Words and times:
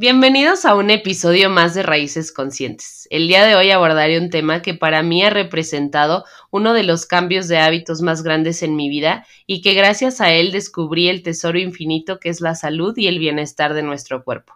Bienvenidos 0.00 0.64
a 0.64 0.76
un 0.76 0.90
episodio 0.90 1.50
más 1.50 1.74
de 1.74 1.82
Raíces 1.82 2.30
Conscientes. 2.30 3.08
El 3.10 3.26
día 3.26 3.44
de 3.44 3.56
hoy 3.56 3.72
abordaré 3.72 4.16
un 4.20 4.30
tema 4.30 4.62
que 4.62 4.72
para 4.72 5.02
mí 5.02 5.24
ha 5.24 5.30
representado 5.30 6.24
uno 6.52 6.72
de 6.72 6.84
los 6.84 7.04
cambios 7.04 7.48
de 7.48 7.58
hábitos 7.58 8.00
más 8.00 8.22
grandes 8.22 8.62
en 8.62 8.76
mi 8.76 8.88
vida 8.88 9.26
y 9.44 9.60
que 9.60 9.74
gracias 9.74 10.20
a 10.20 10.32
él 10.32 10.52
descubrí 10.52 11.08
el 11.08 11.24
tesoro 11.24 11.58
infinito 11.58 12.20
que 12.20 12.28
es 12.28 12.40
la 12.40 12.54
salud 12.54 12.96
y 12.96 13.08
el 13.08 13.18
bienestar 13.18 13.74
de 13.74 13.82
nuestro 13.82 14.22
cuerpo. 14.22 14.54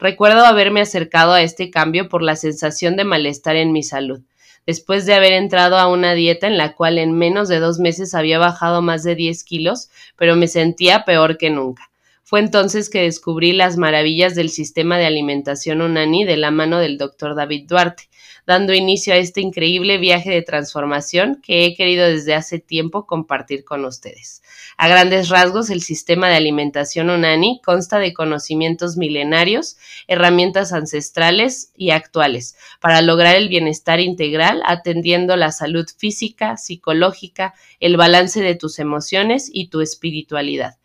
Recuerdo 0.00 0.44
haberme 0.44 0.80
acercado 0.80 1.34
a 1.34 1.42
este 1.42 1.70
cambio 1.70 2.08
por 2.08 2.20
la 2.20 2.34
sensación 2.34 2.96
de 2.96 3.04
malestar 3.04 3.54
en 3.54 3.70
mi 3.70 3.84
salud, 3.84 4.22
después 4.66 5.06
de 5.06 5.14
haber 5.14 5.34
entrado 5.34 5.78
a 5.78 5.86
una 5.86 6.14
dieta 6.14 6.48
en 6.48 6.58
la 6.58 6.74
cual 6.74 6.98
en 6.98 7.16
menos 7.16 7.48
de 7.48 7.60
dos 7.60 7.78
meses 7.78 8.12
había 8.12 8.40
bajado 8.40 8.82
más 8.82 9.04
de 9.04 9.14
10 9.14 9.44
kilos, 9.44 9.88
pero 10.16 10.34
me 10.34 10.48
sentía 10.48 11.04
peor 11.04 11.38
que 11.38 11.50
nunca. 11.50 11.89
Fue 12.30 12.38
entonces 12.38 12.90
que 12.90 13.02
descubrí 13.02 13.50
las 13.50 13.76
maravillas 13.76 14.36
del 14.36 14.50
sistema 14.50 14.96
de 14.98 15.04
alimentación 15.04 15.80
Unani 15.80 16.24
de 16.24 16.36
la 16.36 16.52
mano 16.52 16.78
del 16.78 16.96
doctor 16.96 17.34
David 17.34 17.66
Duarte, 17.66 18.04
dando 18.46 18.72
inicio 18.72 19.14
a 19.14 19.16
este 19.16 19.40
increíble 19.40 19.98
viaje 19.98 20.30
de 20.30 20.42
transformación 20.42 21.42
que 21.42 21.64
he 21.64 21.74
querido 21.74 22.06
desde 22.06 22.36
hace 22.36 22.60
tiempo 22.60 23.04
compartir 23.04 23.64
con 23.64 23.84
ustedes. 23.84 24.44
A 24.76 24.86
grandes 24.86 25.28
rasgos, 25.28 25.70
el 25.70 25.82
sistema 25.82 26.28
de 26.28 26.36
alimentación 26.36 27.10
Unani 27.10 27.60
consta 27.64 27.98
de 27.98 28.14
conocimientos 28.14 28.96
milenarios, 28.96 29.76
herramientas 30.06 30.72
ancestrales 30.72 31.72
y 31.76 31.90
actuales 31.90 32.56
para 32.80 33.02
lograr 33.02 33.34
el 33.34 33.48
bienestar 33.48 33.98
integral 33.98 34.62
atendiendo 34.66 35.34
la 35.34 35.50
salud 35.50 35.86
física, 35.98 36.56
psicológica, 36.56 37.54
el 37.80 37.96
balance 37.96 38.40
de 38.40 38.54
tus 38.54 38.78
emociones 38.78 39.50
y 39.52 39.66
tu 39.66 39.80
espiritualidad. 39.80 40.79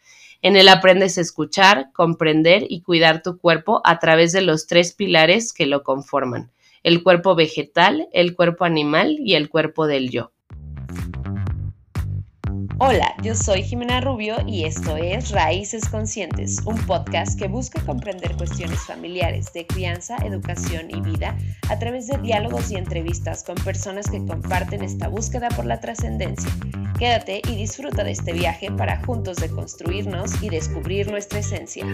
En 0.46 0.56
él 0.56 0.70
aprendes 0.70 1.18
a 1.18 1.22
escuchar, 1.22 1.92
comprender 1.92 2.68
y 2.70 2.84
cuidar 2.84 3.24
tu 3.24 3.40
cuerpo 3.40 3.82
a 3.84 3.98
través 3.98 4.32
de 4.32 4.42
los 4.42 4.68
tres 4.68 4.94
pilares 4.94 5.52
que 5.52 5.66
lo 5.66 5.82
conforman, 5.82 6.52
el 6.84 7.02
cuerpo 7.02 7.34
vegetal, 7.34 8.08
el 8.14 8.36
cuerpo 8.36 8.64
animal 8.64 9.18
y 9.18 9.34
el 9.34 9.50
cuerpo 9.50 9.88
del 9.88 10.12
yo. 10.12 10.34
Hola, 12.78 13.16
yo 13.24 13.36
soy 13.36 13.64
Jimena 13.64 14.02
Rubio 14.02 14.36
y 14.46 14.66
esto 14.66 14.98
es 14.98 15.32
Raíces 15.32 15.88
Conscientes, 15.88 16.58
un 16.66 16.76
podcast 16.86 17.40
que 17.40 17.48
busca 17.48 17.82
comprender 17.86 18.36
cuestiones 18.36 18.80
familiares 18.82 19.54
de 19.54 19.66
crianza, 19.66 20.18
educación 20.18 20.92
y 20.92 21.00
vida 21.00 21.38
a 21.70 21.80
través 21.80 22.08
de 22.08 22.18
diálogos 22.18 22.72
y 22.72 22.76
entrevistas 22.76 23.46
con 23.46 23.56
personas 23.56 24.12
que 24.12 24.26
comparten 24.26 24.84
esta 24.84 25.08
búsqueda 25.08 25.48
por 25.50 25.66
la 25.66 25.80
trascendencia. 25.80 26.52
Quédate 27.00 27.42
y 27.50 27.56
disfruta 27.56 28.04
de 28.04 28.12
este 28.12 28.34
viaje 28.34 28.70
para 28.70 29.02
juntos 29.06 29.38
deconstruirnos 29.38 30.44
y 30.44 30.50
descubrir 30.50 31.10
nuestra 31.10 31.40
esencia. 31.40 31.86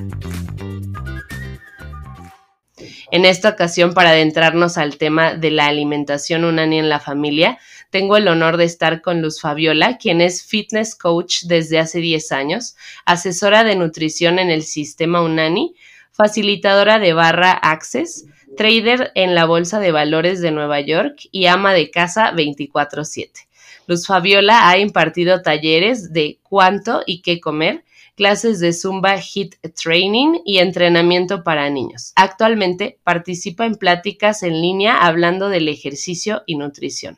En 3.12 3.26
esta 3.26 3.50
ocasión, 3.50 3.94
para 3.94 4.12
adentrarnos 4.12 4.78
al 4.78 4.98
tema 4.98 5.36
de 5.36 5.52
la 5.52 5.68
alimentación 5.68 6.46
unani 6.46 6.80
en 6.80 6.88
la 6.88 7.00
familia, 7.00 7.60
tengo 7.92 8.18
el 8.18 8.28
honor 8.28 8.58
de 8.58 8.64
estar 8.64 9.02
con 9.02 9.22
Luz 9.22 9.42
Fabiola, 9.42 9.98
quien 9.98 10.22
es 10.22 10.44
fitness 10.44 10.96
coach 10.96 11.44
desde 11.44 11.78
hace 11.78 12.00
10 12.00 12.32
años, 12.32 12.76
asesora 13.06 13.64
de 13.64 13.76
nutrición 13.76 14.40
en 14.40 14.50
el 14.50 14.64
sistema 14.64 15.22
Unani, 15.22 15.76
facilitadora 16.12 17.00
de 17.00 17.14
barra 17.14 17.52
Access, 17.52 18.26
trader 18.58 19.12
en 19.16 19.36
la 19.36 19.46
Bolsa 19.46 19.80
de 19.80 19.92
Valores 19.92 20.42
de 20.42 20.52
Nueva 20.52 20.80
York 20.80 21.28
y 21.32 21.46
ama 21.46 21.74
de 21.74 21.92
casa 21.92 22.32
24/7. 22.32 23.48
Luz 23.88 24.08
Fabiola 24.08 24.70
ha 24.70 24.78
impartido 24.78 25.42
talleres 25.42 26.14
de 26.14 26.40
cuánto 26.44 27.02
y 27.06 27.22
qué 27.22 27.40
comer, 27.40 27.84
clases 28.16 28.60
de 28.60 28.72
Zumba 28.72 29.18
HIT 29.18 29.56
Training 29.76 30.42
y 30.46 30.60
entrenamiento 30.60 31.44
para 31.44 31.70
niños. 31.70 32.14
Actualmente 32.16 33.00
participa 33.04 33.66
en 33.66 33.76
pláticas 33.76 34.44
en 34.44 34.62
línea 34.62 34.98
hablando 34.98 35.50
del 35.50 35.68
ejercicio 35.68 36.44
y 36.46 36.56
nutrición. 36.56 37.18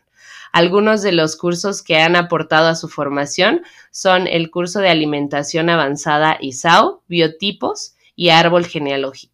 Algunos 0.54 1.02
de 1.02 1.14
los 1.14 1.36
cursos 1.36 1.82
que 1.82 1.98
han 1.98 2.16
aportado 2.16 2.68
a 2.68 2.76
su 2.76 2.88
formación 2.88 3.64
son 3.90 4.28
el 4.28 4.52
curso 4.52 4.82
de 4.82 4.90
alimentación 4.90 5.68
avanzada 5.68 6.38
ISAO, 6.40 7.02
biotipos 7.08 7.96
y 8.16 8.30
árbol 8.30 8.68
genealógico. 8.68 9.33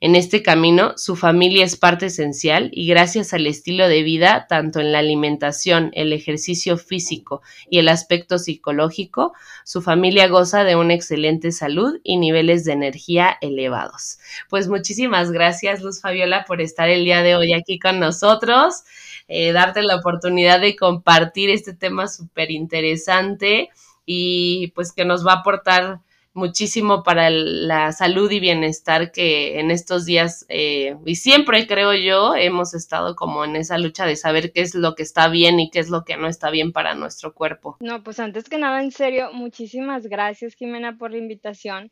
En 0.00 0.16
este 0.16 0.42
camino, 0.42 0.94
su 0.96 1.16
familia 1.16 1.64
es 1.64 1.76
parte 1.76 2.06
esencial 2.06 2.70
y 2.72 2.86
gracias 2.86 3.32
al 3.32 3.46
estilo 3.46 3.88
de 3.88 4.02
vida, 4.02 4.46
tanto 4.48 4.80
en 4.80 4.92
la 4.92 4.98
alimentación, 4.98 5.90
el 5.94 6.12
ejercicio 6.12 6.76
físico 6.76 7.42
y 7.70 7.78
el 7.78 7.88
aspecto 7.88 8.38
psicológico, 8.38 9.32
su 9.64 9.82
familia 9.82 10.28
goza 10.28 10.64
de 10.64 10.76
una 10.76 10.94
excelente 10.94 11.52
salud 11.52 12.00
y 12.02 12.16
niveles 12.16 12.64
de 12.64 12.72
energía 12.72 13.36
elevados. 13.40 14.18
Pues 14.48 14.68
muchísimas 14.68 15.30
gracias, 15.30 15.82
Luz 15.82 16.00
Fabiola, 16.00 16.44
por 16.46 16.60
estar 16.60 16.88
el 16.88 17.04
día 17.04 17.22
de 17.22 17.36
hoy 17.36 17.52
aquí 17.52 17.78
con 17.78 18.00
nosotros, 18.00 18.84
eh, 19.28 19.52
darte 19.52 19.82
la 19.82 19.96
oportunidad 19.96 20.60
de 20.60 20.76
compartir 20.76 21.50
este 21.50 21.74
tema 21.74 22.08
súper 22.08 22.50
interesante 22.50 23.70
y 24.04 24.68
pues 24.68 24.92
que 24.92 25.04
nos 25.04 25.26
va 25.26 25.32
a 25.32 25.36
aportar 25.36 26.00
muchísimo 26.36 27.02
para 27.02 27.30
la 27.30 27.92
salud 27.92 28.30
y 28.30 28.38
bienestar 28.38 29.10
que 29.10 29.58
en 29.58 29.70
estos 29.70 30.04
días 30.04 30.46
eh, 30.48 30.96
y 31.04 31.16
siempre 31.16 31.66
creo 31.66 31.94
yo 31.94 32.36
hemos 32.36 32.74
estado 32.74 33.16
como 33.16 33.44
en 33.44 33.56
esa 33.56 33.78
lucha 33.78 34.06
de 34.06 34.16
saber 34.16 34.52
qué 34.52 34.60
es 34.60 34.74
lo 34.74 34.94
que 34.94 35.02
está 35.02 35.28
bien 35.28 35.58
y 35.58 35.70
qué 35.70 35.80
es 35.80 35.88
lo 35.88 36.04
que 36.04 36.16
no 36.16 36.28
está 36.28 36.50
bien 36.50 36.72
para 36.72 36.94
nuestro 36.94 37.34
cuerpo. 37.34 37.76
No, 37.80 38.02
pues 38.02 38.20
antes 38.20 38.48
que 38.48 38.58
nada, 38.58 38.82
en 38.82 38.92
serio, 38.92 39.32
muchísimas 39.32 40.06
gracias 40.06 40.54
Jimena 40.54 40.96
por 40.98 41.10
la 41.10 41.18
invitación. 41.18 41.90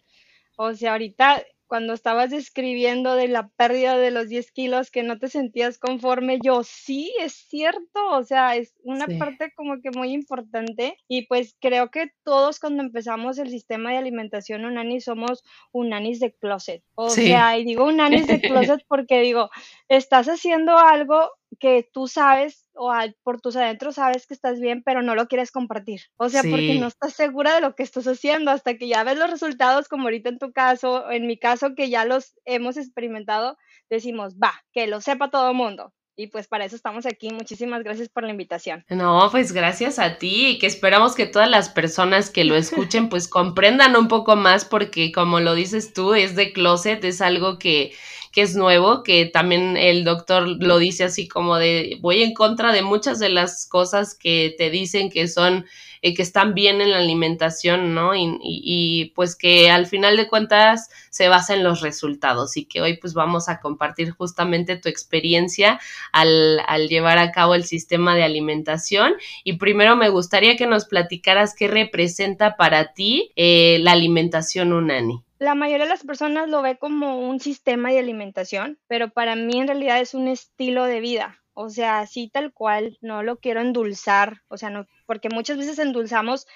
O 0.57 0.73
sea, 0.75 0.93
ahorita 0.93 1.43
cuando 1.75 1.93
estabas 1.93 2.31
describiendo 2.31 3.17
de 3.17 3.27
la 3.27 3.49
pérdida 3.49 3.99
de 3.99 4.13
los 4.13 4.29
10 4.29 4.53
kilos, 4.53 4.93
que 4.93 5.03
no 5.03 5.19
te 5.19 5.27
sentías 5.27 5.77
conforme, 5.77 6.39
yo 6.41 6.63
sí, 6.63 7.13
es 7.19 7.33
cierto, 7.33 8.13
o 8.13 8.23
sea, 8.23 8.55
es 8.55 8.75
una 8.85 9.09
parte 9.19 9.53
como 9.57 9.81
que 9.83 9.91
muy 9.91 10.13
importante 10.13 10.97
y 11.09 11.27
pues 11.27 11.57
creo 11.61 11.91
que 11.91 12.13
todos 12.23 12.61
cuando 12.61 12.85
empezamos 12.85 13.39
el 13.39 13.51
sistema 13.51 13.91
de 13.91 13.97
alimentación 13.97 14.65
unani 14.65 15.01
somos 15.01 15.43
unanis 15.73 16.21
de 16.21 16.33
closet, 16.33 16.85
o 16.95 17.11
sea, 17.11 17.59
y 17.59 17.65
digo 17.65 17.87
unanis 17.87 18.29
de 18.29 18.41
closet 18.41 18.85
porque 18.87 19.21
digo, 19.21 19.51
estás 19.89 20.29
haciendo 20.29 20.79
algo 20.79 21.29
que 21.59 21.89
tú 21.93 22.09
sabes 22.09 22.69
o 22.75 22.93
por 23.23 23.41
tus 23.41 23.57
adentros 23.57 23.97
sabes 23.97 24.27
que 24.27 24.35
estás 24.35 24.61
bien, 24.61 24.83
pero 24.85 25.03
no 25.03 25.15
lo 25.15 25.29
quieres 25.29 25.51
compartir. 25.51 26.03
O 26.17 26.29
sea, 26.29 26.43
porque 26.43 26.79
no 26.79 26.89
estás 26.89 27.15
segura 27.15 27.55
de 27.55 27.61
lo 27.61 27.75
que 27.75 27.83
estás 27.83 28.07
haciendo 28.07 28.51
hasta 28.51 28.77
que 28.77 28.89
ya 28.89 29.05
ves 29.05 29.19
los 29.19 29.31
resultados, 29.31 29.89
como 29.89 30.05
ahorita 30.05 30.29
en 30.29 30.39
tu 30.39 30.53
caso, 30.53 31.11
en 31.11 31.27
mi 31.27 31.39
caso, 31.39 31.75
que 31.75 31.89
ya 31.89 32.05
los 32.05 32.35
hemos 32.45 32.77
experimentado, 32.77 33.57
decimos, 33.91 34.35
va, 34.37 34.53
que 34.73 34.87
lo 34.87 35.01
sepa 35.01 35.31
todo 35.31 35.51
el 35.51 35.57
mundo. 35.57 35.93
Y 36.17 36.29
pues 36.29 36.47
para 36.47 36.65
eso 36.65 36.77
estamos 36.77 37.07
aquí. 37.07 37.31
Muchísimas 37.33 37.83
gracias 37.83 38.09
por 38.09 38.23
la 38.23 38.31
invitación. 38.31 38.85
No, 38.89 39.29
pues 39.33 39.53
gracias 39.53 39.99
a 39.99 40.19
ti 40.19 40.47
y 40.47 40.59
que 40.59 40.67
esperamos 40.67 41.17
que 41.17 41.27
todas 41.27 41.51
las 41.51 41.69
personas 41.69 42.31
que 42.31 42.45
lo 42.45 42.55
escuchen 42.55 43.09
pues 43.09 43.27
comprendan 43.27 43.97
un 43.97 44.07
poco 44.07 44.37
más 44.37 44.65
porque 44.65 45.11
como 45.11 45.41
lo 45.41 45.55
dices 45.55 45.93
tú, 45.93 46.15
es 46.15 46.37
de 46.37 46.53
closet, 46.53 47.03
es 47.05 47.21
algo 47.21 47.59
que 47.59 47.93
que 48.35 48.43
es 48.43 48.57
nuevo, 48.57 49.05
que 49.05 49.27
también 49.27 49.77
el 49.77 50.03
doctor 50.03 50.49
lo 50.49 50.79
dice 50.79 51.05
así 51.05 51.29
como 51.29 51.57
de 51.57 51.99
voy 52.01 52.25
en 52.25 52.35
contra 52.35 52.73
de 52.73 52.83
muchas 52.83 53.21
de 53.21 53.29
las 53.29 53.67
cosas 53.67 54.17
que 54.17 54.55
te 54.59 54.71
dicen 54.71 55.09
que 55.09 55.29
son 55.29 55.67
eh, 56.03 56.13
que 56.13 56.23
están 56.23 56.53
bien 56.53 56.83
en 56.83 56.91
la 56.91 56.99
alimentación, 56.99 57.95
¿no? 57.95 58.13
Y, 58.15 59.13
pues 59.15 59.37
que 59.37 59.71
al 59.71 59.87
final 59.87 60.19
de 60.19 60.29
cuentas 60.29 60.91
se 61.09 61.29
basa 61.29 61.55
en 61.55 61.65
los 61.65 61.81
resultados 61.81 62.59
y 62.59 62.67
que 62.67 62.83
hoy 62.83 62.99
pues 62.99 63.15
vamos 63.15 63.49
a 63.49 63.59
compartir 63.61 64.11
justamente 64.11 64.77
tu 64.77 64.91
experiencia 64.91 65.81
al, 66.13 66.61
al 66.67 66.89
llevar 66.89 67.17
a 67.17 67.33
cabo 67.33 67.55
el 67.55 67.65
sistema 67.65 68.15
de 68.17 68.25
alimentación. 68.25 69.15
Y 69.45 69.55
primero 69.55 69.97
me 69.97 70.11
gustaría 70.11 70.57
que 70.57 70.67
nos 70.67 70.85
platicaras 70.85 71.55
qué 71.57 71.69
representa 71.69 72.57
para 72.57 72.93
ti 72.93 73.31
eh, 73.37 73.79
la 73.81 73.93
alimentación 73.93 74.75
unani 74.75 75.23
la 75.45 75.55
mayoría 75.55 75.85
de 75.85 75.91
las 75.91 76.05
personas 76.05 76.49
lo 76.49 76.63
ve 76.63 76.79
como 76.79 77.21
un 77.21 77.39
sistema 77.39 77.91
de 77.91 77.99
alimentación, 77.99 78.79
pero 78.89 79.11
para 79.11 79.37
mí 79.37 79.59
en 79.61 79.69
realidad 79.69 80.01
es 80.01 80.15
un 80.15 80.27
estilo 80.27 80.85
de 80.85 81.01
vida. 81.01 81.41
O 81.53 81.69
sea, 81.71 82.01
así 82.01 82.29
tal 82.29 82.53
cual, 82.53 82.99
no 83.01 83.23
lo 83.23 83.39
quiero 83.39 83.61
endulzar, 83.61 84.43
o 84.49 84.57
sea, 84.57 84.71
no, 84.71 84.87
porque 85.07 85.29
muchas 85.29 85.57
veces 85.57 85.79
endulzamos 85.79 86.47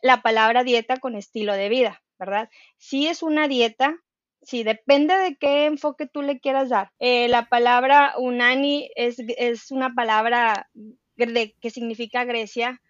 la 0.00 0.22
palabra 0.22 0.64
dieta 0.64 0.96
con 0.96 1.14
estilo 1.14 1.52
de 1.52 1.68
vida, 1.68 2.02
¿verdad? 2.18 2.48
Sí 2.78 3.06
es 3.06 3.22
una 3.22 3.48
dieta, 3.48 3.98
sí, 4.42 4.62
depende 4.62 5.14
de 5.18 5.36
qué 5.36 5.66
enfoque 5.66 6.06
tú 6.06 6.22
le 6.22 6.40
quieras 6.40 6.70
dar. 6.70 6.92
Eh, 6.98 7.28
la 7.28 7.48
palabra 7.50 8.14
unani 8.16 8.90
es, 8.96 9.16
es 9.18 9.70
una 9.70 9.94
palabra 9.94 10.70
que 11.16 11.70
significa 11.70 12.24
Grecia, 12.24 12.80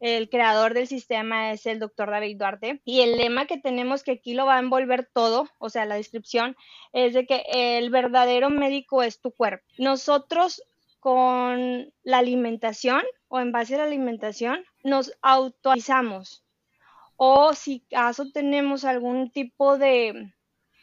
el 0.00 0.28
creador 0.28 0.74
del 0.74 0.86
sistema 0.86 1.52
es 1.52 1.66
el 1.66 1.78
doctor 1.78 2.10
David 2.10 2.38
Duarte. 2.38 2.80
Y 2.84 3.00
el 3.00 3.16
lema 3.16 3.46
que 3.46 3.58
tenemos, 3.58 4.02
que 4.02 4.12
aquí 4.12 4.34
lo 4.34 4.46
va 4.46 4.56
a 4.56 4.60
envolver 4.60 5.08
todo, 5.12 5.48
o 5.58 5.70
sea, 5.70 5.84
la 5.86 5.96
descripción, 5.96 6.56
es 6.92 7.14
de 7.14 7.26
que 7.26 7.44
el 7.50 7.90
verdadero 7.90 8.50
médico 8.50 9.02
es 9.02 9.20
tu 9.20 9.30
cuerpo. 9.30 9.64
Nosotros 9.78 10.62
con 11.00 11.92
la 12.02 12.18
alimentación 12.18 13.02
o 13.28 13.40
en 13.40 13.52
base 13.52 13.74
a 13.74 13.78
la 13.78 13.84
alimentación 13.84 14.64
nos 14.82 15.12
autorizamos. 15.22 16.44
O 17.16 17.54
si 17.54 17.84
acaso 17.92 18.30
tenemos 18.32 18.84
algún 18.84 19.30
tipo 19.30 19.78
de 19.78 20.34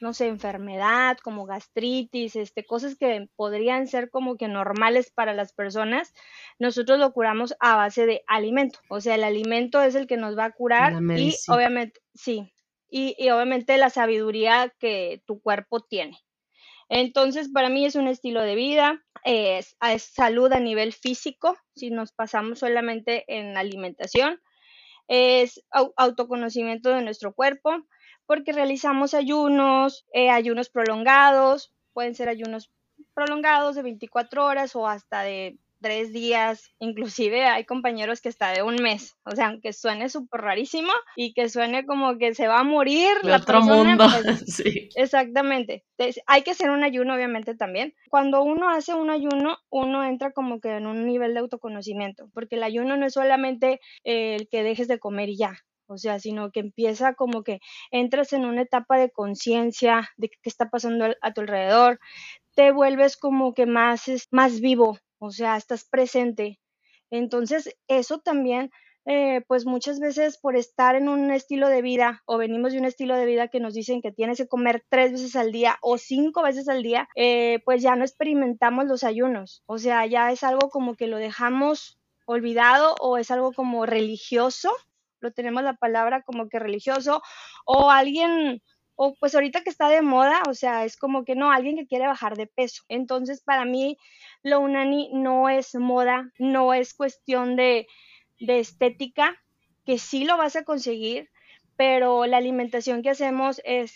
no 0.04 0.14
sé, 0.14 0.28
enfermedad, 0.28 1.18
como 1.24 1.46
gastritis, 1.46 2.36
este, 2.36 2.66
cosas 2.66 2.96
que 2.96 3.30
podrían 3.38 3.88
ser 3.88 4.10
como 4.10 4.36
que 4.36 4.50
normales 4.50 5.10
para 5.10 5.34
las 5.34 5.54
personas, 5.54 6.14
nosotros 6.60 7.00
lo 7.00 7.14
curamos 7.14 7.56
a 7.60 7.78
base 7.78 8.06
de 8.06 8.22
alimento. 8.28 8.80
O 8.90 9.00
sea, 9.00 9.16
el 9.16 9.24
alimento 9.24 9.82
es 9.82 9.96
el 9.96 10.06
que 10.06 10.18
nos 10.18 10.38
va 10.38 10.46
a 10.46 10.52
curar 10.52 11.02
y 11.18 11.34
obviamente, 11.48 12.02
sí, 12.14 12.52
y, 12.90 13.16
y 13.18 13.30
obviamente 13.30 13.78
la 13.78 13.90
sabiduría 13.90 14.72
que 14.78 15.24
tu 15.26 15.42
cuerpo 15.42 15.80
tiene. 15.80 16.20
Entonces, 16.90 17.50
para 17.50 17.70
mí 17.70 17.86
es 17.86 17.96
un 17.96 18.08
estilo 18.08 18.42
de 18.42 18.56
vida, 18.56 19.02
es, 19.24 19.76
salud 20.00 20.52
a 20.52 20.60
nivel 20.60 20.92
físico, 20.92 21.58
si 21.74 21.92
nos 21.92 22.12
pasamos 22.12 22.60
solamente 22.60 23.24
en 23.28 23.58
alimentación, 23.58 24.42
es 25.08 25.64
autoconocimiento 25.96 26.90
de 26.90 27.02
nuestro 27.02 27.34
cuerpo, 27.34 27.72
porque 28.26 28.54
realizamos 28.54 29.14
ayunos, 29.14 30.06
eh, 30.14 30.30
ayunos 30.30 30.70
prolongados, 30.70 31.74
pueden 31.94 32.16
ser 32.16 32.30
ayunos 32.30 32.72
prolongados 33.14 33.76
de 33.76 33.84
24 33.84 34.46
horas 34.46 34.76
o 34.76 34.88
hasta 34.88 35.22
de 35.22 35.58
tres 35.84 36.14
días, 36.14 36.72
inclusive 36.80 37.44
hay 37.44 37.66
compañeros 37.66 38.22
que 38.22 38.30
está 38.30 38.52
de 38.52 38.64
un 38.64 38.76
mes, 38.76 39.18
o 39.26 39.36
sea, 39.36 39.48
aunque 39.48 39.74
suene 39.74 40.08
súper 40.08 40.40
rarísimo 40.40 40.92
y 41.18 41.34
que 41.34 41.50
suene 41.50 41.86
como 41.86 42.18
que 42.18 42.34
se 42.34 42.48
va 42.48 42.62
a 42.62 42.64
morir 42.64 43.10
la 43.22 43.36
otro 43.36 43.62
mundo. 43.62 44.06
Pues, 44.24 44.44
sí. 44.48 44.90
Exactamente. 44.96 45.84
hay 46.26 46.42
que 46.42 46.52
hacer 46.52 46.70
un 46.70 46.84
ayuno, 46.86 47.14
obviamente, 47.14 47.54
también. 47.54 47.94
Cuando 48.10 48.42
uno 48.44 48.70
hace 48.70 48.94
un 48.94 49.10
ayuno, 49.10 49.58
uno 49.70 50.06
entra 50.06 50.32
como 50.32 50.62
que 50.62 50.70
en 50.70 50.88
un 50.88 51.06
nivel 51.06 51.34
de 51.34 51.42
autoconocimiento, 51.42 52.30
porque 52.34 52.56
el 52.56 52.64
ayuno 52.64 52.96
no 52.96 53.06
es 53.06 53.14
solamente 53.14 53.82
el 54.06 54.48
que 54.48 54.64
dejes 54.64 54.88
de 54.88 55.00
comer 55.00 55.28
y 55.30 55.38
ya, 55.38 55.54
o 55.94 55.98
sea, 55.98 56.20
sino 56.20 56.52
que 56.52 56.60
empieza 56.60 57.14
como 57.14 57.44
que 57.44 57.60
entras 57.92 58.34
en 58.34 58.46
una 58.46 58.62
etapa 58.64 58.98
de 58.98 59.12
conciencia 59.12 60.10
de 60.18 60.30
qué 60.30 60.38
está 60.44 60.70
pasando 60.70 61.06
a 61.22 61.34
tu 61.34 61.42
alrededor, 61.42 62.00
te 62.56 62.72
vuelves 62.72 63.18
como 63.18 63.54
que 63.54 63.66
más, 63.66 64.04
más 64.32 64.60
vivo, 64.60 64.98
o 65.20 65.32
sea, 65.32 65.56
estás 65.58 65.86
presente. 65.86 66.60
Entonces, 67.12 67.70
eso 67.88 68.20
también, 68.20 68.72
eh, 69.06 69.42
pues 69.48 69.66
muchas 69.66 70.00
veces 70.00 70.38
por 70.38 70.56
estar 70.56 70.96
en 70.96 71.10
un 71.10 71.30
estilo 71.32 71.70
de 71.70 71.82
vida 71.82 72.24
o 72.26 72.38
venimos 72.38 72.74
de 72.74 72.80
un 72.80 72.86
estilo 72.86 73.16
de 73.16 73.26
vida 73.26 73.50
que 73.50 73.60
nos 73.60 73.74
dicen 73.74 74.02
que 74.02 74.12
tienes 74.12 74.38
que 74.38 74.48
comer 74.48 74.84
tres 74.90 75.12
veces 75.12 75.36
al 75.36 75.52
día 75.52 75.78
o 75.82 75.98
cinco 75.98 76.42
veces 76.42 76.68
al 76.70 76.84
día, 76.84 77.08
eh, 77.16 77.60
pues 77.66 77.82
ya 77.82 77.96
no 77.96 78.04
experimentamos 78.04 78.86
los 78.86 79.04
ayunos. 79.04 79.64
O 79.68 79.78
sea, 79.78 80.06
ya 80.06 80.32
es 80.32 80.44
algo 80.44 80.70
como 80.70 80.96
que 80.96 81.08
lo 81.08 81.18
dejamos 81.18 82.00
olvidado 82.26 82.96
o 83.00 83.18
es 83.18 83.32
algo 83.32 83.52
como 83.54 83.86
religioso, 83.86 84.72
lo 85.24 85.32
tenemos 85.32 85.64
la 85.64 85.74
palabra 85.74 86.22
como 86.22 86.50
que 86.50 86.60
religioso 86.60 87.24
o 87.66 87.90
alguien 87.90 88.62
o 88.96 89.16
pues 89.16 89.34
ahorita 89.34 89.64
que 89.64 89.72
está 89.72 89.90
de 89.90 90.04
moda, 90.04 90.44
o 90.48 90.54
sea, 90.54 90.86
es 90.86 90.98
como 90.98 91.26
que 91.26 91.34
no, 91.36 91.52
alguien 91.52 91.76
que 91.76 91.88
quiere 91.88 92.06
bajar 92.06 92.38
de 92.38 92.46
peso. 92.46 92.84
Entonces, 92.90 93.42
para 93.42 93.66
mí, 93.66 93.98
lo 94.44 94.60
unani 94.60 95.10
no 95.14 95.50
es 95.50 95.74
moda, 95.74 96.32
no 96.38 96.76
es 96.76 96.94
cuestión 96.94 97.56
de, 97.56 97.88
de 98.40 98.60
estética, 98.60 99.36
que 99.84 99.98
sí 99.98 100.26
lo 100.26 100.38
vas 100.38 100.56
a 100.56 100.64
conseguir, 100.64 101.32
pero 101.76 102.28
la 102.28 102.38
alimentación 102.38 103.02
que 103.02 103.10
hacemos 103.10 103.62
es, 103.66 103.96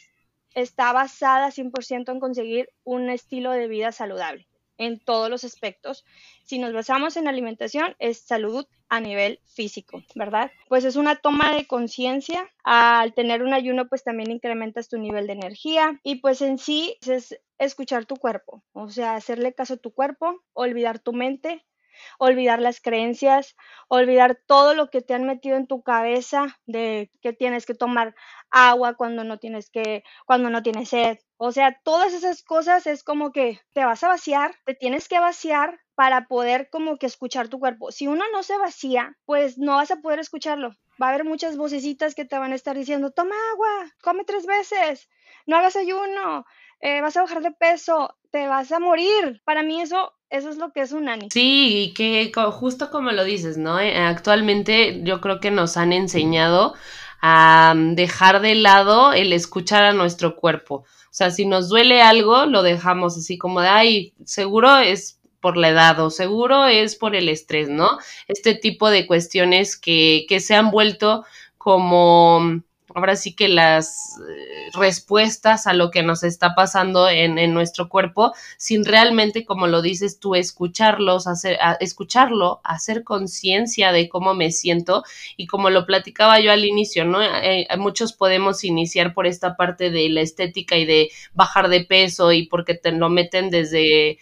está 0.56 0.94
basada 0.94 1.52
100% 1.52 2.12
en 2.12 2.20
conseguir 2.20 2.70
un 2.84 3.12
estilo 3.12 3.52
de 3.52 3.68
vida 3.68 3.92
saludable 3.92 4.48
en 4.78 5.00
todos 5.00 5.30
los 5.30 5.44
aspectos. 5.44 6.06
Si 6.44 6.60
nos 6.60 6.74
basamos 6.74 7.18
en 7.18 7.28
alimentación, 7.28 7.96
es 8.00 8.20
salud 8.20 8.66
a 8.90 9.00
nivel 9.00 9.40
físico, 9.46 10.02
¿verdad? 10.16 10.52
Pues 10.70 10.86
es 10.86 10.96
una 10.96 11.16
toma 11.16 11.54
de 11.54 11.68
conciencia. 11.68 12.50
Al 12.64 13.14
tener 13.14 13.44
un 13.44 13.54
ayuno, 13.54 13.88
pues 13.88 14.04
también 14.04 14.32
incrementas 14.32 14.88
tu 14.88 14.98
nivel 14.98 15.28
de 15.28 15.34
energía 15.34 16.00
y 16.04 16.16
pues 16.16 16.42
en 16.42 16.58
sí 16.58 16.98
es 17.02 17.38
escuchar 17.58 18.06
tu 18.06 18.16
cuerpo, 18.18 18.64
o 18.74 18.90
sea, 18.90 19.16
hacerle 19.16 19.54
caso 19.54 19.76
a 19.76 19.78
tu 19.78 19.92
cuerpo, 19.92 20.44
olvidar 20.54 21.00
tu 21.00 21.12
mente, 21.12 21.66
olvidar 22.20 22.62
las 22.62 22.82
creencias, 22.82 23.56
olvidar 23.88 24.40
todo 24.46 24.74
lo 24.74 24.90
que 24.90 25.02
te 25.02 25.14
han 25.14 25.26
metido 25.26 25.58
en 25.58 25.68
tu 25.68 25.82
cabeza 25.82 26.58
de 26.66 27.12
que 27.22 27.34
tienes 27.34 27.66
que 27.66 27.74
tomar 27.74 28.16
agua 28.50 28.96
cuando 28.96 29.24
no 29.24 29.40
tienes 29.40 29.70
que, 29.70 30.04
cuando 30.26 30.50
no 30.50 30.64
tienes 30.64 30.90
sed. 30.90 31.18
O 31.38 31.52
sea, 31.52 31.80
todas 31.84 32.14
esas 32.14 32.44
cosas 32.44 32.88
es 32.88 33.04
como 33.04 33.32
que 33.32 33.60
te 33.74 33.86
vas 33.86 34.04
a 34.04 34.10
vaciar, 34.10 34.56
te 34.66 34.74
tienes 34.74 35.08
que 35.08 35.20
vaciar 35.20 35.80
para 35.96 36.28
poder 36.28 36.70
como 36.70 36.98
que 36.98 37.08
escuchar 37.08 37.48
tu 37.48 37.60
cuerpo. 37.60 37.92
Si 37.92 38.08
uno 38.08 38.24
no 38.32 38.44
se 38.44 38.58
vacía, 38.58 39.18
pues 39.26 39.58
no 39.58 39.76
vas 39.76 39.92
a 39.92 39.98
poder 39.98 40.20
escucharlo. 40.20 40.70
Va 41.02 41.08
a 41.08 41.10
haber 41.10 41.26
muchas 41.26 41.58
vocecitas 41.58 42.16
que 42.16 42.26
te 42.26 42.38
van 42.38 42.52
a 42.52 42.56
estar 42.56 42.76
diciendo, 42.76 43.12
toma 43.12 43.36
agua, 43.54 43.92
come 44.02 44.24
tres 44.24 44.46
veces, 44.46 45.10
no 45.46 45.58
hagas 45.58 45.76
ayuno, 45.76 46.46
eh, 46.82 47.02
vas 47.02 47.18
a 47.18 47.22
bajar 47.22 47.42
de 47.42 47.52
peso, 47.52 48.16
te 48.32 48.48
vas 48.48 48.72
a 48.72 48.80
morir. 48.80 49.42
Para 49.44 49.64
mí 49.64 49.82
eso 49.82 50.17
eso 50.30 50.50
es 50.50 50.58
lo 50.58 50.72
que 50.72 50.82
es 50.82 50.92
un 50.92 51.10
ani. 51.10 51.30
Sí, 51.32 51.84
y 51.84 51.94
que 51.94 52.32
justo 52.52 52.90
como 52.92 53.12
lo 53.12 53.24
dices, 53.24 53.58
¿no? 53.58 53.80
Eh, 53.80 53.98
actualmente 53.98 55.02
yo 55.04 55.22
creo 55.22 55.40
que 55.40 55.52
nos 55.52 55.78
han 55.78 55.94
enseñado 55.94 56.74
a 57.22 57.74
mm, 57.76 57.96
dejar 57.96 58.42
de 58.42 58.56
lado 58.56 59.14
el 59.14 59.34
escuchar 59.34 59.84
a 59.84 59.94
nuestro 59.94 60.36
cuerpo. 60.36 60.76
O 60.76 61.18
sea, 61.18 61.32
si 61.32 61.46
nos 61.46 61.70
duele 61.70 62.02
algo, 62.02 62.46
lo 62.46 62.62
dejamos 62.62 63.18
así 63.18 63.38
como 63.38 63.62
de, 63.62 63.70
ay, 63.70 64.14
seguro 64.26 64.78
es 64.78 65.20
por 65.40 65.58
la 65.58 65.70
edad 65.70 66.00
o 66.00 66.10
seguro 66.10 66.66
es 66.66 66.96
por 66.96 67.16
el 67.16 67.30
estrés, 67.30 67.70
¿no? 67.70 67.98
Este 68.28 68.54
tipo 68.54 68.90
de 68.90 69.08
cuestiones 69.08 69.78
que, 69.78 70.26
que 70.28 70.40
se 70.40 70.56
han 70.56 70.72
vuelto 70.72 71.26
como 71.58 72.62
ahora 72.98 73.16
sí 73.16 73.34
que 73.34 73.48
las 73.48 74.20
eh, 74.28 74.70
respuestas 74.74 75.68
a 75.68 75.74
lo 75.74 75.92
que 75.92 76.02
nos 76.02 76.24
está 76.24 76.56
pasando 76.56 77.08
en, 77.08 77.38
nuestro 77.54 77.90
cuerpo, 77.90 78.34
sin 78.58 78.86
realmente, 78.86 79.46
como 79.46 79.68
lo 79.68 79.84
dices 79.84 80.20
tú, 80.20 80.34
escucharlos, 80.34 81.28
hacer, 81.28 81.60
escucharlo, 81.80 82.60
hacer 82.64 83.04
conciencia 83.04 83.92
de 83.92 84.10
cómo 84.10 84.34
me 84.34 84.52
siento 84.52 85.04
y 85.38 85.46
como 85.46 85.70
lo 85.70 85.86
platicaba 85.86 86.40
yo 86.40 86.52
al 86.52 86.66
inicio, 86.66 87.06
¿no? 87.06 87.22
Eh, 87.22 87.68
eh, 87.70 87.78
muchos 87.78 88.14
podemos 88.14 88.64
iniciar 88.64 89.14
por 89.14 89.28
esta 89.28 89.56
parte 89.56 89.92
de 89.92 90.10
la 90.10 90.22
estética 90.22 90.76
y 90.76 90.86
de 90.86 91.12
bajar 91.36 91.70
de 91.70 91.86
peso 91.86 92.32
y 92.32 92.48
porque 92.48 92.74
te 92.74 92.92
lo 92.92 93.10
meten 93.10 93.52
desde 93.52 94.18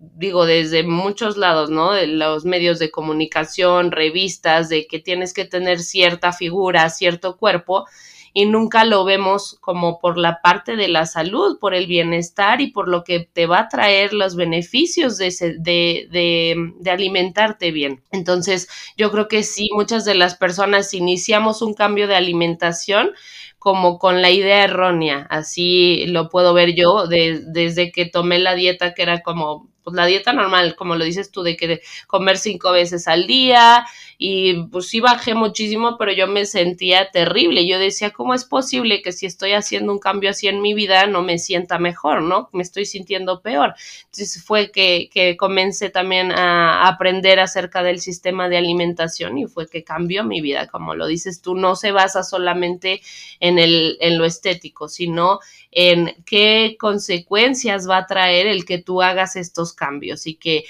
digo, 0.00 0.46
desde 0.46 0.82
muchos 0.82 1.36
lados, 1.36 1.70
¿no? 1.70 1.92
De 1.92 2.06
los 2.06 2.44
medios 2.44 2.78
de 2.78 2.90
comunicación, 2.90 3.92
revistas, 3.92 4.68
de 4.68 4.86
que 4.86 4.98
tienes 4.98 5.32
que 5.34 5.44
tener 5.44 5.80
cierta 5.80 6.32
figura, 6.32 6.88
cierto 6.90 7.36
cuerpo, 7.36 7.86
y 8.34 8.44
nunca 8.44 8.84
lo 8.84 9.04
vemos 9.04 9.56
como 9.60 9.98
por 9.98 10.18
la 10.18 10.40
parte 10.42 10.76
de 10.76 10.88
la 10.88 11.06
salud, 11.06 11.58
por 11.58 11.74
el 11.74 11.86
bienestar 11.86 12.60
y 12.60 12.70
por 12.70 12.86
lo 12.86 13.02
que 13.02 13.20
te 13.20 13.46
va 13.46 13.60
a 13.60 13.68
traer 13.68 14.12
los 14.12 14.36
beneficios 14.36 15.16
de, 15.16 15.34
de, 15.58 16.08
de, 16.10 16.72
de 16.78 16.90
alimentarte 16.90 17.72
bien. 17.72 18.02
Entonces, 18.12 18.68
yo 18.96 19.10
creo 19.10 19.28
que 19.28 19.42
sí, 19.42 19.70
muchas 19.74 20.04
de 20.04 20.14
las 20.14 20.36
personas 20.36 20.94
iniciamos 20.94 21.62
un 21.62 21.74
cambio 21.74 22.06
de 22.06 22.16
alimentación 22.16 23.10
como 23.58 23.98
con 23.98 24.22
la 24.22 24.30
idea 24.30 24.62
errónea, 24.62 25.26
así 25.30 26.06
lo 26.06 26.28
puedo 26.28 26.54
ver 26.54 26.74
yo 26.76 27.06
desde 27.08 27.90
que 27.90 28.06
tomé 28.06 28.38
la 28.38 28.54
dieta 28.54 28.94
que 28.94 29.02
era 29.02 29.22
como 29.22 29.68
pues 29.88 29.96
la 29.96 30.06
dieta 30.06 30.32
normal, 30.32 30.76
como 30.76 30.96
lo 30.96 31.04
dices 31.04 31.30
tú, 31.30 31.42
de 31.42 31.56
que 31.56 31.80
comer 32.06 32.38
cinco 32.38 32.72
veces 32.72 33.08
al 33.08 33.26
día 33.26 33.86
y 34.20 34.64
pues 34.64 34.88
sí 34.88 35.00
bajé 35.00 35.34
muchísimo, 35.34 35.96
pero 35.96 36.12
yo 36.12 36.26
me 36.26 36.44
sentía 36.44 37.10
terrible. 37.10 37.66
Yo 37.66 37.78
decía, 37.78 38.10
¿cómo 38.10 38.34
es 38.34 38.44
posible 38.44 39.00
que 39.00 39.12
si 39.12 39.26
estoy 39.26 39.52
haciendo 39.52 39.92
un 39.92 40.00
cambio 40.00 40.30
así 40.30 40.48
en 40.48 40.60
mi 40.60 40.74
vida 40.74 41.06
no 41.06 41.22
me 41.22 41.38
sienta 41.38 41.78
mejor, 41.78 42.22
no? 42.22 42.50
Me 42.52 42.62
estoy 42.62 42.84
sintiendo 42.84 43.40
peor. 43.40 43.74
Entonces 44.06 44.42
fue 44.44 44.72
que, 44.72 45.08
que 45.12 45.36
comencé 45.36 45.88
también 45.90 46.32
a 46.32 46.88
aprender 46.88 47.38
acerca 47.38 47.82
del 47.82 48.00
sistema 48.00 48.48
de 48.48 48.58
alimentación 48.58 49.38
y 49.38 49.46
fue 49.46 49.68
que 49.68 49.84
cambió 49.84 50.24
mi 50.24 50.40
vida. 50.40 50.66
Como 50.66 50.94
lo 50.94 51.06
dices 51.06 51.40
tú, 51.40 51.54
no 51.54 51.76
se 51.76 51.92
basa 51.92 52.24
solamente 52.24 53.00
en, 53.40 53.58
el, 53.58 53.98
en 54.00 54.18
lo 54.18 54.24
estético, 54.24 54.88
sino 54.88 55.38
en 55.80 56.16
qué 56.26 56.76
consecuencias 56.76 57.88
va 57.88 57.98
a 57.98 58.06
traer 58.08 58.48
el 58.48 58.64
que 58.64 58.78
tú 58.78 59.00
hagas 59.00 59.36
estos 59.36 59.72
cambios 59.72 60.26
y 60.26 60.34
que 60.34 60.64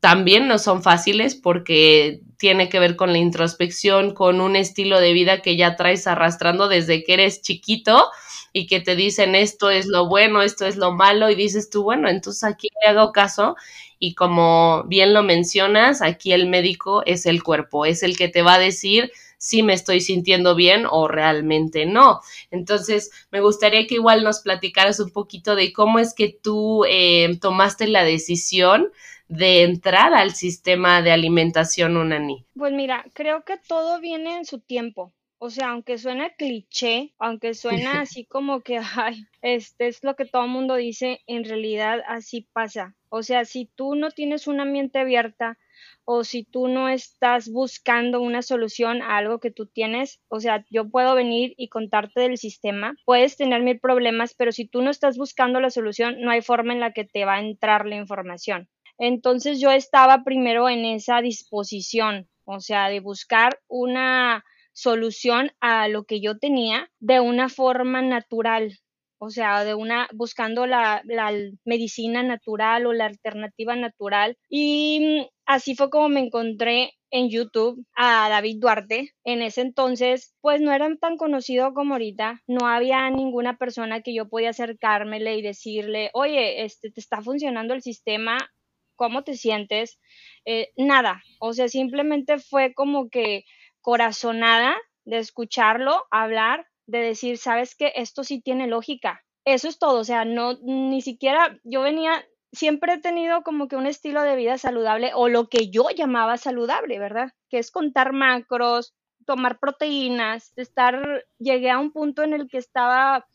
también 0.00 0.48
no 0.48 0.58
son 0.58 0.82
fáciles 0.82 1.34
porque 1.34 2.20
tiene 2.38 2.70
que 2.70 2.78
ver 2.78 2.96
con 2.96 3.12
la 3.12 3.18
introspección, 3.18 4.14
con 4.14 4.40
un 4.40 4.56
estilo 4.56 4.98
de 4.98 5.12
vida 5.12 5.42
que 5.42 5.58
ya 5.58 5.76
traes 5.76 6.06
arrastrando 6.06 6.68
desde 6.68 7.04
que 7.04 7.12
eres 7.12 7.42
chiquito 7.42 8.06
y 8.50 8.66
que 8.66 8.80
te 8.80 8.96
dicen 8.96 9.34
esto 9.34 9.68
es 9.68 9.84
lo 9.84 10.08
bueno, 10.08 10.40
esto 10.40 10.64
es 10.64 10.76
lo 10.76 10.90
malo 10.90 11.28
y 11.28 11.34
dices 11.34 11.68
tú, 11.68 11.82
bueno, 11.82 12.08
entonces 12.08 12.42
aquí 12.42 12.68
le 12.82 12.88
hago 12.88 13.12
caso 13.12 13.56
y 13.98 14.14
como 14.14 14.84
bien 14.84 15.12
lo 15.12 15.22
mencionas, 15.22 16.00
aquí 16.00 16.32
el 16.32 16.48
médico 16.48 17.02
es 17.04 17.26
el 17.26 17.42
cuerpo, 17.42 17.84
es 17.84 18.02
el 18.02 18.16
que 18.16 18.28
te 18.28 18.40
va 18.40 18.54
a 18.54 18.58
decir 18.58 19.12
si 19.38 19.62
me 19.62 19.74
estoy 19.74 20.00
sintiendo 20.00 20.54
bien 20.54 20.84
o 20.90 21.08
realmente 21.08 21.86
no. 21.86 22.20
Entonces, 22.50 23.10
me 23.30 23.40
gustaría 23.40 23.86
que 23.86 23.96
igual 23.96 24.24
nos 24.24 24.40
platicaras 24.40 25.00
un 25.00 25.10
poquito 25.10 25.56
de 25.56 25.72
cómo 25.72 25.98
es 25.98 26.14
que 26.14 26.28
tú 26.28 26.84
eh, 26.88 27.38
tomaste 27.40 27.86
la 27.86 28.04
decisión 28.04 28.90
de 29.28 29.62
entrar 29.64 30.14
al 30.14 30.32
sistema 30.32 31.02
de 31.02 31.10
alimentación 31.10 31.96
UNANI. 31.96 32.44
Pues 32.54 32.72
mira, 32.72 33.04
creo 33.12 33.44
que 33.44 33.56
todo 33.56 34.00
viene 34.00 34.36
en 34.36 34.44
su 34.44 34.60
tiempo. 34.60 35.12
O 35.38 35.50
sea, 35.50 35.70
aunque 35.70 35.98
suena 35.98 36.30
cliché, 36.30 37.12
aunque 37.18 37.54
suena 37.54 38.00
así 38.00 38.24
como 38.24 38.60
que, 38.60 38.80
ay, 38.96 39.26
este 39.42 39.88
es 39.88 40.02
lo 40.02 40.16
que 40.16 40.24
todo 40.24 40.44
el 40.44 40.50
mundo 40.50 40.76
dice, 40.76 41.20
en 41.26 41.44
realidad 41.44 42.00
así 42.08 42.48
pasa. 42.52 42.94
O 43.10 43.22
sea, 43.22 43.44
si 43.44 43.66
tú 43.66 43.94
no 43.94 44.10
tienes 44.10 44.46
una 44.46 44.64
mente 44.64 44.98
abierta 44.98 45.58
o 46.04 46.24
si 46.24 46.44
tú 46.44 46.68
no 46.68 46.88
estás 46.88 47.48
buscando 47.48 48.20
una 48.20 48.42
solución 48.42 49.02
a 49.02 49.16
algo 49.16 49.40
que 49.40 49.50
tú 49.50 49.66
tienes, 49.66 50.20
o 50.28 50.40
sea, 50.40 50.64
yo 50.70 50.88
puedo 50.88 51.14
venir 51.14 51.54
y 51.56 51.68
contarte 51.68 52.20
del 52.20 52.38
sistema, 52.38 52.94
puedes 53.04 53.36
tener 53.36 53.62
mil 53.62 53.80
problemas, 53.80 54.34
pero 54.34 54.52
si 54.52 54.66
tú 54.66 54.82
no 54.82 54.90
estás 54.90 55.16
buscando 55.16 55.60
la 55.60 55.70
solución, 55.70 56.20
no 56.20 56.30
hay 56.30 56.42
forma 56.42 56.72
en 56.72 56.80
la 56.80 56.92
que 56.92 57.04
te 57.04 57.24
va 57.24 57.34
a 57.34 57.40
entrar 57.40 57.86
la 57.86 57.96
información. 57.96 58.68
Entonces 58.98 59.60
yo 59.60 59.70
estaba 59.70 60.24
primero 60.24 60.68
en 60.68 60.84
esa 60.84 61.20
disposición, 61.20 62.28
o 62.44 62.60
sea, 62.60 62.88
de 62.88 63.00
buscar 63.00 63.58
una 63.68 64.44
solución 64.72 65.52
a 65.60 65.88
lo 65.88 66.04
que 66.04 66.20
yo 66.20 66.38
tenía 66.38 66.90
de 67.00 67.20
una 67.20 67.48
forma 67.48 68.02
natural, 68.02 68.78
o 69.18 69.30
sea, 69.30 69.64
de 69.64 69.74
una, 69.74 70.08
buscando 70.12 70.66
la, 70.66 71.02
la, 71.04 71.32
medicina 71.64 72.22
natural 72.22 72.86
o 72.86 72.92
la 72.92 73.06
alternativa 73.06 73.74
natural. 73.74 74.36
Y 74.50 75.28
así 75.46 75.74
fue 75.74 75.90
como 75.90 76.08
me 76.08 76.20
encontré 76.20 76.92
en 77.10 77.30
YouTube 77.30 77.84
a 77.94 78.28
David 78.28 78.58
Duarte. 78.60 79.12
En 79.24 79.42
ese 79.42 79.62
entonces, 79.62 80.34
pues 80.40 80.60
no 80.60 80.72
era 80.72 80.94
tan 80.96 81.16
conocido 81.16 81.72
como 81.72 81.94
ahorita. 81.94 82.42
No 82.46 82.66
había 82.66 83.08
ninguna 83.10 83.56
persona 83.56 84.02
que 84.02 84.14
yo 84.14 84.28
podía 84.28 84.50
acercármele 84.50 85.36
y 85.36 85.42
decirle, 85.42 86.10
oye, 86.12 86.64
este, 86.64 86.90
te 86.90 87.00
está 87.00 87.22
funcionando 87.22 87.74
el 87.74 87.82
sistema, 87.82 88.50
¿cómo 88.96 89.22
te 89.24 89.34
sientes? 89.34 89.98
Eh, 90.44 90.70
nada. 90.76 91.22
O 91.40 91.52
sea, 91.52 91.68
simplemente 91.68 92.38
fue 92.38 92.74
como 92.74 93.08
que 93.08 93.44
corazonada 93.80 94.76
de 95.04 95.18
escucharlo 95.18 96.04
hablar, 96.10 96.66
de 96.86 96.98
decir, 96.98 97.38
sabes 97.38 97.76
que 97.76 97.92
esto 97.96 98.24
sí 98.24 98.40
tiene 98.40 98.66
lógica. 98.66 99.22
Eso 99.44 99.68
es 99.68 99.78
todo, 99.78 100.00
o 100.00 100.04
sea, 100.04 100.24
no, 100.24 100.58
ni 100.62 101.00
siquiera 101.02 101.56
yo 101.62 101.82
venía, 101.82 102.24
siempre 102.56 102.94
he 102.94 102.98
tenido 102.98 103.42
como 103.42 103.68
que 103.68 103.76
un 103.76 103.86
estilo 103.86 104.22
de 104.22 104.36
vida 104.36 104.58
saludable 104.58 105.12
o 105.14 105.28
lo 105.28 105.48
que 105.48 105.70
yo 105.70 105.90
llamaba 105.90 106.36
saludable, 106.36 106.98
¿verdad? 106.98 107.32
Que 107.50 107.58
es 107.58 107.70
contar 107.70 108.12
macros, 108.12 108.94
tomar 109.26 109.58
proteínas, 109.58 110.52
estar, 110.56 111.24
llegué 111.38 111.70
a 111.70 111.78
un 111.78 111.92
punto 111.92 112.22
en 112.22 112.32
el 112.32 112.48
que 112.48 112.58
estaba 112.58 113.26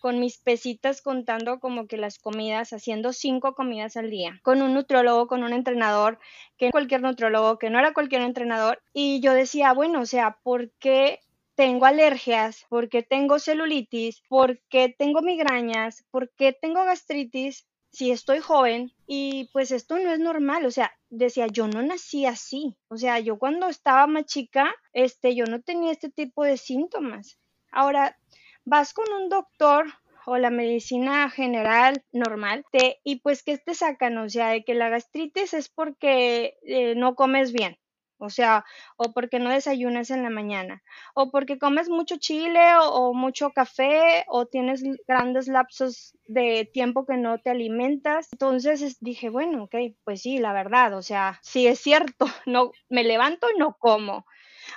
con 0.00 0.18
mis 0.18 0.38
pesitas 0.38 1.02
contando 1.02 1.60
como 1.60 1.86
que 1.86 1.98
las 1.98 2.18
comidas, 2.18 2.72
haciendo 2.72 3.12
cinco 3.12 3.54
comidas 3.54 3.96
al 3.96 4.10
día, 4.10 4.40
con 4.42 4.62
un 4.62 4.72
nutriólogo, 4.72 5.26
con 5.26 5.42
un 5.42 5.52
entrenador, 5.52 6.18
que 6.56 6.70
cualquier 6.70 7.02
nutriólogo, 7.02 7.58
que 7.58 7.68
no 7.68 7.78
era 7.78 7.92
cualquier 7.92 8.22
entrenador, 8.22 8.82
y 8.94 9.20
yo 9.20 9.34
decía, 9.34 9.74
bueno, 9.74 10.00
o 10.00 10.06
sea, 10.06 10.38
¿por 10.42 10.70
qué 10.78 11.20
tengo 11.54 11.84
alergias? 11.84 12.64
¿Por 12.70 12.88
qué 12.88 13.02
tengo 13.02 13.38
celulitis? 13.38 14.22
¿Por 14.28 14.58
qué 14.70 14.94
tengo 14.96 15.20
migrañas? 15.20 16.06
¿Por 16.10 16.30
qué 16.30 16.54
tengo 16.54 16.82
gastritis? 16.84 17.66
Si 17.90 18.10
estoy 18.10 18.38
joven 18.38 18.92
y 19.06 19.48
pues 19.52 19.72
esto 19.72 19.98
no 19.98 20.12
es 20.12 20.20
normal, 20.20 20.64
o 20.64 20.70
sea, 20.70 20.92
decía, 21.08 21.46
yo 21.48 21.66
no 21.66 21.82
nací 21.82 22.24
así, 22.24 22.76
o 22.88 22.96
sea, 22.96 23.18
yo 23.18 23.38
cuando 23.38 23.68
estaba 23.68 24.06
más 24.06 24.26
chica, 24.26 24.72
este, 24.92 25.34
yo 25.34 25.44
no 25.46 25.60
tenía 25.60 25.90
este 25.90 26.08
tipo 26.08 26.44
de 26.44 26.56
síntomas. 26.56 27.38
Ahora, 27.72 28.16
vas 28.64 28.92
con 28.92 29.12
un 29.12 29.28
doctor 29.28 29.86
o 30.26 30.38
la 30.38 30.50
medicina 30.50 31.28
general 31.30 32.04
normal 32.12 32.64
te, 32.70 33.00
y 33.02 33.16
pues 33.16 33.42
que 33.42 33.58
te 33.58 33.74
sacan, 33.74 34.16
o 34.18 34.28
sea, 34.28 34.50
de 34.50 34.64
que 34.64 34.74
la 34.74 34.88
gastritis 34.88 35.54
es 35.54 35.68
porque 35.68 36.56
eh, 36.62 36.94
no 36.94 37.14
comes 37.16 37.52
bien. 37.52 37.76
O 38.20 38.30
sea, 38.30 38.64
o 38.96 39.12
porque 39.12 39.38
no 39.38 39.50
desayunas 39.50 40.10
en 40.10 40.22
la 40.22 40.30
mañana, 40.30 40.82
o 41.14 41.30
porque 41.30 41.58
comes 41.58 41.88
mucho 41.88 42.16
chile 42.18 42.60
o, 42.82 43.14
mucho 43.14 43.50
café, 43.50 44.24
o 44.28 44.46
tienes 44.46 44.82
grandes 45.06 45.48
lapsos 45.48 46.16
de 46.26 46.68
tiempo 46.72 47.06
que 47.06 47.16
no 47.16 47.38
te 47.40 47.50
alimentas. 47.50 48.28
Entonces 48.32 48.98
dije, 49.00 49.30
bueno, 49.30 49.64
ok, 49.64 49.74
pues 50.04 50.22
sí, 50.22 50.38
la 50.38 50.52
verdad, 50.52 50.94
o 50.94 51.02
sea, 51.02 51.40
sí 51.42 51.66
es 51.66 51.80
cierto, 51.80 52.26
no, 52.46 52.72
me 52.88 53.04
levanto 53.04 53.48
y 53.54 53.58
no 53.58 53.76
como. 53.78 54.26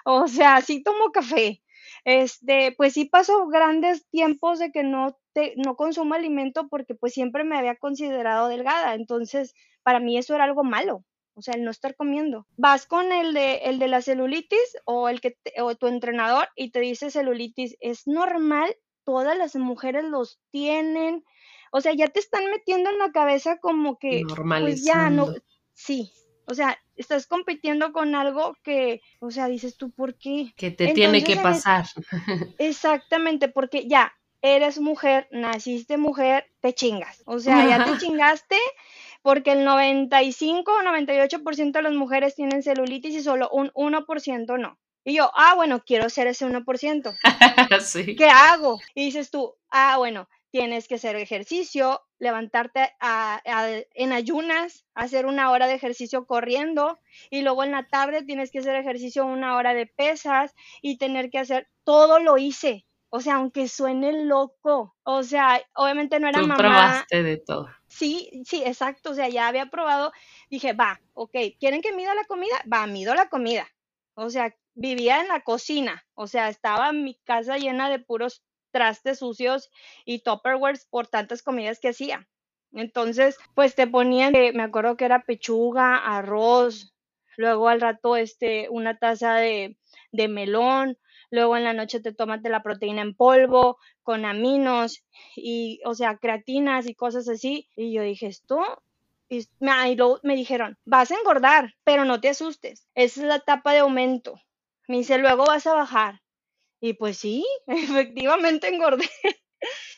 O 0.06 0.28
sea, 0.28 0.62
sí 0.62 0.82
tomo 0.84 1.12
café, 1.12 1.62
este, 2.06 2.74
pues 2.78 2.94
sí 2.94 3.06
pasó 3.06 3.48
grandes 3.48 4.08
tiempos 4.10 4.60
de 4.60 4.72
que 4.72 4.84
no 4.84 5.18
te, 5.34 5.54
no 5.58 5.76
consumo 5.76 6.14
alimento 6.16 6.68
porque 6.68 6.96
pues 6.96 7.14
siempre 7.14 7.44
me 7.44 7.58
había 7.58 7.76
considerado 7.76 8.48
delgada, 8.48 8.96
entonces 8.96 9.54
para 9.84 10.00
mí 10.00 10.18
eso 10.18 10.36
era 10.36 10.46
algo 10.46 10.64
malo, 10.64 11.04
o 11.36 11.42
sea, 11.42 11.56
el 11.56 11.64
no 11.64 11.72
estar 11.72 11.96
comiendo. 11.96 12.46
Vas 12.58 12.86
con 12.86 13.12
el 13.12 13.34
de, 13.34 13.56
el 13.66 13.80
de 13.80 13.88
la 13.88 14.02
celulitis 14.02 14.78
o 14.86 15.10
el 15.10 15.22
que 15.22 15.38
o 15.60 15.76
tu 15.76 15.88
entrenador 15.88 16.48
y 16.56 16.72
te 16.72 16.80
dice 16.80 17.12
celulitis, 17.12 17.76
es 17.80 18.08
normal, 18.08 18.76
todas 19.04 19.38
las 19.38 19.56
mujeres 19.56 20.04
los 20.06 20.40
tienen. 20.52 21.24
O 21.72 21.82
sea, 21.82 21.94
ya 21.94 22.08
te 22.08 22.20
están 22.20 22.46
metiendo 22.52 22.90
en 22.90 23.00
la 23.00 23.12
cabeza 23.12 23.58
como 23.58 23.98
que 23.98 24.24
pues 24.60 24.86
ya 24.86 25.10
no 25.10 25.34
sí, 25.74 26.12
o 26.46 26.54
sea, 26.54 26.78
estás 26.96 27.28
compitiendo 27.28 27.94
con 27.94 28.16
algo 28.16 28.56
que, 28.64 29.02
o 29.20 29.32
sea, 29.32 29.48
dices 29.48 29.78
tú, 29.78 29.92
¿por 29.92 30.18
qué? 30.18 30.54
Que 30.56 30.72
te 30.72 30.94
tiene 30.94 31.24
que 31.24 31.38
pasar. 31.38 31.86
Exactamente, 32.58 33.48
porque 33.48 33.88
ya 33.88 34.14
eres 34.42 34.80
mujer, 34.80 35.28
naciste 35.32 35.98
mujer, 35.98 36.46
te 36.60 36.74
chingas. 36.74 37.24
O 37.26 37.40
sea, 37.40 37.66
ya 37.66 37.86
te 37.86 37.98
chingaste 38.06 38.58
porque 39.24 39.54
el 39.54 39.66
95 39.66 40.72
o 40.72 40.82
98% 40.84 41.72
de 41.72 41.82
las 41.82 41.94
mujeres 41.94 42.36
tienen 42.36 42.62
celulitis 42.62 43.16
y 43.16 43.24
solo 43.24 43.50
un 43.50 43.72
1% 43.72 44.60
no. 44.60 44.78
Y 45.06 45.16
yo, 45.16 45.32
ah, 45.36 45.56
bueno, 45.56 45.84
quiero 45.84 46.10
ser 46.10 46.28
ese 46.28 46.46
1%. 46.46 47.18
sí. 47.82 48.16
¿Qué 48.16 48.28
hago? 48.28 48.80
Y 48.94 49.06
dices 49.06 49.32
tú, 49.32 49.56
ah, 49.70 49.98
bueno, 49.98 50.30
tienes 50.52 50.88
que 50.88 50.96
hacer 50.96 51.16
ejercicio, 51.16 52.02
levantarte 52.20 52.94
en 53.96 54.14
ayunas, 54.14 54.86
hacer 54.94 55.26
una 55.26 55.50
hora 55.50 55.68
de 55.68 55.74
ejercicio 55.74 56.28
corriendo 56.28 57.00
y 57.32 57.42
luego 57.42 57.64
en 57.64 57.72
la 57.72 57.88
tarde 57.88 58.24
tienes 58.24 58.52
que 58.52 58.60
hacer 58.60 58.76
ejercicio 58.76 59.26
una 59.26 59.56
hora 59.56 59.74
de 59.74 59.88
pesas 59.88 60.54
y 60.82 61.00
tener 61.00 61.32
que 61.32 61.40
hacer, 61.40 61.70
todo 61.84 62.20
lo 62.20 62.38
hice. 62.38 62.86
O 63.16 63.22
sea, 63.22 63.36
aunque 63.36 63.68
suene 63.68 64.26
loco, 64.26 64.96
o 65.04 65.22
sea, 65.22 65.62
obviamente 65.76 66.20
no 66.20 66.30
era 66.30 66.42
Tú 66.42 66.48
probaste 66.48 67.22
de 67.22 67.38
todo. 67.38 67.68
Sí, 67.86 68.42
sí, 68.44 68.64
exacto, 68.66 69.12
o 69.12 69.14
sea, 69.14 69.30
ya 69.30 69.48
había 69.48 69.68
probado, 69.68 70.12
dije, 70.50 70.74
va, 70.74 71.00
ok, 71.14 71.36
¿quieren 71.60 71.84
que 71.84 71.94
mida 71.94 72.16
la 72.16 72.26
comida? 72.26 72.56
Va, 72.72 72.88
mido 72.88 73.14
la 73.14 73.30
comida. 73.30 73.68
O 74.16 74.32
sea, 74.32 74.56
vivía 74.74 75.22
en 75.22 75.28
la 75.28 75.42
cocina, 75.42 76.04
o 76.16 76.26
sea, 76.26 76.50
estaba 76.50 76.92
mi 76.92 77.20
casa 77.24 77.60
llena 77.60 77.88
de 77.88 78.00
puros 78.00 78.44
trastes 78.72 79.20
sucios 79.20 79.70
y 80.06 80.24
topperwares 80.24 80.88
por 80.90 81.06
tantas 81.06 81.44
comidas 81.44 81.80
que 81.80 81.90
hacía. 81.90 82.28
Entonces, 82.72 83.38
pues 83.54 83.76
te 83.76 83.86
ponían, 83.86 84.34
eh, 84.34 84.54
me 84.54 84.64
acuerdo 84.64 84.98
que 84.98 85.06
era 85.06 85.22
pechuga, 85.22 85.98
arroz, 85.98 86.96
luego 87.38 87.70
al 87.70 87.80
rato 87.80 88.16
este, 88.16 88.70
una 88.72 88.98
taza 88.98 89.36
de, 89.36 89.78
de 90.12 90.28
melón, 90.28 90.98
luego 91.34 91.58
en 91.58 91.64
la 91.64 91.74
noche 91.74 92.00
te 92.00 92.14
tomas 92.14 92.42
la 92.44 92.62
proteína 92.62 93.02
en 93.02 93.16
polvo 93.16 93.80
con 94.04 94.24
aminos 94.24 95.04
y, 95.36 95.82
o 95.84 95.96
sea, 95.96 96.18
creatinas 96.18 96.88
y 96.88 96.94
cosas 96.94 97.28
así. 97.28 97.68
Y 97.76 97.92
yo 97.92 98.04
dije, 98.04 98.28
esto 98.28 98.62
y 99.30 99.48
me, 99.60 99.98
me 100.22 100.36
dijeron, 100.36 100.78
vas 100.86 101.10
a 101.10 101.16
engordar, 101.16 101.74
pero 101.84 102.06
no 102.06 102.22
te 102.22 102.30
asustes. 102.30 102.88
Esa 102.94 103.22
es 103.22 103.28
la 103.28 103.36
etapa 103.38 103.74
de 103.74 103.80
aumento. 103.80 104.40
Me 104.88 104.98
dice, 104.98 105.18
luego 105.18 105.46
vas 105.46 105.66
a 105.66 105.74
bajar. 105.74 106.22
Y 106.80 106.94
pues 106.94 107.18
sí, 107.18 107.44
efectivamente 107.68 108.68
engordé. 108.68 109.10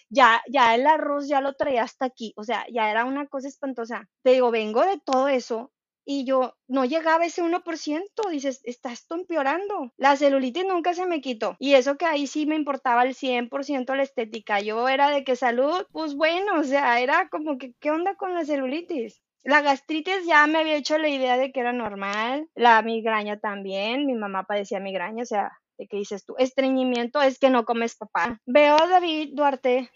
ya, 0.10 0.42
ya 0.48 0.74
el 0.74 0.88
arroz 0.88 1.28
ya 1.28 1.42
lo 1.42 1.54
traía 1.54 1.84
hasta 1.84 2.06
aquí, 2.06 2.34
o 2.38 2.46
sea, 2.46 2.66
ya 2.72 2.90
era 2.90 3.04
una 3.04 3.28
cosa 3.28 3.50
espantosa. 3.50 4.08
Te 4.24 4.32
digo, 4.32 4.52
vengo 4.52 4.86
de 4.86 5.02
todo 5.04 5.28
eso 5.28 5.74
y 6.06 6.24
yo 6.24 6.56
no 6.68 6.86
llegaba 6.86 7.24
a 7.24 7.28
ese 7.28 7.44
1%, 7.44 8.30
dices, 8.30 8.62
está 8.64 8.92
esto 8.92 9.16
empeorando. 9.16 9.92
La 9.98 10.16
celulitis 10.16 10.66
nunca 10.66 10.94
se 10.94 11.06
me 11.06 11.20
quitó. 11.20 11.56
Y 11.60 11.74
eso 11.74 11.98
que 11.98 12.06
ahí 12.06 12.28
sí 12.28 12.46
me 12.46 12.56
importaba 12.56 13.04
el 13.04 13.16
100% 13.16 13.96
la 13.96 14.04
estética. 14.04 14.60
Yo 14.62 14.88
era 14.88 15.10
de 15.10 15.24
que 15.24 15.36
salud, 15.36 15.86
pues 15.92 16.16
bueno, 16.16 16.60
o 16.60 16.64
sea, 16.64 17.00
era 17.00 17.28
como 17.30 17.58
que, 17.58 17.74
¿qué 17.80 17.92
onda 17.92 18.16
con 18.16 18.34
la 18.34 18.46
celulitis? 18.46 19.22
La 19.44 19.62
gastritis 19.62 20.26
ya 20.26 20.48
me 20.48 20.60
había 20.60 20.76
hecho 20.76 20.98
la 20.98 21.10
idea 21.10 21.38
de 21.38 21.52
que 21.52 21.60
era 21.60 21.74
normal, 21.74 22.50
la 22.56 22.82
migraña 22.82 23.40
también, 23.40 24.08
mi 24.08 24.16
mamá 24.16 24.44
padecía 24.44 24.80
migraña, 24.80 25.22
o 25.22 25.26
sea, 25.26 25.52
de 25.78 25.88
qué 25.88 25.98
dices 25.98 26.26
tú, 26.26 26.36
estreñimiento 26.40 27.22
es 27.22 27.38
que 27.38 27.52
no 27.52 27.64
comes 27.64 27.96
papá. 27.96 28.42
Veo 28.48 28.76
a 28.76 28.88
David 28.88 29.34
Duarte, 29.34 29.92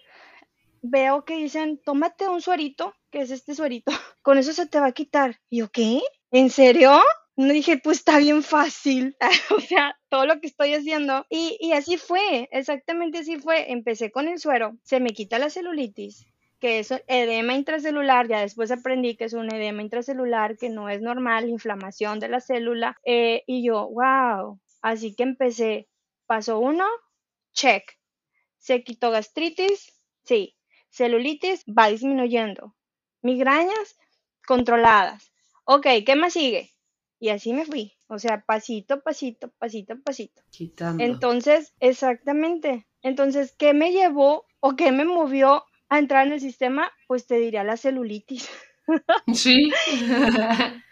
veo 0.83 1.25
que 1.25 1.37
dicen, 1.37 1.81
tómate 1.83 2.27
un 2.27 2.41
suerito, 2.41 2.93
que 3.09 3.21
es 3.21 3.31
este 3.31 3.55
suerito, 3.55 3.91
con 4.21 4.37
eso 4.37 4.53
se 4.53 4.67
te 4.67 4.79
va 4.79 4.87
a 4.87 4.91
quitar. 4.91 5.39
Y 5.49 5.59
yo, 5.59 5.69
¿qué? 5.69 6.01
¿En 6.31 6.49
serio? 6.49 7.01
Me 7.35 7.53
dije, 7.53 7.77
pues 7.77 7.99
está 7.99 8.17
bien 8.17 8.43
fácil, 8.43 9.15
o 9.55 9.59
sea, 9.61 9.97
todo 10.09 10.25
lo 10.25 10.39
que 10.41 10.47
estoy 10.47 10.73
haciendo. 10.73 11.25
Y, 11.29 11.57
y 11.59 11.71
así 11.73 11.97
fue, 11.97 12.49
exactamente 12.51 13.19
así 13.19 13.37
fue. 13.37 13.71
Empecé 13.71 14.11
con 14.11 14.27
el 14.27 14.39
suero, 14.39 14.77
se 14.83 14.99
me 14.99 15.11
quita 15.11 15.39
la 15.39 15.49
celulitis, 15.49 16.25
que 16.59 16.79
es 16.79 16.91
edema 17.07 17.53
intracelular, 17.53 18.27
ya 18.27 18.41
después 18.41 18.71
aprendí 18.71 19.15
que 19.15 19.25
es 19.25 19.33
un 19.33 19.53
edema 19.53 19.81
intracelular, 19.81 20.57
que 20.57 20.69
no 20.69 20.89
es 20.89 21.01
normal, 21.01 21.47
inflamación 21.47 22.19
de 22.19 22.27
la 22.27 22.41
célula, 22.41 22.97
eh, 23.05 23.43
y 23.47 23.63
yo, 23.65 23.87
wow, 23.89 24.59
Así 24.81 25.13
que 25.13 25.23
empecé 25.23 25.87
Paso 26.25 26.59
uno, 26.59 26.85
check. 27.53 27.83
Se 28.59 28.83
quitó 28.83 29.09
gastritis, 29.09 29.99
sí. 30.23 30.55
Celulitis 30.91 31.65
va 31.65 31.87
disminuyendo. 31.89 32.75
Migrañas 33.21 33.97
controladas. 34.45 35.31
Ok, 35.65 35.87
¿qué 36.05 36.15
más 36.15 36.33
sigue? 36.33 36.71
Y 37.19 37.29
así 37.29 37.53
me 37.53 37.65
fui. 37.65 37.93
O 38.07 38.17
sea, 38.17 38.43
pasito, 38.45 39.01
pasito, 39.01 39.51
pasito, 39.59 39.99
pasito. 40.01 40.41
Quitando. 40.49 41.03
Entonces, 41.03 41.75
exactamente. 41.79 42.87
Entonces, 43.01 43.53
¿qué 43.57 43.73
me 43.73 43.91
llevó 43.91 44.45
o 44.59 44.75
qué 44.75 44.91
me 44.91 45.05
movió 45.05 45.63
a 45.89 45.99
entrar 45.99 46.25
en 46.25 46.33
el 46.33 46.41
sistema? 46.41 46.91
Pues 47.07 47.27
te 47.27 47.35
diría 47.35 47.63
la 47.63 47.77
celulitis. 47.77 48.49
Sí. 49.35 49.69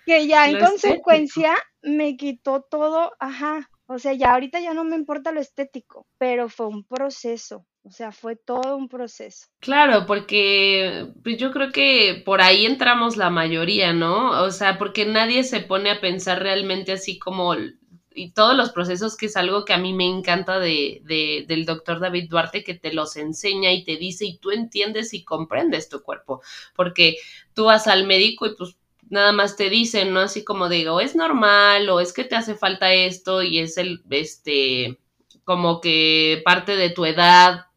que 0.06 0.28
ya 0.28 0.48
en 0.50 0.60
Lo 0.60 0.68
consecuencia 0.68 1.56
me 1.82 2.16
quitó 2.16 2.62
todo, 2.62 3.14
ajá. 3.20 3.72
O 3.88 4.00
sea, 4.00 4.14
ya 4.14 4.34
ahorita 4.34 4.60
ya 4.60 4.74
no 4.74 4.84
me 4.84 4.96
importa 4.96 5.32
lo 5.32 5.40
estético, 5.40 6.06
pero 6.18 6.50
fue 6.50 6.68
un 6.68 6.84
proceso. 6.84 7.66
O 7.84 7.90
sea, 7.90 8.12
fue 8.12 8.36
todo 8.36 8.76
un 8.76 8.90
proceso. 8.90 9.48
Claro, 9.62 10.06
porque 10.06 11.08
pues 11.24 11.38
yo 11.38 11.52
creo 11.52 11.72
que 11.72 12.22
por 12.26 12.42
ahí 12.42 12.66
entramos 12.66 13.16
la 13.16 13.30
mayoría, 13.30 13.94
¿no? 13.94 14.44
O 14.44 14.52
sea, 14.52 14.78
porque 14.78 15.06
nadie 15.06 15.46
se 15.46 15.62
pone 15.62 15.90
a 15.90 16.02
pensar 16.02 16.44
realmente 16.44 16.92
así 16.92 17.18
como 17.18 17.56
y 18.14 18.32
todos 18.32 18.58
los 18.58 18.72
procesos, 18.72 19.16
que 19.16 19.28
es 19.28 19.38
algo 19.38 19.64
que 19.64 19.74
a 19.74 19.78
mí 19.78 19.94
me 19.94 20.06
encanta 20.06 20.60
de, 20.60 21.02
de, 21.06 21.46
del 21.48 21.66
doctor 21.66 22.00
David 22.00 22.30
Duarte, 22.30 22.64
que 22.64 22.74
te 22.74 22.92
los 22.92 23.16
enseña 23.16 23.72
y 23.72 23.84
te 23.86 23.96
dice 23.96 24.26
y 24.26 24.40
tú 24.40 24.50
entiendes 24.50 25.14
y 25.14 25.24
comprendes 25.24 25.88
tu 25.88 26.02
cuerpo, 26.02 26.42
porque 26.76 27.18
tú 27.54 27.66
vas 27.66 27.86
al 27.88 28.08
médico 28.08 28.48
y 28.48 28.56
pues 28.56 28.76
nada 29.10 29.32
más 29.32 29.56
te 29.56 29.70
dicen, 29.70 30.14
¿no? 30.14 30.22
Así 30.22 30.44
como 30.44 30.70
digo, 30.70 31.00
es 31.00 31.16
normal 31.16 31.90
o 31.90 32.00
es 32.00 32.14
que 32.14 32.24
te 32.24 32.36
hace 32.36 32.56
falta 32.56 32.94
esto 32.94 33.42
y 33.44 33.60
es 33.60 33.78
el, 33.78 34.02
este, 34.10 34.98
como 35.44 35.82
que 35.82 36.42
parte 36.44 36.76
de 36.76 36.90
tu 36.90 37.06
edad, 37.06 37.68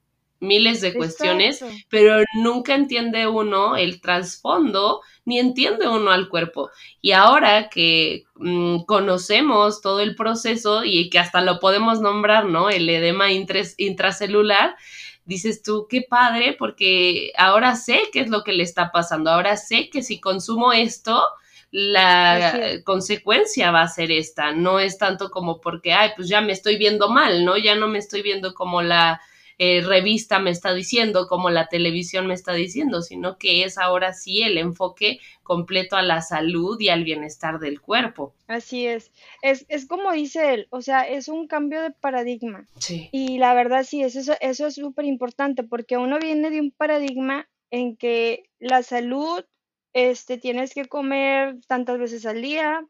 miles 0.41 0.81
de 0.81 0.95
cuestiones, 0.95 1.63
Exacto. 1.63 1.87
pero 1.91 2.25
nunca 2.35 2.75
entiende 2.75 3.27
uno 3.27 3.77
el 3.77 4.01
trasfondo 4.01 5.03
ni 5.25 5.39
entiende 5.39 5.87
uno 5.87 6.11
al 6.11 6.29
cuerpo. 6.29 6.71
Y 7.01 7.13
ahora 7.13 7.69
que 7.69 8.25
mmm, 8.37 8.81
conocemos 8.81 9.83
todo 9.83 10.01
el 10.01 10.17
proceso 10.17 10.83
y 10.85 11.11
que 11.11 11.19
hasta 11.19 11.43
lo 11.43 11.61
podemos 11.61 12.01
nombrar, 12.01 12.47
¿no? 12.47 12.71
El 12.71 12.89
edema 12.89 13.31
intres, 13.31 13.75
intracelular, 13.79 14.77
dices 15.31 15.63
tú, 15.63 15.87
qué 15.89 16.03
padre, 16.03 16.57
porque 16.59 17.33
ahora 17.39 17.77
sé 17.77 18.03
qué 18.13 18.19
es 18.21 18.29
lo 18.29 18.43
que 18.43 18.53
le 18.53 18.65
está 18.65 18.91
pasando, 18.91 19.31
ahora 19.31 19.57
sé 19.57 19.89
que 19.89 20.03
si 20.03 20.21
consumo 20.21 20.73
esto, 20.73 21.23
la 21.71 22.81
consecuencia 22.85 23.71
va 23.71 23.83
a 23.83 23.89
ser 23.89 24.11
esta, 24.11 24.51
no 24.51 24.81
es 24.81 24.99
tanto 24.99 25.31
como 25.31 25.61
porque, 25.61 25.93
ay, 25.93 26.11
pues 26.17 26.29
ya 26.29 26.41
me 26.41 26.53
estoy 26.53 26.77
viendo 26.79 27.09
mal, 27.09 27.45
¿no? 27.45 27.57
Ya 27.57 27.77
no 27.77 27.87
me 27.87 27.99
estoy 27.99 28.23
viendo 28.23 28.55
como 28.55 28.83
la 28.83 29.21
eh, 29.63 29.83
revista 29.83 30.39
me 30.39 30.49
está 30.49 30.73
diciendo, 30.73 31.29
como 31.29 31.51
la 31.51 31.69
televisión 31.69 32.27
me 32.27 32.33
está 32.33 32.55
diciendo, 32.55 33.03
sino 33.03 33.37
que 33.37 33.63
es 33.65 33.77
ahora 33.77 34.15
sí 34.15 34.43
el 34.43 34.57
enfoque 34.57 35.21
completo 35.43 35.97
a 35.97 36.03
la 36.03 36.23
salud 36.23 36.81
y 36.81 36.89
al 36.89 37.05
bienestar 37.05 37.59
del 37.59 37.79
cuerpo. 37.79 38.33
Así 38.47 38.87
es. 38.87 39.13
Es, 39.43 39.67
es 39.69 39.87
como 39.87 40.13
dice 40.13 40.55
él, 40.55 40.67
o 40.71 40.81
sea, 40.81 41.03
es 41.03 41.29
un 41.29 41.47
cambio 41.47 41.83
de 41.83 41.91
paradigma. 41.91 42.67
Sí. 42.79 43.11
Y 43.13 43.37
la 43.37 43.53
verdad 43.53 43.85
sí, 43.85 44.03
eso, 44.03 44.33
eso 44.41 44.67
es 44.67 44.75
súper 44.77 45.05
importante 45.05 45.63
porque 45.63 45.99
uno 45.99 46.19
viene 46.19 46.49
de 46.49 46.63
un 46.63 46.71
paradigma 46.71 47.47
en 47.71 47.99
que 47.99 48.45
la 48.61 48.83
salud, 48.83 49.45
este, 49.93 50.39
tienes 50.39 50.73
que 50.73 50.87
comer 50.87 51.59
tantas 51.67 51.99
veces 51.99 52.25
al 52.25 52.41
día, 52.41 52.87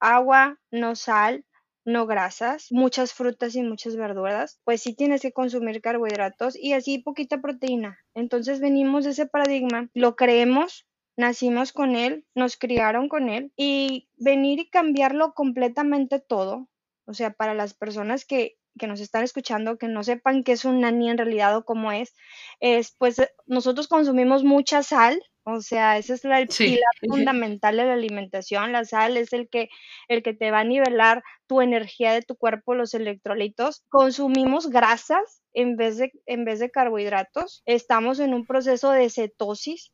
agua, 0.00 0.58
no 0.70 0.96
sal, 0.96 1.46
no 1.84 2.06
grasas, 2.06 2.68
muchas 2.70 3.12
frutas 3.12 3.54
y 3.54 3.62
muchas 3.62 3.96
verduras, 3.96 4.60
pues 4.64 4.82
sí 4.82 4.94
tienes 4.94 5.22
que 5.22 5.32
consumir 5.32 5.80
carbohidratos 5.80 6.56
y 6.56 6.72
así 6.72 6.98
poquita 6.98 7.40
proteína. 7.40 7.98
Entonces 8.14 8.60
venimos 8.60 9.04
de 9.04 9.10
ese 9.10 9.26
paradigma, 9.26 9.88
lo 9.94 10.16
creemos, 10.16 10.86
nacimos 11.16 11.72
con 11.72 11.96
él, 11.96 12.24
nos 12.34 12.56
criaron 12.56 13.08
con 13.08 13.28
él 13.28 13.52
y 13.56 14.08
venir 14.16 14.58
y 14.60 14.70
cambiarlo 14.70 15.34
completamente 15.34 16.20
todo, 16.20 16.68
o 17.06 17.14
sea, 17.14 17.32
para 17.32 17.54
las 17.54 17.74
personas 17.74 18.24
que, 18.24 18.56
que 18.78 18.86
nos 18.86 19.00
están 19.00 19.24
escuchando, 19.24 19.78
que 19.78 19.88
no 19.88 20.02
sepan 20.02 20.44
qué 20.44 20.52
es 20.52 20.64
un 20.64 20.80
nani 20.80 21.10
en 21.10 21.18
realidad 21.18 21.56
o 21.56 21.64
cómo 21.64 21.92
es, 21.92 22.14
es 22.60 22.94
pues 22.98 23.20
nosotros 23.46 23.88
consumimos 23.88 24.44
mucha 24.44 24.82
sal, 24.82 25.20
o 25.44 25.60
sea, 25.60 25.98
ese 25.98 26.14
es 26.14 26.24
el 26.24 26.50
Sí. 26.50 26.64
pilar 26.64 26.94
fundamental 27.08 27.76
de 27.76 27.84
la 27.84 27.94
alimentación. 27.94 28.72
La 28.72 28.84
sal 28.84 29.16
es 29.16 29.32
el 29.32 29.48
que, 29.48 29.68
el 30.08 30.22
que 30.22 30.34
te 30.34 30.50
va 30.50 30.60
a 30.60 30.64
nivelar 30.64 31.22
tu 31.46 31.60
energía 31.60 32.12
de 32.12 32.22
tu 32.22 32.36
cuerpo, 32.36 32.74
los 32.74 32.94
electrolitos. 32.94 33.82
Consumimos 33.88 34.68
grasas 34.68 35.42
en 35.54 35.76
vez 35.76 35.96
de, 35.98 36.12
en 36.26 36.44
vez 36.44 36.58
de 36.60 36.70
carbohidratos. 36.70 37.62
Estamos 37.66 38.20
en 38.20 38.34
un 38.34 38.46
proceso 38.46 38.90
de 38.92 39.08
cetosis. 39.10 39.92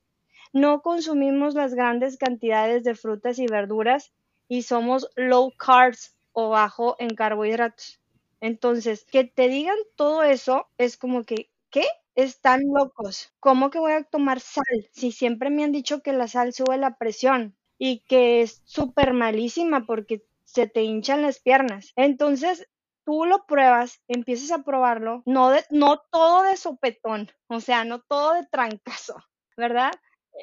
No 0.53 0.83
consumimos 0.83 1.55
las 1.55 1.75
grandes 1.75 2.17
cantidades 2.19 2.85
de 2.85 2.95
frutas 2.95 3.39
y 3.39 3.47
verduras 3.47 4.13
y 4.49 4.63
somos 4.63 5.09
low 5.17 5.53
carbs 5.57 6.17
o 6.33 6.51
bajo 6.51 6.97
en 6.99 7.15
carbohidratos. 7.15 8.01
Entonces, 8.41 9.05
que 9.05 9.25
te 9.25 9.49
digan 9.49 9.77
todo 9.97 10.23
eso 10.23 10.69
es 10.79 10.97
como 10.97 11.25
que, 11.25 11.51
¿qué? 11.71 11.85
Están 12.17 12.63
locos. 12.75 13.33
¿Cómo 13.41 13.71
que 13.71 13.79
voy 13.79 13.93
a 13.93 14.03
tomar 14.03 14.41
sal? 14.41 14.89
Si 14.93 15.13
siempre 15.13 15.51
me 15.51 15.65
han 15.65 15.73
dicho 15.73 16.01
que 16.01 16.13
la 16.13 16.27
sal 16.27 16.53
sube 16.53 16.79
la 16.79 16.97
presión 16.97 17.57
y 17.79 18.01
que 18.09 18.43
es 18.43 18.63
súper 18.65 19.13
malísima 19.13 19.87
porque 19.87 20.25
se 20.45 20.67
te 20.67 20.83
hinchan 20.83 21.23
las 21.23 21.41
piernas. 21.41 21.93
Entonces, 21.95 22.67
tú 23.05 23.25
lo 23.25 23.47
pruebas, 23.47 24.03
empiezas 24.09 24.51
a 24.51 24.65
probarlo, 24.65 25.23
no, 25.27 25.51
de, 25.51 25.65
no 25.71 26.01
todo 26.11 26.43
de 26.43 26.57
sopetón, 26.57 27.31
o 27.49 27.61
sea, 27.61 27.85
no 27.85 28.01
todo 28.01 28.35
de 28.35 28.47
trancazo, 28.47 29.17
¿verdad? 29.57 29.93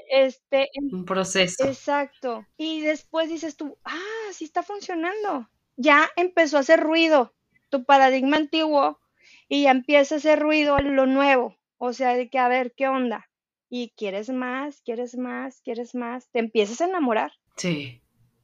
Este, 0.09 0.69
un 0.91 1.05
proceso. 1.05 1.65
Exacto. 1.65 2.45
Y 2.57 2.81
después 2.81 3.29
dices 3.29 3.57
tú, 3.57 3.77
ah, 3.83 4.29
sí 4.31 4.45
está 4.45 4.63
funcionando. 4.63 5.49
Ya 5.75 6.09
empezó 6.15 6.57
a 6.57 6.61
hacer 6.61 6.79
ruido 6.79 7.33
tu 7.69 7.83
paradigma 7.83 8.37
antiguo 8.37 8.99
y 9.49 9.63
ya 9.63 9.71
empieza 9.71 10.15
a 10.15 10.17
hacer 10.19 10.39
ruido 10.39 10.77
lo 10.79 11.05
nuevo. 11.05 11.55
O 11.87 11.91
sea, 11.97 12.11
de 12.19 12.29
que 12.29 12.39
a 12.39 12.47
ver, 12.47 12.73
¿qué 12.77 12.87
onda? 12.87 13.19
Y 13.69 13.91
quieres 13.97 14.29
más, 14.29 14.81
quieres 14.85 15.17
más, 15.17 15.61
quieres 15.65 15.93
más, 15.93 16.29
te 16.31 16.39
empiezas 16.39 16.79
a 16.81 16.85
enamorar. 16.85 17.31
Sí. 17.57 17.99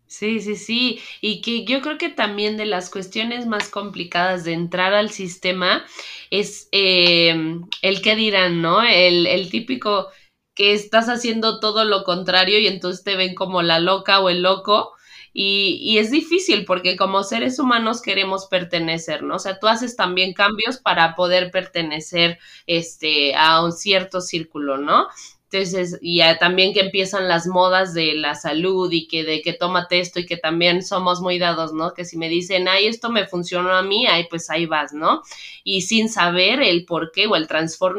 Sí, 0.08 0.42
sí, 0.42 0.56
sí. 0.56 1.00
Y 1.22 1.42
que 1.42 1.66
yo 1.66 1.82
creo 1.82 2.00
que 2.00 2.10
también 2.10 2.58
de 2.58 2.66
las 2.66 2.90
cuestiones 2.90 3.46
más 3.46 3.70
complicadas 3.70 4.44
de 4.44 4.54
entrar 4.54 4.94
al 4.94 5.12
sistema 5.12 5.86
es 6.32 6.68
eh, 6.72 7.60
el 7.84 8.02
que 8.02 8.16
dirán, 8.16 8.62
¿no? 8.62 8.82
El, 8.84 9.28
el 9.28 9.52
típico 9.52 10.08
que 10.56 10.74
estás 10.74 11.10
haciendo 11.10 11.60
todo 11.60 11.86
lo 11.86 12.04
contrario 12.04 12.60
y 12.60 12.66
entonces 12.68 13.04
te 13.04 13.16
ven 13.16 13.36
como 13.36 13.62
la 13.62 13.80
loca 13.80 14.20
o 14.20 14.30
el 14.30 14.42
loco. 14.42 14.94
Y, 15.34 15.80
y, 15.82 16.00
es 16.00 16.12
difícil 16.12 16.66
porque 16.66 16.98
como 16.98 17.24
seres 17.24 17.60
humanos 17.60 18.02
queremos 18.02 18.48
pertenecer, 18.48 19.24
¿no? 19.24 19.36
O 19.36 19.40
sea, 19.40 19.60
tú 19.60 19.68
haces 19.68 19.96
también 19.96 20.34
cambios 20.34 20.78
para 20.78 21.16
poder 21.16 21.52
pertenecer 21.52 22.40
este, 22.66 23.36
a 23.36 23.64
un 23.64 23.72
cierto 23.72 24.22
círculo, 24.22 24.78
¿no? 24.78 25.08
Entonces, 25.52 25.98
y 26.02 26.22
también 26.40 26.74
que 26.74 26.82
empiezan 26.82 27.28
las 27.28 27.48
modas 27.48 27.96
de 27.96 28.14
la 28.14 28.36
salud 28.36 28.92
y 28.92 29.08
que 29.08 29.24
de 29.24 29.42
que 29.42 29.54
tómate 29.54 30.00
esto 30.00 30.20
y 30.20 30.28
que 30.28 30.38
también 30.38 30.84
somos 30.84 31.22
muy 31.22 31.40
dados, 31.40 31.74
¿no? 31.74 31.94
Que 31.96 32.06
si 32.06 32.18
me 32.18 32.30
dicen, 32.30 32.68
ay, 32.68 32.86
esto 32.86 33.10
me 33.10 33.26
funcionó 33.26 33.72
a 33.72 33.82
mí, 33.82 34.06
ay, 34.06 34.28
pues 34.30 34.52
ahí 34.52 34.68
vas, 34.68 34.94
¿no? 34.94 35.24
Y 35.64 35.82
sin 35.82 36.08
saber 36.08 36.62
el 36.62 36.86
por 36.86 37.12
qué 37.12 37.26
o 37.26 37.36
el 37.36 37.48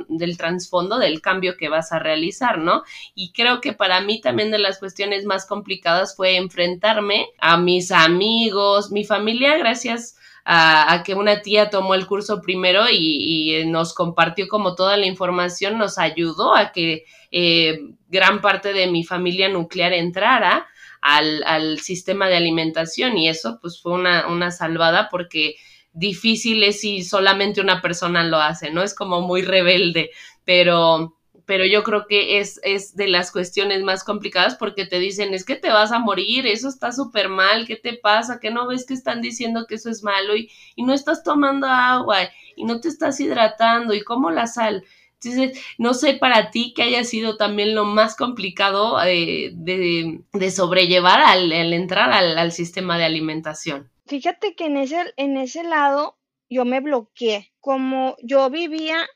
del 0.09 0.37
trasfondo 0.37 0.99
del 0.99 1.21
cambio 1.21 1.57
que 1.57 1.69
vas 1.69 1.91
a 1.91 1.99
realizar, 1.99 2.59
¿no? 2.59 2.85
Y 3.17 3.33
creo 3.33 3.61
que 3.61 3.73
para 3.73 4.01
mí 4.01 4.21
también 4.21 4.53
de 4.53 4.59
las 4.59 4.79
cuestiones 4.79 5.25
más 5.25 5.45
complicadas 5.45 6.15
fue 6.15 6.37
enfrentarme 6.37 7.27
a 7.41 7.57
mis 7.57 7.91
amigos, 7.91 8.93
mi 8.93 9.05
familia, 9.05 9.59
gracias 9.59 10.17
a, 10.45 10.93
a, 10.93 11.03
que 11.03 11.15
una 11.15 11.43
tía 11.43 11.69
tomó 11.69 11.95
el 11.95 12.07
curso 12.07 12.41
primero 12.41 12.89
y, 12.89 13.61
y, 13.61 13.67
nos 13.67 13.93
compartió 13.93 14.47
como 14.49 14.77
toda 14.77 14.97
la 14.97 15.07
información, 15.07 15.79
nos 15.79 15.99
ayudó 15.99 16.55
a 16.55 16.73
que 16.73 17.05
eh, 17.31 17.81
gran 18.09 18.41
parte 18.41 18.73
de 18.73 18.87
mi 18.89 19.05
familia 19.05 19.49
nuclear 19.49 19.93
entrara 19.93 20.67
al, 21.01 21.43
al, 21.45 21.81
sistema 21.81 22.29
de 22.29 22.37
alimentación 22.37 23.17
y 23.17 23.29
eso 23.29 23.59
pues 23.61 23.81
fue 23.81 23.93
una, 23.93 24.27
una 24.29 24.51
salvada 24.51 25.09
porque 25.11 25.57
difícil 25.93 26.63
es 26.63 26.81
si 26.81 27.03
solamente 27.03 27.61
una 27.61 27.81
persona 27.81 28.25
lo 28.25 28.39
hace, 28.39 28.71
¿no? 28.71 28.83
Es 28.83 28.95
como 28.95 29.21
muy 29.23 29.43
rebelde, 29.43 30.11
pero 30.45 31.17
pero 31.51 31.65
yo 31.67 31.83
creo 31.83 32.07
que 32.07 32.39
es, 32.39 32.61
es 32.63 32.95
de 32.95 33.09
las 33.09 33.33
cuestiones 33.33 33.83
más 33.83 34.05
complicadas 34.05 34.55
porque 34.55 34.87
te 34.87 35.01
dicen, 35.01 35.35
es 35.35 35.45
que 35.45 35.57
te 35.57 35.69
vas 35.71 35.91
a 35.91 35.99
morir, 35.99 36.47
eso 36.47 36.69
está 36.69 36.93
súper 36.93 37.29
mal, 37.29 37.67
¿qué 37.67 37.75
te 37.75 37.95
pasa? 37.95 38.39
¿Que 38.39 38.53
no 38.53 38.69
ves 38.69 38.87
que 38.87 38.95
están 38.95 39.21
diciendo 39.21 39.67
que 39.67 39.75
eso 39.75 39.91
es 39.91 40.05
malo 40.05 40.37
y, 40.37 40.49
y 40.77 40.85
no 40.85 40.95
estás 40.95 41.25
tomando 41.25 41.67
agua 41.67 42.19
y 42.55 42.63
no 42.67 42.79
te 42.79 42.87
estás 42.87 43.19
hidratando 43.19 43.95
y 43.95 44.03
como 44.03 44.31
la 44.31 44.47
sal? 44.47 44.85
Entonces, 45.23 45.63
no 45.77 45.93
sé 45.93 46.15
para 46.15 46.51
ti 46.51 46.73
qué 46.75 46.83
haya 46.85 47.05
sido 47.05 47.37
también 47.37 47.75
lo 47.75 47.85
más 47.85 48.17
complicado 48.17 49.03
eh, 49.05 49.51
de, 49.53 50.51
sobrellevar 50.51 51.21
al, 51.21 51.53
entrar 51.53 52.11
al, 52.11 52.39
al, 52.39 52.53
sistema 52.53 52.97
de 52.97 53.05
alimentación. 53.05 53.91
Fíjate 54.07 54.55
que 54.55 54.67
en 54.67 54.79
ese, 54.79 55.13
en 55.17 55.37
ese 55.37 55.63
lado 55.63 56.17
yo 56.49 56.65
me 56.65 56.81
bloqueé. 56.81 57.53
Como 57.61 58.17
yo 58.23 58.49
vivía 58.49 59.07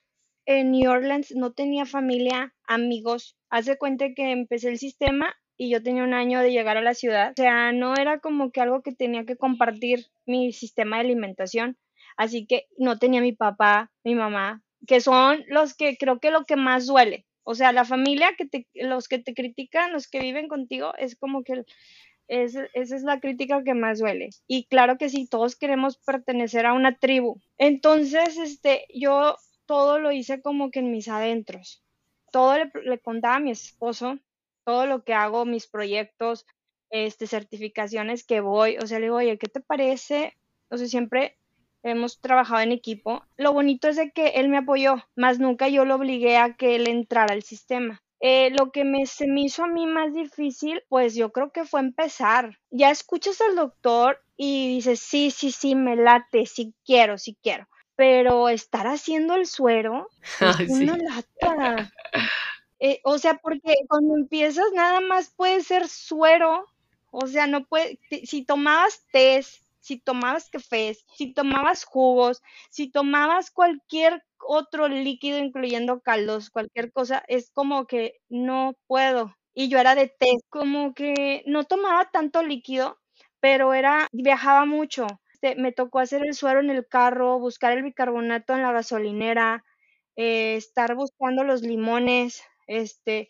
en 0.47 0.73
New 0.73 0.91
Orleans, 0.91 1.33
no 1.35 1.53
tenía 1.53 1.87
familia, 1.87 2.55
amigos. 2.67 3.37
Hace 3.49 3.79
cuenta 3.79 4.13
que 4.15 4.31
empecé 4.31 4.69
el 4.69 4.79
sistema 4.79 5.35
y 5.57 5.71
yo 5.71 5.83
tenía 5.83 6.05
un 6.05 6.15
año 6.15 6.41
de 6.41 6.53
llegar 6.53 6.77
a 6.77 6.83
la 6.83 6.95
ciudad. 6.95 7.31
O 7.31 7.35
sea, 7.37 7.73
no 7.73 7.95
era 7.95 8.19
como 8.21 8.51
que 8.51 8.61
algo 8.61 8.83
que 8.83 8.93
tenía 8.93 9.25
que 9.25 9.37
compartir 9.37 10.07
mi 10.27 10.53
sistema 10.53 10.97
de 10.97 11.05
alimentación. 11.05 11.79
Así 12.17 12.47
que 12.47 12.67
no 12.79 12.99
tenía 12.99 13.21
mi 13.21 13.33
papá, 13.33 13.91
mi 14.05 14.15
mamá, 14.15 14.64
que 14.87 15.01
son 15.01 15.45
los 15.49 15.75
que 15.75 15.97
creo 15.97 16.21
que 16.21 16.31
lo 16.31 16.45
que 16.45 16.57
más 16.57 16.87
duele. 16.87 17.27
O 17.43 17.55
sea, 17.55 17.73
la 17.73 17.85
familia 17.85 18.35
que 18.37 18.47
te, 18.47 18.67
los 18.75 19.09
que 19.09 19.19
te 19.19 19.35
critican, 19.35 19.93
los 19.93 20.09
que 20.09 20.21
viven 20.21 20.49
contigo, 20.49 20.95
es 20.97 21.15
como 21.17 21.45
que 21.45 21.65
esa 22.27 22.67
es 22.73 23.03
la 23.03 23.21
crítica 23.21 23.63
que 23.63 23.75
más 23.75 23.99
duele. 23.99 24.31
Y 24.47 24.65
claro 24.65 24.97
que 24.97 25.11
sí, 25.11 25.27
todos 25.27 25.57
queremos 25.57 25.99
pertenecer 25.99 26.65
a 26.65 26.73
una 26.73 26.97
tribu. 26.97 27.39
Entonces, 27.59 28.39
este, 28.39 28.87
yo 28.95 29.37
todo 29.67 29.99
lo 29.99 30.11
hice 30.11 30.41
como 30.41 30.71
que 30.71 30.79
en 30.79 30.91
mis 30.91 31.09
adentros. 31.09 31.83
Todo 32.33 32.57
le, 32.57 32.71
le 32.85 32.99
contaba 32.99 33.37
a 33.37 33.41
mi 33.41 33.51
esposo, 33.51 34.19
todo 34.65 34.87
lo 34.87 35.05
que 35.05 35.13
hago, 35.13 35.45
mis 35.45 35.67
proyectos, 35.67 36.47
este, 36.91 37.27
certificaciones 37.27 38.25
que 38.25 38.41
voy. 38.41 38.79
O 38.79 38.87
sea, 38.87 38.99
le 38.99 39.07
digo, 39.07 39.17
oye, 39.17 39.39
¿qué 39.39 39.49
te 39.49 39.61
parece? 39.61 40.35
O 40.71 40.79
sea, 40.79 40.87
siempre 40.87 41.37
hemos 41.85 42.21
trabajado 42.21 42.63
en 42.63 42.73
equipo. 42.73 43.23
Lo 43.37 43.53
bonito 43.53 43.89
es 43.89 43.97
de 43.97 44.11
que 44.11 44.29
él 44.29 44.49
me 44.49 44.59
apoyó, 44.59 44.97
más 45.15 45.39
nunca 45.39 45.69
yo 45.69 45.85
lo 45.85 45.97
obligué 45.97 46.37
a 46.37 46.55
que 46.55 46.77
él 46.77 46.89
entrara 46.89 47.33
al 47.33 47.43
sistema. 47.43 48.03
Eh, 48.21 48.51
lo 48.59 48.73
que 48.73 48.85
me, 48.85 49.05
se 49.07 49.27
me 49.27 49.43
hizo 49.43 49.65
a 49.65 49.69
mí 49.69 49.87
más 49.87 50.15
difícil, 50.15 50.83
pues 50.89 51.15
yo 51.15 51.31
creo 51.31 51.53
que 51.53 51.65
fue 51.65 51.81
empezar. 51.81 52.59
Ya 52.71 52.91
escuchas 52.91 53.41
al 53.43 53.55
doctor 53.55 54.19
y 54.37 54.69
dices, 54.69 55.01
sí, 55.01 55.31
sí, 55.31 55.53
sí, 55.53 55.75
me 55.75 55.95
late, 55.95 56.47
sí 56.47 56.75
quiero, 56.87 57.19
sí 57.19 57.37
quiero. 57.43 57.69
Pero 57.97 58.49
estar 58.49 58.87
haciendo 58.87 59.35
el 59.35 59.47
suero 59.47 60.09
es 60.59 60.71
una 60.71 60.97
lata. 60.97 61.93
Eh, 62.81 63.01
o 63.05 63.19
sea, 63.19 63.35
porque 63.35 63.75
cuando 63.89 64.17
empiezas 64.17 64.67
nada 64.75 65.01
más 65.01 65.33
puede 65.37 65.63
ser 65.63 65.87
suero. 65.89 66.67
O 67.11 67.27
sea, 67.27 67.47
no 67.47 67.65
puede, 67.67 68.01
si 68.25 68.45
tomabas 68.45 69.05
test, 69.13 69.64
si 69.85 69.99
tomabas 70.01 70.49
cafés, 70.51 71.05
si 71.17 71.33
tomabas 71.35 71.85
jugos, 71.85 72.43
si 72.71 72.91
tomabas 72.91 73.51
cualquier 73.51 74.23
otro 74.39 74.89
líquido, 74.89 75.39
incluyendo 75.39 76.01
caldos, 76.01 76.51
cualquier 76.51 76.93
cosa, 76.93 77.23
es 77.29 77.51
como 77.53 77.87
que 77.87 78.21
no 78.29 78.75
puedo. 78.87 79.35
Y 79.55 79.69
yo 79.69 79.79
era 79.79 79.95
de 79.95 80.09
té, 80.09 80.29
como 80.51 80.95
que 80.95 81.43
no 81.47 81.65
tomaba 81.65 82.11
tanto 82.11 82.43
líquido, 82.43 82.99
pero 83.41 83.75
era, 83.75 84.09
viajaba 84.13 84.65
mucho. 84.67 85.07
Este, 85.35 85.57
me 85.61 85.73
tocó 85.73 85.99
hacer 86.01 86.23
el 86.27 86.35
suero 86.35 86.61
en 86.61 86.71
el 86.71 86.87
carro, 86.89 87.39
buscar 87.39 87.73
el 87.73 87.83
bicarbonato 87.83 88.55
en 88.55 88.63
la 88.63 88.73
gasolinera, 88.73 89.65
eh, 90.17 90.57
estar 90.57 90.95
buscando 90.95 91.45
los 91.45 91.63
limones, 91.63 92.43
este, 92.67 93.29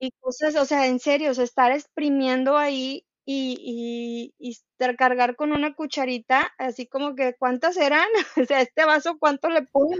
y 0.00 0.12
cosas, 0.20 0.56
o 0.56 0.64
sea, 0.64 0.86
en 0.86 1.00
serio, 1.00 1.32
o 1.32 1.34
sea, 1.34 1.44
estar 1.44 1.72
exprimiendo 1.72 2.56
ahí 2.58 3.06
y, 3.30 4.32
y, 4.38 4.58
cargar 4.96 5.36
con 5.36 5.52
una 5.52 5.74
cucharita, 5.74 6.50
así 6.56 6.86
como 6.86 7.14
que, 7.14 7.34
¿cuántas 7.38 7.76
eran? 7.76 8.08
o 8.42 8.44
sea, 8.46 8.62
este 8.62 8.86
vaso, 8.86 9.18
¿cuánto 9.18 9.50
le 9.50 9.62
pongo? 9.62 9.94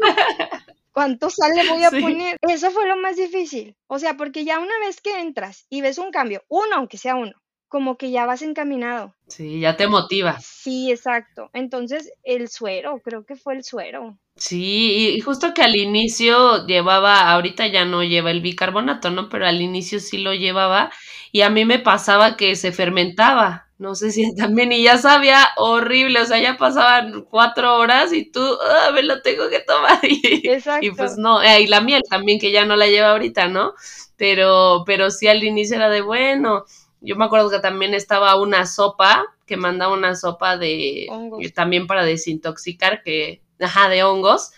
¿Cuánto 0.92 1.28
sal 1.28 1.52
le 1.54 1.68
voy 1.68 1.84
a 1.84 1.90
poner? 1.90 2.38
Eso 2.40 2.70
fue 2.70 2.88
lo 2.88 2.96
más 2.96 3.16
difícil. 3.16 3.76
O 3.86 3.98
sea, 3.98 4.16
porque 4.16 4.46
ya 4.46 4.58
una 4.58 4.78
vez 4.78 5.02
que 5.02 5.20
entras 5.20 5.66
y 5.68 5.82
ves 5.82 5.98
un 5.98 6.10
cambio, 6.10 6.42
uno, 6.48 6.76
aunque 6.76 6.96
sea 6.96 7.16
uno, 7.16 7.34
como 7.68 7.96
que 7.96 8.10
ya 8.10 8.26
vas 8.26 8.42
encaminado. 8.42 9.14
Sí, 9.26 9.60
ya 9.60 9.76
te 9.76 9.86
motiva. 9.86 10.38
Sí, 10.40 10.90
exacto. 10.90 11.50
Entonces, 11.52 12.10
el 12.24 12.48
suero, 12.48 13.00
creo 13.04 13.24
que 13.24 13.36
fue 13.36 13.54
el 13.54 13.64
suero. 13.64 14.18
Sí, 14.36 15.14
y 15.16 15.20
justo 15.20 15.52
que 15.52 15.62
al 15.62 15.74
inicio 15.74 16.64
llevaba, 16.66 17.30
ahorita 17.32 17.66
ya 17.66 17.84
no 17.84 18.04
lleva 18.04 18.30
el 18.30 18.40
bicarbonato, 18.40 19.10
¿no? 19.10 19.28
Pero 19.28 19.46
al 19.46 19.60
inicio 19.60 19.98
sí 19.98 20.18
lo 20.18 20.32
llevaba 20.32 20.92
y 21.32 21.40
a 21.42 21.50
mí 21.50 21.64
me 21.64 21.80
pasaba 21.80 22.36
que 22.36 22.54
se 22.54 22.70
fermentaba. 22.70 23.68
No 23.78 23.94
sé 23.96 24.12
si 24.12 24.22
también, 24.36 24.72
y 24.72 24.82
ya 24.84 24.96
sabía 24.96 25.48
horrible, 25.56 26.20
o 26.20 26.24
sea, 26.24 26.38
ya 26.40 26.56
pasaban 26.56 27.22
cuatro 27.22 27.76
horas 27.76 28.12
y 28.12 28.30
tú, 28.30 28.40
ah, 28.40 28.90
me 28.94 29.02
lo 29.02 29.22
tengo 29.22 29.48
que 29.50 29.60
tomar. 29.60 29.98
Y, 30.02 30.48
Exacto. 30.48 30.86
y 30.86 30.90
pues 30.92 31.16
no, 31.16 31.42
eh, 31.42 31.62
y 31.62 31.66
la 31.66 31.80
miel 31.80 32.02
también, 32.08 32.38
que 32.38 32.52
ya 32.52 32.64
no 32.64 32.76
la 32.76 32.86
lleva 32.86 33.10
ahorita, 33.10 33.48
¿no? 33.48 33.74
Pero, 34.16 34.84
pero 34.86 35.10
sí 35.10 35.26
al 35.28 35.42
inicio 35.44 35.76
era 35.76 35.88
de 35.90 36.00
bueno. 36.00 36.64
Yo 37.00 37.16
me 37.16 37.24
acuerdo 37.24 37.50
que 37.50 37.60
también 37.60 37.94
estaba 37.94 38.36
una 38.40 38.66
sopa, 38.66 39.24
que 39.46 39.56
mandaba 39.56 39.94
una 39.94 40.14
sopa 40.14 40.56
de, 40.56 41.04
eh, 41.04 41.52
también 41.54 41.86
para 41.86 42.04
desintoxicar, 42.04 43.02
que 43.02 43.42
ajá, 43.60 43.88
de 43.88 44.02
hongos, 44.04 44.52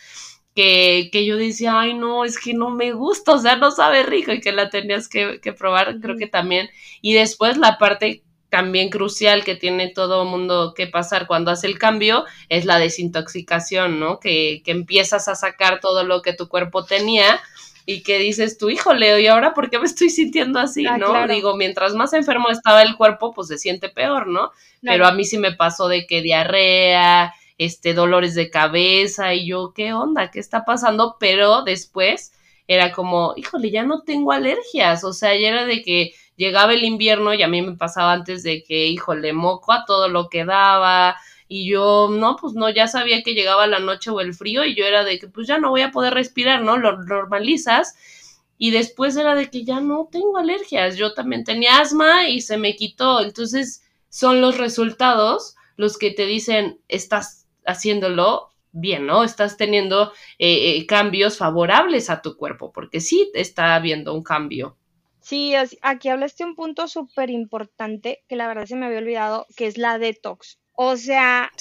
que, 0.55 1.11
que, 1.13 1.25
yo 1.25 1.37
decía, 1.37 1.79
ay, 1.81 1.95
no, 1.95 2.25
es 2.25 2.39
que 2.39 2.55
no 2.55 2.71
me 2.71 2.93
gusta, 2.93 3.33
o 3.33 3.39
sea, 3.39 3.57
no 3.57 3.71
sabe 3.71 4.03
rico 4.03 4.33
y 4.33 4.41
que 4.41 4.53
la 4.53 4.69
tenías 4.69 5.09
que, 5.09 5.41
que 5.41 5.53
probar, 5.53 6.01
creo 6.01 6.17
que 6.17 6.27
también. 6.27 6.69
Y 7.01 7.15
después 7.15 7.57
la 7.57 7.79
parte 7.79 8.25
también 8.51 8.91
crucial 8.91 9.45
que 9.45 9.55
tiene 9.55 9.89
todo 9.89 10.25
mundo 10.25 10.75
que 10.75 10.89
pasar 10.89 11.27
cuando 11.27 11.51
hace 11.53 11.69
el 11.69 11.79
cambio 11.79 12.25
es 12.49 12.65
la 12.65 12.79
desintoxicación, 12.79 14.01
¿no? 14.01 14.19
Que, 14.19 14.63
que 14.65 14.73
empiezas 14.73 15.29
a 15.29 15.37
sacar 15.37 15.81
todo 15.81 16.03
lo 16.03 16.21
que 16.21 16.35
tu 16.35 16.49
cuerpo 16.49 16.85
tenía 16.85 17.41
y 17.91 18.03
que 18.03 18.19
dices 18.19 18.57
tú, 18.57 18.71
híjole, 18.71 19.21
¿y 19.21 19.27
ahora 19.27 19.53
por 19.53 19.69
qué 19.69 19.79
me 19.79 19.87
estoy 19.87 20.11
sintiendo 20.11 20.61
así? 20.61 20.87
Ah, 20.87 20.97
¿No? 20.97 21.27
Digo, 21.27 21.57
mientras 21.57 21.95
más 21.95 22.13
enfermo 22.13 22.49
estaba 22.49 22.83
el 22.83 22.97
cuerpo, 22.97 23.33
pues 23.33 23.49
se 23.49 23.59
siente 23.59 23.89
peor, 23.89 24.29
¿no? 24.29 24.53
Pero 24.81 25.07
a 25.07 25.13
mí 25.13 25.25
sí 25.25 25.39
me 25.39 25.53
pasó 25.53 25.89
de 25.89 26.07
que 26.07 26.23
diarrea, 26.23 27.35
este, 27.59 27.93
dolores 27.93 28.35
de 28.35 28.49
cabeza 28.49 29.35
y 29.35 29.49
yo, 29.49 29.73
¿qué 29.75 29.93
onda? 29.93 30.31
¿Qué 30.31 30.39
está 30.39 30.65
pasando? 30.65 31.17
Pero 31.19 31.63
después 31.63 32.33
era 32.69 32.93
como, 32.93 33.35
híjole, 33.37 33.71
ya 33.71 33.83
no 33.83 34.03
tengo 34.03 34.33
alergias, 34.33 35.03
o 35.03 35.13
sea, 35.13 35.35
ya 35.35 35.49
era 35.49 35.67
de 35.67 35.83
que 35.83 36.15
llegaba 36.37 36.73
el 36.73 36.85
invierno 36.85 37.35
y 37.35 37.43
a 37.43 37.49
mí 37.49 37.61
me 37.61 37.77
pasaba 37.77 38.13
antes 38.13 38.45
de 38.45 38.63
que, 38.63 38.87
híjole, 38.87 39.33
moco 39.33 39.73
a 39.73 39.85
todo 39.85 40.09
lo 40.09 40.29
que 40.29 40.45
daba 40.45 41.17
y 41.53 41.69
yo, 41.69 42.07
no, 42.09 42.37
pues 42.37 42.55
no, 42.55 42.71
ya 42.71 42.87
sabía 42.87 43.25
que 43.25 43.35
llegaba 43.35 43.67
la 43.67 43.81
noche 43.81 44.09
o 44.11 44.21
el 44.21 44.35
frío 44.35 44.65
y 44.65 44.77
yo 44.77 44.85
era 44.85 45.03
de 45.03 45.19
que, 45.19 45.27
pues 45.27 45.49
ya 45.49 45.59
no 45.59 45.71
voy 45.71 45.81
a 45.81 45.91
poder 45.91 46.15
respirar, 46.15 46.63
¿no? 46.63 46.77
Lo 46.77 47.03
normalizas 47.03 47.97
y 48.57 48.71
después 48.71 49.17
era 49.17 49.35
de 49.35 49.51
que 49.51 49.65
ya 49.65 49.81
no 49.81 50.09
tengo 50.13 50.39
alergias, 50.39 50.97
yo 50.97 51.13
también 51.13 51.43
tenía 51.43 51.81
asma 51.81 52.29
y 52.29 52.41
se 52.41 52.57
me 52.57 52.77
quitó, 52.77 53.21
entonces 53.21 53.83
son 54.09 54.41
los 54.41 54.59
resultados 54.59 55.57
los 55.75 55.99
que 55.99 56.13
te 56.13 56.25
dicen, 56.25 56.79
estás 56.87 57.49
haciéndolo 57.67 58.51
bien, 58.71 59.07
¿no? 59.07 59.25
Estás 59.25 59.57
teniendo 59.57 60.13
eh, 60.39 60.77
eh, 60.77 60.87
cambios 60.87 61.37
favorables 61.37 62.11
a 62.11 62.23
tu 62.23 62.37
cuerpo, 62.37 62.71
porque 62.71 63.01
sí 63.01 63.29
está 63.35 63.75
habiendo 63.75 64.15
un 64.15 64.23
cambio. 64.23 64.77
Sí, 65.21 65.55
aquí 65.83 66.09
hablaste 66.11 66.45
un 66.45 66.55
punto 66.55 66.87
súper 66.87 67.29
importante 67.29 68.23
que 68.29 68.37
la 68.37 68.47
verdad 68.47 68.67
se 68.67 68.77
me 68.77 68.87
había 68.87 68.99
olvidado, 68.99 69.49
que 69.57 69.67
es 69.67 69.79
la 69.79 69.99
detox. 69.99 70.61
O 70.83 70.97
sea, 70.97 71.53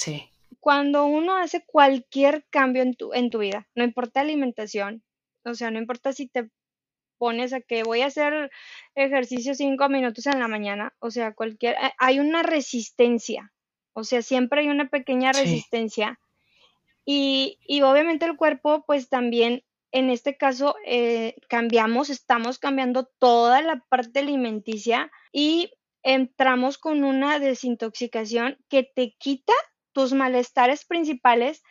cuando 0.60 1.04
uno 1.04 1.36
hace 1.36 1.62
cualquier 1.66 2.46
cambio 2.48 2.82
en 2.82 2.94
tu, 2.94 3.12
en 3.12 3.28
tu 3.28 3.40
vida, 3.40 3.68
no 3.74 3.84
importa 3.84 4.22
alimentación, 4.22 5.02
o 5.44 5.52
sea, 5.52 5.70
no 5.70 5.78
importa 5.78 6.14
si 6.14 6.26
te 6.26 6.48
pones 7.18 7.52
a 7.52 7.60
que 7.60 7.82
voy 7.82 8.00
a 8.00 8.06
hacer 8.06 8.50
ejercicio 8.94 9.54
cinco 9.54 9.90
minutos 9.90 10.24
en 10.24 10.40
la 10.40 10.48
mañana, 10.48 10.94
o 11.00 11.10
sea, 11.10 11.34
cualquier, 11.34 11.76
hay 11.98 12.18
una 12.18 12.42
resistencia, 12.42 13.52
o 13.92 14.04
sea, 14.04 14.22
siempre 14.22 14.62
hay 14.62 14.68
una 14.68 14.88
pequeña 14.88 15.32
resistencia. 15.32 16.18
Y, 17.04 17.58
y, 17.66 17.82
obviamente 17.82 18.24
el 18.24 18.38
cuerpo, 18.38 18.84
pues 18.86 19.10
también, 19.10 19.64
en 19.92 20.08
este 20.08 20.38
caso, 20.38 20.76
eh, 20.86 21.34
cambiamos, 21.46 22.08
estamos 22.08 22.58
cambiando 22.58 23.04
toda 23.18 23.60
la 23.60 23.84
parte 23.90 24.20
alimenticia 24.20 25.12
y 25.30 25.74
entramos 26.02 26.78
con 26.78 27.04
una 27.04 27.38
desintoxicación 27.38 28.58
que 28.68 28.82
te 28.82 29.14
quita 29.18 29.52
tus 29.92 30.12
malestares 30.12 30.84
principales, 30.84 31.62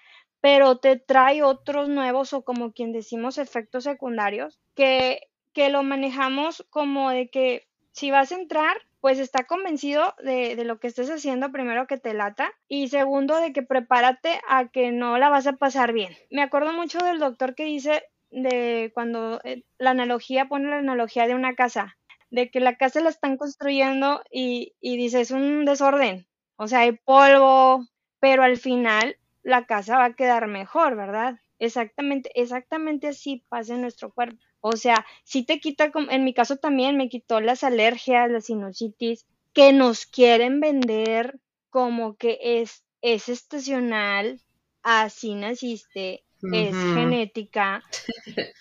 pero 0.42 0.78
te 0.80 0.98
trae 0.98 1.44
otros 1.44 1.90
nuevos 1.90 2.34
o 2.34 2.44
como 2.44 2.72
quien 2.74 2.92
decimos 2.92 3.38
efectos 3.38 3.84
secundarios 3.84 4.60
que, 4.76 5.22
que 5.54 5.70
lo 5.70 5.84
manejamos 5.84 6.66
como 6.70 7.10
de 7.10 7.30
que 7.30 7.68
si 7.92 8.12
vas 8.12 8.32
a 8.32 8.36
entrar, 8.36 8.78
pues 9.02 9.20
está 9.20 9.46
convencido 9.46 10.14
de, 10.24 10.56
de, 10.56 10.64
lo 10.64 10.80
que 10.80 10.88
estés 10.88 11.10
haciendo, 11.10 11.52
primero 11.52 11.88
que 11.88 11.98
te 11.98 12.14
lata 12.14 12.52
y 12.68 12.90
segundo 12.90 13.40
de 13.40 13.54
que 13.54 13.64
prepárate 13.64 14.40
a 14.48 14.70
que 14.70 14.92
no 14.92 15.18
la 15.18 15.30
vas 15.30 15.48
a 15.48 15.54
pasar 15.54 15.94
bien. 15.94 16.14
Me 16.30 16.42
acuerdo 16.42 16.74
mucho 16.74 17.00
del 17.00 17.20
doctor 17.20 17.56
que 17.56 17.66
dice 17.66 18.04
de 18.32 18.92
cuando 18.94 19.42
eh, 19.44 19.64
la 19.78 19.92
analogía 19.92 20.48
pone 20.48 20.70
la 20.70 20.78
analogía 20.78 21.28
de 21.28 21.36
una 21.36 21.56
casa, 21.56 21.98
de 22.32 22.50
que 22.52 22.60
la 22.60 22.78
casa 22.78 23.02
la 23.02 23.10
están 23.10 23.38
construyendo 23.38 24.22
y, 24.32 24.74
y 24.80 24.98
dice 24.98 25.22
es 25.22 25.32
un 25.32 25.66
desorden, 25.66 26.28
o 26.56 26.68
sea, 26.68 26.82
hay 26.82 26.94
polvo, 26.94 27.86
pero 28.20 28.44
al 28.44 28.58
final 28.58 29.18
la 29.44 29.66
casa 29.66 29.98
va 29.98 30.06
a 30.06 30.14
quedar 30.14 30.48
mejor, 30.48 30.96
¿verdad? 30.96 31.40
Exactamente, 31.60 32.32
exactamente 32.36 33.08
así 33.08 33.44
pasa 33.50 33.76
en 33.76 33.82
nuestro 33.82 34.14
cuerpo. 34.14 34.38
O 34.62 34.76
sea, 34.76 35.06
sí 35.24 35.44
te 35.44 35.60
quita, 35.60 35.92
en 36.10 36.24
mi 36.24 36.34
caso 36.34 36.58
también 36.58 36.98
me 36.98 37.10
quitó 37.10 37.40
las 37.42 37.64
alergias, 37.64 38.30
la 38.30 38.42
sinusitis, 38.42 39.26
que 39.54 39.74
nos 39.74 40.06
quieren 40.06 40.60
vender 40.60 41.40
como 41.70 42.16
que 42.18 42.40
es, 42.42 42.84
es 43.02 43.30
estacional, 43.30 44.42
así 44.84 45.36
naciste, 45.36 46.24
es 46.54 46.76
genética. 46.76 47.84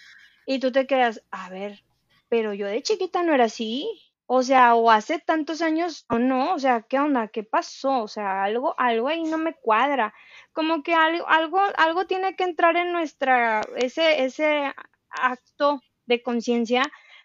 y 0.46 0.58
tú 0.58 0.72
te 0.72 0.86
quedas, 0.86 1.22
a 1.30 1.50
ver, 1.50 1.82
pero 2.28 2.54
yo 2.54 2.66
de 2.66 2.82
chiquita 2.82 3.22
no 3.22 3.34
era 3.34 3.44
así. 3.44 3.88
O 4.30 4.42
sea, 4.42 4.74
o 4.74 4.90
hace 4.90 5.18
tantos 5.20 5.62
años 5.62 6.04
o 6.10 6.18
no, 6.18 6.52
o 6.54 6.58
sea, 6.58 6.82
¿qué 6.82 6.98
onda? 6.98 7.28
¿Qué 7.28 7.44
pasó? 7.44 8.02
O 8.02 8.08
sea, 8.08 8.44
algo, 8.44 8.74
algo 8.78 9.08
ahí 9.08 9.22
no 9.24 9.38
me 9.38 9.54
cuadra. 9.54 10.12
Como 10.52 10.82
que 10.82 10.92
algo, 10.94 11.26
algo, 11.28 11.58
algo 11.78 12.06
tiene 12.06 12.36
que 12.36 12.44
entrar 12.44 12.76
en 12.76 12.92
nuestra, 12.92 13.62
ese, 13.76 14.24
ese 14.24 14.74
acto 15.08 15.80
de 16.04 16.22
conciencia 16.22 16.82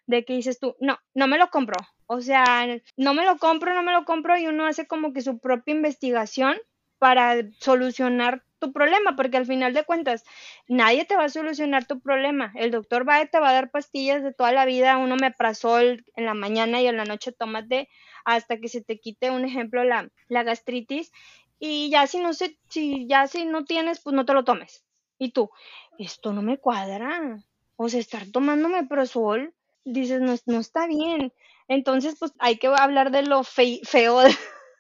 de 0.07 0.23
que 0.23 0.33
dices 0.33 0.59
tú, 0.59 0.75
no, 0.79 0.97
no 1.13 1.27
me 1.27 1.37
lo 1.37 1.49
compro. 1.49 1.75
O 2.07 2.21
sea, 2.21 2.67
no 2.97 3.13
me 3.13 3.25
lo 3.25 3.37
compro, 3.37 3.73
no 3.73 3.83
me 3.83 3.91
lo 3.91 4.05
compro 4.05 4.37
y 4.37 4.47
uno 4.47 4.65
hace 4.65 4.87
como 4.87 5.11
que 5.11 5.21
su 5.21 5.39
propia 5.39 5.73
investigación 5.73 6.57
para 6.99 7.35
solucionar 7.59 8.43
tu 8.63 8.71
problema, 8.71 9.15
porque 9.17 9.38
al 9.38 9.45
final 9.45 9.73
de 9.73 9.84
cuentas 9.84 10.23
nadie 10.67 11.04
te 11.06 11.17
va 11.17 11.26
a 11.26 11.30
solucionar 11.30 11.86
tu 11.86 11.99
problema. 11.99 12.54
El 12.56 12.71
doctor 12.71 13.08
va 13.08 13.26
te 13.26 13.39
va 13.39 13.49
a 13.49 13.54
dar 13.54 13.71
pastillas 13.71 14.23
de 14.23 14.34
toda 14.34 14.54
la 14.54 14.65
vida, 14.65 14.97
uno 14.97 15.17
me 15.17 15.34
el 15.82 16.06
en 16.15 16.26
la 16.26 16.34
mañana 16.34 16.82
y 16.82 16.88
en 16.88 16.97
la 16.97 17.06
noche 17.06 17.34
tómate 17.34 17.89
hasta 18.23 18.58
que 18.58 18.69
se 18.69 18.82
te 18.82 18.99
quite, 18.99 19.32
un 19.32 19.43
ejemplo, 19.43 19.84
la, 19.84 20.10
la 20.30 20.43
gastritis 20.43 21.12
y 21.60 21.89
ya 21.89 22.08
si 22.08 22.19
no 22.19 22.34
sé, 22.34 22.58
si 22.69 23.06
ya 23.08 23.28
si 23.28 23.45
no 23.45 23.65
tienes, 23.65 23.99
pues 23.99 24.15
no 24.15 24.26
te 24.26 24.34
lo 24.34 24.43
tomes. 24.43 24.84
Y 25.17 25.32
tú, 25.32 25.49
esto 25.97 26.34
no 26.34 26.41
me 26.41 26.58
cuadra. 26.58 27.43
O 27.76 27.89
sea, 27.89 27.99
estar 27.99 28.28
tomándome 28.32 28.86
prosol, 28.86 29.54
dices, 29.86 30.21
no, 30.21 30.36
no 30.45 30.60
está 30.60 30.88
bien. 30.88 31.34
Entonces, 31.67 32.15
pues 32.19 32.34
hay 32.39 32.58
que 32.58 32.67
hablar 32.67 33.12
de 33.12 33.23
lo 33.23 33.43
feo 33.43 34.21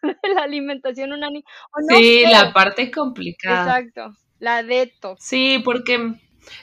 la 0.35 0.43
alimentación 0.43 1.13
una 1.13 1.29
niña. 1.29 1.45
sí, 1.89 2.23
la 2.29 2.53
parte 2.53 2.91
complicada. 2.91 3.79
Exacto, 3.79 4.17
la 4.39 4.63
deto. 4.63 5.15
Sí, 5.19 5.61
porque 5.63 6.13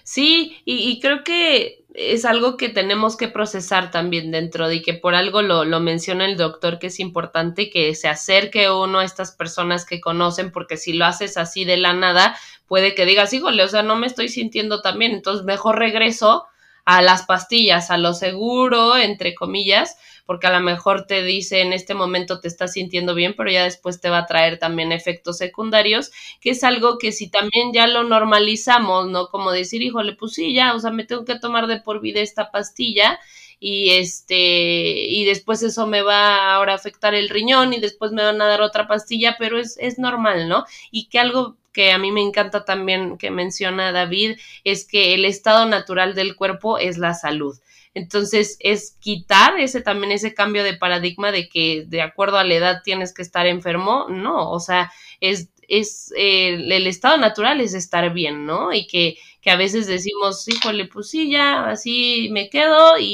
sí, 0.02 0.60
y, 0.64 1.00
creo 1.00 1.24
que 1.24 1.84
es 1.94 2.24
algo 2.24 2.56
que 2.56 2.68
tenemos 2.68 3.16
que 3.16 3.28
procesar 3.28 3.90
también 3.90 4.30
dentro 4.30 4.68
de 4.68 4.82
que 4.82 4.94
por 4.94 5.14
algo 5.14 5.42
lo, 5.42 5.64
lo 5.64 5.80
menciona 5.80 6.24
el 6.24 6.36
doctor 6.36 6.78
que 6.78 6.86
es 6.86 7.00
importante 7.00 7.68
que 7.68 7.94
se 7.94 8.08
acerque 8.08 8.70
uno 8.70 9.00
a 9.00 9.04
estas 9.04 9.32
personas 9.32 9.84
que 9.84 10.00
conocen 10.00 10.52
porque 10.52 10.76
si 10.76 10.92
lo 10.92 11.04
haces 11.04 11.36
así 11.36 11.64
de 11.64 11.78
la 11.78 11.92
nada 11.92 12.36
puede 12.66 12.94
que 12.94 13.06
digas 13.06 13.32
híjole 13.32 13.64
o 13.64 13.68
sea 13.68 13.82
no 13.82 13.96
me 13.96 14.06
estoy 14.06 14.28
sintiendo 14.28 14.82
tan 14.82 15.00
bien 15.00 15.12
entonces 15.12 15.44
mejor 15.44 15.80
regreso 15.80 16.46
a 16.84 17.02
las 17.02 17.24
pastillas 17.24 17.90
a 17.90 17.98
lo 17.98 18.14
seguro 18.14 18.96
entre 18.96 19.34
comillas 19.34 19.96
porque 20.30 20.46
a 20.46 20.52
lo 20.52 20.60
mejor 20.60 21.06
te 21.06 21.24
dice 21.24 21.60
en 21.60 21.72
este 21.72 21.92
momento 21.92 22.38
te 22.38 22.46
estás 22.46 22.74
sintiendo 22.74 23.16
bien, 23.16 23.34
pero 23.36 23.50
ya 23.50 23.64
después 23.64 24.00
te 24.00 24.10
va 24.10 24.18
a 24.18 24.26
traer 24.26 24.60
también 24.60 24.92
efectos 24.92 25.38
secundarios, 25.38 26.12
que 26.40 26.50
es 26.50 26.62
algo 26.62 26.98
que 26.98 27.10
si 27.10 27.28
también 27.28 27.72
ya 27.72 27.88
lo 27.88 28.04
normalizamos, 28.04 29.08
¿no? 29.08 29.26
Como 29.26 29.50
decir, 29.50 29.82
híjole, 29.82 30.12
pues 30.14 30.34
sí, 30.34 30.54
ya, 30.54 30.76
o 30.76 30.78
sea, 30.78 30.92
me 30.92 31.02
tengo 31.04 31.24
que 31.24 31.36
tomar 31.40 31.66
de 31.66 31.80
por 31.80 32.00
vida 32.00 32.20
esta 32.20 32.52
pastilla 32.52 33.18
y 33.58 33.90
este 33.90 34.36
y 34.36 35.24
después 35.24 35.64
eso 35.64 35.88
me 35.88 36.02
va 36.02 36.54
ahora 36.54 36.74
a 36.74 36.76
afectar 36.76 37.12
el 37.16 37.28
riñón 37.28 37.72
y 37.72 37.80
después 37.80 38.12
me 38.12 38.22
van 38.22 38.40
a 38.40 38.46
dar 38.46 38.60
otra 38.62 38.86
pastilla, 38.86 39.34
pero 39.36 39.58
es, 39.58 39.78
es 39.80 39.98
normal, 39.98 40.48
¿no? 40.48 40.64
Y 40.92 41.08
que 41.08 41.18
algo 41.18 41.56
que 41.72 41.90
a 41.90 41.98
mí 41.98 42.12
me 42.12 42.20
encanta 42.22 42.64
también 42.64 43.18
que 43.18 43.32
menciona 43.32 43.90
David 43.90 44.38
es 44.62 44.86
que 44.86 45.12
el 45.14 45.24
estado 45.24 45.66
natural 45.66 46.14
del 46.14 46.36
cuerpo 46.36 46.78
es 46.78 46.98
la 46.98 47.14
salud. 47.14 47.56
Entonces 47.94 48.56
es 48.60 48.96
quitar 49.00 49.58
ese 49.58 49.80
también 49.80 50.12
ese 50.12 50.32
cambio 50.34 50.62
de 50.62 50.76
paradigma 50.76 51.32
de 51.32 51.48
que 51.48 51.84
de 51.88 52.02
acuerdo 52.02 52.38
a 52.38 52.44
la 52.44 52.54
edad 52.54 52.82
tienes 52.84 53.12
que 53.12 53.22
estar 53.22 53.46
enfermo, 53.46 54.06
no, 54.08 54.50
o 54.50 54.60
sea, 54.60 54.92
es, 55.20 55.50
es 55.68 56.12
eh, 56.16 56.54
el 56.54 56.86
estado 56.86 57.16
natural 57.16 57.60
es 57.60 57.74
estar 57.74 58.12
bien, 58.12 58.46
¿no? 58.46 58.72
Y 58.72 58.86
que, 58.86 59.16
que 59.40 59.50
a 59.50 59.56
veces 59.56 59.88
decimos, 59.88 60.46
híjole, 60.48 60.86
pues 60.86 61.10
sí, 61.10 61.30
ya, 61.30 61.66
así 61.68 62.28
me 62.32 62.48
quedo 62.48 62.96
y, 62.98 63.04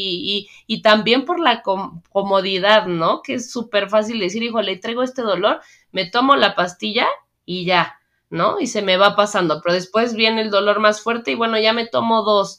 y, 0.46 0.48
y 0.66 0.82
también 0.82 1.24
por 1.24 1.40
la 1.40 1.62
comodidad, 1.62 2.86
¿no? 2.86 3.22
Que 3.22 3.34
es 3.34 3.50
súper 3.50 3.88
fácil 3.88 4.18
decir, 4.20 4.42
híjole, 4.42 4.76
traigo 4.76 5.02
este 5.02 5.22
dolor, 5.22 5.60
me 5.92 6.04
tomo 6.10 6.36
la 6.36 6.54
pastilla 6.54 7.06
y 7.46 7.64
ya, 7.64 7.98
¿no? 8.28 8.60
Y 8.60 8.66
se 8.66 8.82
me 8.82 8.96
va 8.98 9.16
pasando, 9.16 9.60
pero 9.62 9.74
después 9.74 10.14
viene 10.14 10.42
el 10.42 10.50
dolor 10.50 10.80
más 10.80 11.00
fuerte 11.00 11.30
y 11.32 11.34
bueno, 11.34 11.58
ya 11.58 11.72
me 11.72 11.86
tomo 11.86 12.22
dos 12.22 12.58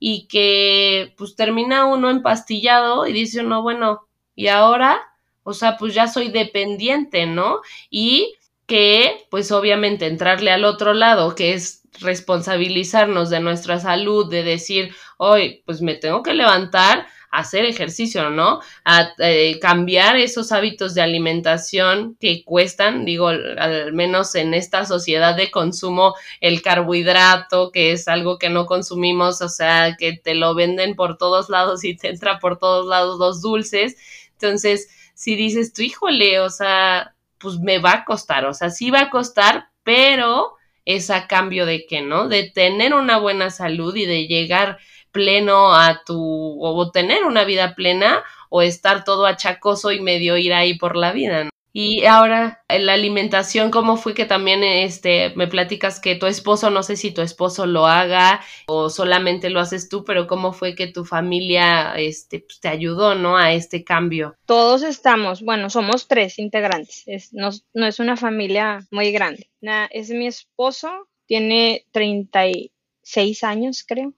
y 0.00 0.26
que 0.26 1.14
pues 1.16 1.36
termina 1.36 1.84
uno 1.84 2.10
empastillado 2.10 3.06
y 3.06 3.12
dice 3.12 3.42
uno, 3.42 3.62
bueno, 3.62 4.08
y 4.34 4.48
ahora, 4.48 5.00
o 5.44 5.52
sea, 5.52 5.76
pues 5.76 5.94
ya 5.94 6.08
soy 6.08 6.30
dependiente, 6.30 7.26
¿no? 7.26 7.60
Y 7.90 8.34
que 8.66 9.26
pues 9.30 9.52
obviamente 9.52 10.06
entrarle 10.06 10.50
al 10.50 10.64
otro 10.64 10.94
lado, 10.94 11.34
que 11.34 11.52
es 11.52 11.82
responsabilizarnos 12.00 13.28
de 13.28 13.40
nuestra 13.40 13.78
salud, 13.78 14.30
de 14.30 14.42
decir, 14.42 14.94
hoy 15.18 15.62
pues 15.66 15.82
me 15.82 15.94
tengo 15.94 16.22
que 16.22 16.34
levantar, 16.34 17.06
hacer 17.30 17.64
ejercicio, 17.64 18.30
¿no? 18.30 18.60
A 18.84 19.12
eh, 19.18 19.58
cambiar 19.60 20.16
esos 20.16 20.52
hábitos 20.52 20.94
de 20.94 21.02
alimentación 21.02 22.16
que 22.20 22.44
cuestan, 22.44 23.04
digo, 23.04 23.28
al 23.28 23.92
menos 23.92 24.34
en 24.34 24.54
esta 24.54 24.84
sociedad 24.84 25.36
de 25.36 25.50
consumo, 25.50 26.14
el 26.40 26.62
carbohidrato, 26.62 27.70
que 27.70 27.92
es 27.92 28.08
algo 28.08 28.38
que 28.38 28.50
no 28.50 28.66
consumimos, 28.66 29.42
o 29.42 29.48
sea, 29.48 29.96
que 29.98 30.16
te 30.16 30.34
lo 30.34 30.54
venden 30.54 30.96
por 30.96 31.18
todos 31.18 31.48
lados 31.48 31.84
y 31.84 31.96
te 31.96 32.08
entra 32.08 32.38
por 32.38 32.58
todos 32.58 32.86
lados 32.86 33.18
los 33.18 33.40
dulces. 33.40 33.96
Entonces, 34.32 34.88
si 35.14 35.36
dices 35.36 35.72
tú, 35.72 35.82
híjole, 35.82 36.40
o 36.40 36.50
sea, 36.50 37.14
pues 37.38 37.58
me 37.58 37.78
va 37.78 37.92
a 37.92 38.04
costar, 38.04 38.44
o 38.44 38.54
sea, 38.54 38.70
sí 38.70 38.90
va 38.90 39.02
a 39.02 39.10
costar, 39.10 39.68
pero 39.82 40.54
es 40.84 41.10
a 41.10 41.26
cambio 41.26 41.66
de 41.66 41.86
qué, 41.86 42.02
¿no? 42.02 42.28
De 42.28 42.50
tener 42.50 42.94
una 42.94 43.18
buena 43.18 43.50
salud 43.50 43.94
y 43.94 44.06
de 44.06 44.26
llegar 44.26 44.78
pleno 45.12 45.74
a 45.74 46.02
tu, 46.04 46.58
o 46.62 46.90
tener 46.90 47.24
una 47.24 47.44
vida 47.44 47.74
plena, 47.74 48.22
o 48.48 48.62
estar 48.62 49.04
todo 49.04 49.26
achacoso 49.26 49.92
y 49.92 50.00
medio 50.00 50.36
ir 50.36 50.52
ahí 50.52 50.76
por 50.76 50.96
la 50.96 51.12
vida. 51.12 51.48
Y 51.72 52.04
ahora, 52.04 52.64
la 52.68 52.94
alimentación, 52.94 53.70
¿cómo 53.70 53.96
fue 53.96 54.12
que 54.12 54.24
también 54.24 54.64
este, 54.64 55.32
me 55.36 55.46
platicas 55.46 56.00
que 56.00 56.16
tu 56.16 56.26
esposo, 56.26 56.68
no 56.68 56.82
sé 56.82 56.96
si 56.96 57.12
tu 57.12 57.22
esposo 57.22 57.64
lo 57.64 57.86
haga 57.86 58.40
o 58.66 58.90
solamente 58.90 59.50
lo 59.50 59.60
haces 59.60 59.88
tú, 59.88 60.04
pero 60.04 60.26
cómo 60.26 60.52
fue 60.52 60.74
que 60.74 60.88
tu 60.88 61.04
familia 61.04 61.94
este, 61.96 62.40
pues, 62.40 62.58
te 62.58 62.68
ayudó, 62.68 63.14
¿no? 63.14 63.36
A 63.36 63.52
este 63.52 63.84
cambio. 63.84 64.34
Todos 64.46 64.82
estamos, 64.82 65.42
bueno, 65.42 65.70
somos 65.70 66.08
tres 66.08 66.40
integrantes, 66.40 67.04
es, 67.06 67.32
no, 67.32 67.50
no 67.72 67.86
es 67.86 68.00
una 68.00 68.16
familia 68.16 68.84
muy 68.90 69.12
grande. 69.12 69.48
es 69.90 70.10
mi 70.10 70.26
esposo, 70.26 70.90
tiene 71.26 71.86
36 71.92 73.44
años, 73.44 73.84
creo. 73.86 74.12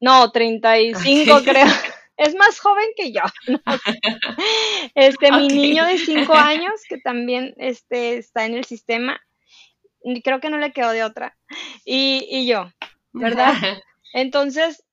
No, 0.00 0.30
35 0.30 1.42
creo. 1.44 1.66
Es 2.16 2.34
más 2.34 2.58
joven 2.58 2.88
que 2.96 3.12
yo. 3.12 3.22
Este, 4.94 5.30
mi 5.30 5.48
niño 5.48 5.84
de 5.84 5.98
5 5.98 6.34
años, 6.34 6.72
que 6.88 6.98
también 6.98 7.54
este, 7.58 8.18
está 8.18 8.46
en 8.46 8.54
el 8.54 8.64
sistema, 8.64 9.20
creo 10.24 10.40
que 10.40 10.50
no 10.50 10.58
le 10.58 10.72
quedó 10.72 10.90
de 10.90 11.04
otra. 11.04 11.36
Y, 11.84 12.26
y 12.28 12.46
yo, 12.46 12.72
¿verdad? 13.12 13.52
Entonces, 14.12 14.84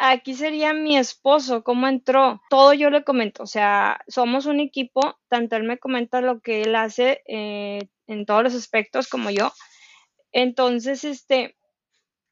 aquí 0.00 0.34
sería 0.34 0.72
mi 0.72 0.96
esposo, 0.96 1.62
cómo 1.62 1.88
entró. 1.88 2.40
Todo 2.48 2.72
yo 2.72 2.90
le 2.90 3.04
comento, 3.04 3.42
o 3.42 3.46
sea, 3.46 4.00
somos 4.08 4.46
un 4.46 4.60
equipo, 4.60 5.18
tanto 5.28 5.56
él 5.56 5.64
me 5.64 5.78
comenta 5.78 6.20
lo 6.20 6.40
que 6.40 6.62
él 6.62 6.74
hace 6.74 7.22
eh, 7.26 7.88
en 8.06 8.26
todos 8.26 8.42
los 8.44 8.54
aspectos 8.54 9.08
como 9.08 9.30
yo. 9.30 9.52
Entonces, 10.32 11.04
este, 11.04 11.56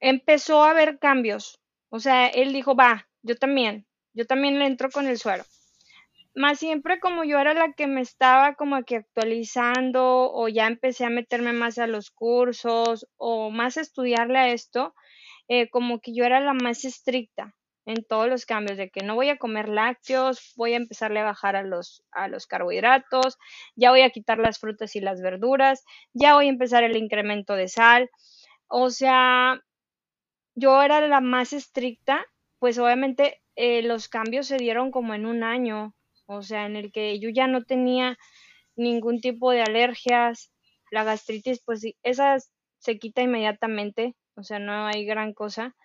empezó 0.00 0.62
a 0.62 0.70
haber 0.70 0.98
cambios. 0.98 1.59
O 1.90 2.00
sea, 2.00 2.28
él 2.28 2.52
dijo, 2.52 2.74
va, 2.74 3.08
yo 3.22 3.36
también, 3.36 3.86
yo 4.14 4.24
también 4.24 4.58
le 4.58 4.66
entro 4.66 4.90
con 4.90 5.06
el 5.06 5.18
suero. 5.18 5.44
Más 6.34 6.60
siempre 6.60 7.00
como 7.00 7.24
yo 7.24 7.38
era 7.38 7.54
la 7.54 7.72
que 7.72 7.88
me 7.88 8.00
estaba 8.00 8.54
como 8.54 8.82
que 8.84 8.96
actualizando 8.96 10.32
o 10.32 10.48
ya 10.48 10.68
empecé 10.68 11.04
a 11.04 11.10
meterme 11.10 11.52
más 11.52 11.78
a 11.78 11.88
los 11.88 12.10
cursos 12.10 13.06
o 13.16 13.50
más 13.50 13.76
a 13.76 13.80
estudiarle 13.80 14.38
a 14.38 14.48
esto, 14.50 14.94
eh, 15.48 15.68
como 15.70 15.98
que 16.00 16.14
yo 16.14 16.24
era 16.24 16.40
la 16.40 16.54
más 16.54 16.84
estricta 16.84 17.54
en 17.86 18.04
todos 18.04 18.28
los 18.28 18.46
cambios 18.46 18.78
de 18.78 18.90
que 18.90 19.02
no 19.02 19.16
voy 19.16 19.28
a 19.30 19.38
comer 19.38 19.68
lácteos, 19.68 20.52
voy 20.56 20.74
a 20.74 20.76
empezarle 20.76 21.20
a 21.20 21.24
bajar 21.24 21.56
a 21.56 21.62
los, 21.64 22.04
a 22.12 22.28
los 22.28 22.46
carbohidratos, 22.46 23.36
ya 23.74 23.90
voy 23.90 24.02
a 24.02 24.10
quitar 24.10 24.38
las 24.38 24.60
frutas 24.60 24.94
y 24.94 25.00
las 25.00 25.20
verduras, 25.20 25.84
ya 26.12 26.34
voy 26.34 26.46
a 26.46 26.50
empezar 26.50 26.84
el 26.84 26.96
incremento 26.96 27.54
de 27.54 27.66
sal. 27.66 28.08
O 28.68 28.90
sea, 28.90 29.60
yo 30.54 30.82
era 30.82 31.00
la 31.06 31.20
más 31.20 31.52
estricta, 31.52 32.26
pues 32.58 32.78
obviamente 32.78 33.42
eh, 33.56 33.82
los 33.82 34.08
cambios 34.08 34.46
se 34.46 34.56
dieron 34.56 34.90
como 34.90 35.14
en 35.14 35.26
un 35.26 35.42
año, 35.44 35.94
o 36.26 36.42
sea, 36.42 36.66
en 36.66 36.76
el 36.76 36.92
que 36.92 37.18
yo 37.20 37.30
ya 37.30 37.46
no 37.46 37.64
tenía 37.64 38.18
ningún 38.76 39.20
tipo 39.20 39.50
de 39.52 39.62
alergias, 39.62 40.52
la 40.90 41.04
gastritis, 41.04 41.62
pues 41.64 41.82
esa 42.02 42.38
se 42.78 42.98
quita 42.98 43.22
inmediatamente, 43.22 44.16
o 44.36 44.42
sea, 44.42 44.58
no 44.58 44.86
hay 44.86 45.04
gran 45.04 45.34
cosa. 45.34 45.76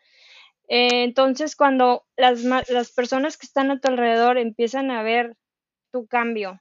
Eh, 0.68 1.04
entonces, 1.04 1.56
cuando 1.56 2.06
las, 2.18 2.44
las 2.44 2.92
personas 2.94 3.38
que 3.38 3.46
están 3.48 3.72
a 3.72 3.80
tu 3.80 3.90
alrededor 3.90 4.38
empiezan 4.38 4.92
a 4.92 5.04
ver 5.04 5.36
tu 5.92 6.08
cambio, 6.08 6.60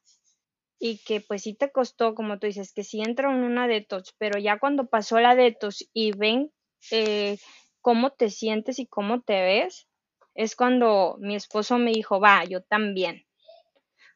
y 0.78 0.98
que 0.98 1.20
pues 1.20 1.42
sí 1.42 1.54
te 1.54 1.70
costó, 1.70 2.14
como 2.14 2.38
tú 2.38 2.46
dices, 2.46 2.72
que 2.74 2.84
sí 2.84 3.00
entra 3.00 3.32
en 3.32 3.42
una 3.42 3.66
detox, 3.66 4.14
pero 4.18 4.38
ya 4.38 4.58
cuando 4.58 4.86
pasó 4.86 5.18
la 5.18 5.34
detox 5.34 5.88
y 5.94 6.12
ven 6.12 6.50
eh, 6.90 7.38
cómo 7.84 8.12
te 8.12 8.30
sientes 8.30 8.78
y 8.78 8.86
cómo 8.86 9.20
te 9.20 9.42
ves, 9.42 9.86
es 10.34 10.56
cuando 10.56 11.18
mi 11.20 11.36
esposo 11.36 11.76
me 11.76 11.92
dijo, 11.92 12.18
va, 12.18 12.42
yo 12.44 12.62
también. 12.62 13.26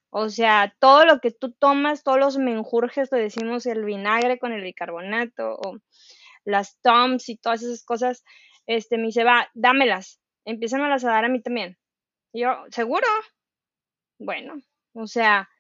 O 0.08 0.30
sea, 0.30 0.74
todo 0.78 1.04
lo 1.04 1.20
que 1.20 1.32
tú 1.32 1.52
tomas, 1.52 2.02
todos 2.02 2.18
los 2.18 2.38
menjurjes, 2.38 3.12
le 3.12 3.18
decimos 3.18 3.66
el 3.66 3.84
vinagre 3.84 4.38
con 4.38 4.54
el 4.54 4.62
bicarbonato 4.62 5.52
o 5.52 5.76
las 6.46 6.80
toms 6.80 7.28
y 7.28 7.36
todas 7.36 7.62
esas 7.62 7.84
cosas, 7.84 8.24
este, 8.66 8.96
me 8.96 9.08
dice, 9.08 9.22
va, 9.22 9.50
dámelas, 9.52 10.18
empiezan 10.46 10.80
a 10.80 10.96
dar 10.96 11.26
a 11.26 11.28
mí 11.28 11.42
también. 11.42 11.76
Y 12.32 12.40
yo, 12.40 12.64
¿seguro? 12.70 13.06
Bueno, 14.18 14.62
o 14.94 15.06
sea, 15.06 15.50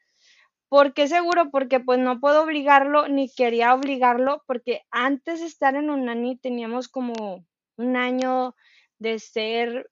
¿por 0.70 0.94
qué 0.94 1.08
seguro? 1.08 1.50
Porque 1.50 1.78
pues 1.78 1.98
no 1.98 2.20
puedo 2.20 2.42
obligarlo, 2.44 3.06
ni 3.06 3.30
quería 3.30 3.74
obligarlo, 3.74 4.42
porque 4.46 4.80
antes 4.90 5.40
de 5.40 5.46
estar 5.46 5.74
en 5.76 5.90
Unani 5.90 6.38
teníamos 6.38 6.88
como 6.88 7.44
un 7.78 7.96
año 7.96 8.54
de 8.98 9.18
ser, 9.20 9.90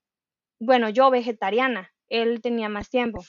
bueno, 0.61 0.91
yo 0.91 1.11
vegetariana, 1.11 1.93
él 2.09 2.41
tenía 2.43 2.69
más 2.69 2.91
tiempo. 2.91 3.25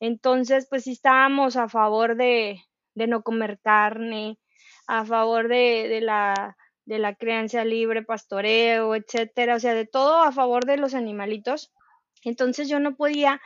Entonces, 0.00 0.66
pues 0.68 0.84
sí 0.84 0.92
estábamos 0.92 1.56
a 1.56 1.68
favor 1.68 2.16
de, 2.16 2.60
de 2.94 3.06
no 3.06 3.22
comer 3.22 3.58
carne, 3.62 4.38
a 4.86 5.04
favor 5.04 5.48
de, 5.48 5.88
de 5.88 6.00
la 6.00 6.56
de 6.86 6.98
la 6.98 7.14
crianza 7.14 7.66
libre, 7.66 8.02
pastoreo, 8.02 8.94
etcétera, 8.94 9.56
o 9.56 9.60
sea, 9.60 9.74
de 9.74 9.84
todo 9.86 10.22
a 10.22 10.32
favor 10.32 10.64
de 10.64 10.78
los 10.78 10.94
animalitos. 10.94 11.70
Entonces 12.24 12.66
yo 12.70 12.80
no 12.80 12.96
podía 12.96 13.42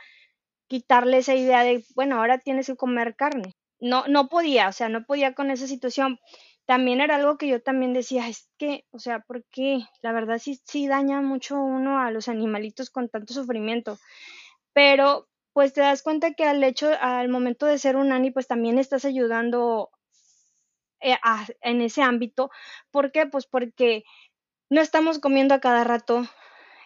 quitarle 0.67 1.19
esa 1.19 1.35
idea 1.35 1.63
de, 1.63 1.83
bueno, 1.95 2.17
ahora 2.17 2.39
tienes 2.39 2.67
que 2.67 2.75
comer 2.77 3.15
carne. 3.15 3.53
No, 3.79 4.05
no 4.07 4.29
podía, 4.29 4.69
o 4.69 4.73
sea, 4.73 4.89
no 4.89 5.05
podía 5.05 5.33
con 5.35 5.51
esa 5.51 5.67
situación. 5.67 6.19
También 6.65 7.01
era 7.01 7.15
algo 7.15 7.37
que 7.37 7.47
yo 7.47 7.61
también 7.61 7.93
decía, 7.93 8.27
es 8.29 8.49
que, 8.57 8.85
o 8.91 8.99
sea, 8.99 9.19
¿por 9.19 9.43
qué? 9.51 9.79
La 10.01 10.13
verdad 10.13 10.39
sí, 10.39 10.59
sí 10.65 10.87
daña 10.87 11.21
mucho 11.21 11.59
uno 11.59 11.99
a 11.99 12.11
los 12.11 12.29
animalitos 12.29 12.89
con 12.89 13.09
tanto 13.09 13.33
sufrimiento. 13.33 13.99
Pero 14.73 15.27
pues 15.53 15.73
te 15.73 15.81
das 15.81 16.03
cuenta 16.03 16.33
que 16.33 16.45
al 16.45 16.63
hecho, 16.63 16.91
al 16.99 17.29
momento 17.29 17.65
de 17.65 17.77
ser 17.77 17.95
un 17.95 18.09
nani, 18.09 18.31
pues 18.31 18.47
también 18.47 18.79
estás 18.79 19.05
ayudando 19.05 19.91
eh, 21.01 21.17
en 21.61 21.81
ese 21.81 22.01
ámbito. 22.01 22.49
¿Por 22.91 23.11
qué? 23.11 23.27
Pues 23.27 23.45
porque 23.45 24.03
no 24.69 24.81
estamos 24.81 25.19
comiendo 25.19 25.53
a 25.55 25.59
cada 25.59 25.83
rato, 25.83 26.25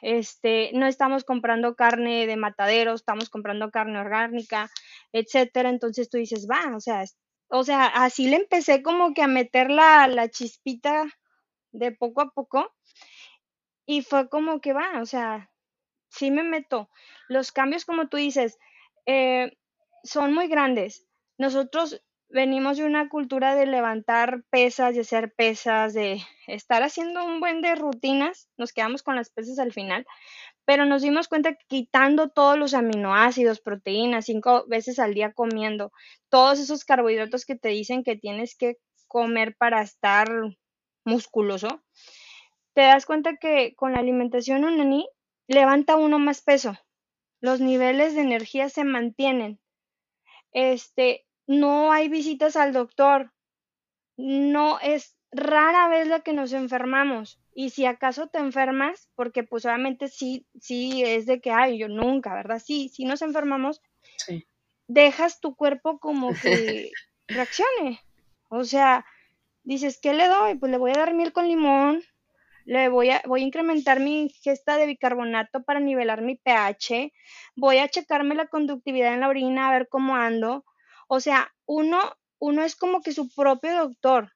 este, 0.02 0.72
no 0.74 0.88
estamos 0.88 1.24
comprando 1.24 1.76
carne 1.76 2.28
de 2.28 2.38
matadero, 2.38 2.94
estamos 2.94 3.30
comprando 3.30 3.72
carne 3.72 4.00
orgánica, 4.00 4.70
etcétera. 5.14 5.70
Entonces 5.70 6.10
tú 6.10 6.18
dices, 6.18 6.48
va, 6.50 6.76
o 6.76 6.80
sea, 6.80 7.04
o 7.50 7.64
sea, 7.64 7.86
así 7.86 8.28
le 8.30 8.38
empecé 8.38 8.84
como 8.84 9.14
que 9.14 9.22
a 9.22 9.28
meter 9.28 9.70
la, 9.70 10.08
la 10.08 10.30
chispita 10.30 11.06
de 11.72 11.92
poco 11.92 12.22
a 12.22 12.32
poco 12.32 12.74
y 13.86 14.02
fue 14.02 14.30
como 14.30 14.60
que 14.60 14.74
va, 14.74 15.02
o 15.02 15.06
sea, 15.06 15.50
sí 16.10 16.32
me 16.32 16.44
meto. 16.44 16.90
Los 17.30 17.52
cambios, 17.52 17.86
como 17.86 18.08
tú 18.08 18.18
dices, 18.18 18.58
eh, 19.06 19.58
son 20.04 20.34
muy 20.34 20.48
grandes. 20.48 21.06
Nosotros 21.38 22.02
venimos 22.30 22.78
de 22.78 22.86
una 22.86 23.08
cultura 23.10 23.56
de 23.56 23.66
levantar 23.66 24.44
pesas, 24.50 24.96
de 24.96 25.02
hacer 25.02 25.34
pesas, 25.34 25.94
de 25.94 26.22
estar 26.48 26.84
haciendo 26.84 27.24
un 27.26 27.40
buen 27.40 27.62
de 27.62 27.76
rutinas, 27.76 28.50
nos 28.58 28.74
quedamos 28.74 29.04
con 29.04 29.16
las 29.16 29.30
pesas 29.30 29.60
al 29.60 29.72
final, 29.72 30.06
pero 30.68 30.86
nos 30.86 31.02
dimos 31.02 31.30
cuenta 31.30 31.54
que 31.54 31.64
quitando 31.70 32.28
todos 32.28 32.60
los 32.60 32.74
aminoácidos, 32.74 33.62
proteínas, 33.62 34.26
cinco 34.26 34.66
veces 34.68 35.00
al 35.00 35.14
día 35.14 35.32
comiendo, 35.32 35.94
todos 36.28 36.60
esos 36.60 36.84
carbohidratos 36.84 37.46
que 37.46 37.56
te 37.56 37.70
dicen 37.70 38.04
que 38.04 38.18
tienes 38.18 38.54
que 38.58 38.76
comer 39.08 39.56
para 39.56 39.82
estar 39.82 40.28
musculoso, 41.06 41.82
te 42.74 42.82
das 42.82 43.06
cuenta 43.06 43.38
que 43.38 43.76
con 43.76 43.94
la 43.94 44.00
alimentación 44.00 44.66
unani 44.66 45.08
levanta 45.48 45.96
uno 45.96 46.20
más 46.20 46.42
peso, 46.42 46.74
los 47.40 47.62
niveles 47.62 48.14
de 48.14 48.22
energía 48.24 48.68
se 48.68 48.84
mantienen. 48.84 49.62
Este, 50.52 51.26
no 51.48 51.94
hay 51.94 52.10
visitas 52.10 52.58
al 52.58 52.74
doctor, 52.74 53.32
no 54.18 54.82
es 54.82 55.17
rara 55.32 55.88
vez 55.88 56.08
la 56.08 56.22
que 56.22 56.34
nos 56.34 56.54
enfermamos. 56.54 57.40
Y 57.54 57.72
si 57.72 57.86
acaso 57.86 58.28
te 58.28 58.40
enfermas, 58.40 59.10
porque 59.16 59.44
pues 59.44 59.66
obviamente 59.66 60.08
sí, 60.08 60.46
sí 60.60 61.04
es 61.04 61.26
de 61.26 61.42
que, 61.42 61.52
ay, 61.52 61.78
yo 61.78 61.88
nunca, 61.88 62.34
¿verdad? 62.34 62.62
Sí, 62.64 62.90
si 62.90 63.06
nos 63.06 63.22
enfermamos, 63.22 63.82
dejas 64.88 65.40
tu 65.40 65.56
cuerpo 65.56 66.00
como 66.00 66.34
que 66.34 66.92
reaccione. 67.28 68.00
O 68.50 68.64
sea, 68.64 69.06
dices, 69.64 70.00
¿qué 70.02 70.14
le 70.14 70.28
doy? 70.28 70.56
Pues 70.56 70.72
le 70.72 70.78
voy 70.78 70.92
a 70.92 71.00
dar 71.00 71.14
miel 71.14 71.34
con 71.34 71.48
limón, 71.48 72.04
le 72.66 72.90
voy 72.90 73.10
a, 73.10 73.22
voy 73.26 73.42
a 73.42 73.46
incrementar 73.46 74.00
mi 74.00 74.22
ingesta 74.22 74.78
de 74.78 74.86
bicarbonato 74.86 75.64
para 75.64 75.80
nivelar 75.80 76.22
mi 76.22 76.36
pH, 76.36 77.12
voy 77.56 77.78
a 77.78 77.88
checarme 77.88 78.36
la 78.36 78.48
conductividad 78.48 79.14
en 79.14 79.22
la 79.22 79.30
orina 79.30 79.68
a 79.68 79.72
ver 79.72 79.88
cómo 79.90 80.16
ando, 80.16 80.66
o 81.08 81.20
sea, 81.20 81.54
uno, 81.66 82.00
uno 82.40 82.64
es 82.64 82.76
como 82.76 83.02
que 83.02 83.14
su 83.14 83.34
propio 83.34 83.76
doctor. 83.76 84.34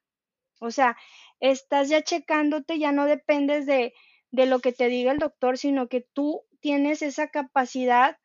O 0.62 0.70
sea, 0.70 0.96
estás 1.40 1.88
ya 1.88 2.02
checándote, 2.02 2.78
ya 2.78 2.92
no 2.92 3.06
dependes 3.06 3.66
de, 3.66 3.94
de 4.30 4.46
lo 4.46 4.60
que 4.60 4.72
te 4.72 4.86
diga 4.86 5.10
el 5.10 5.18
doctor, 5.18 5.58
sino 5.58 5.88
que 5.88 6.06
tú 6.12 6.44
tienes 6.60 7.02
esa 7.02 7.28
capacidad 7.28 8.16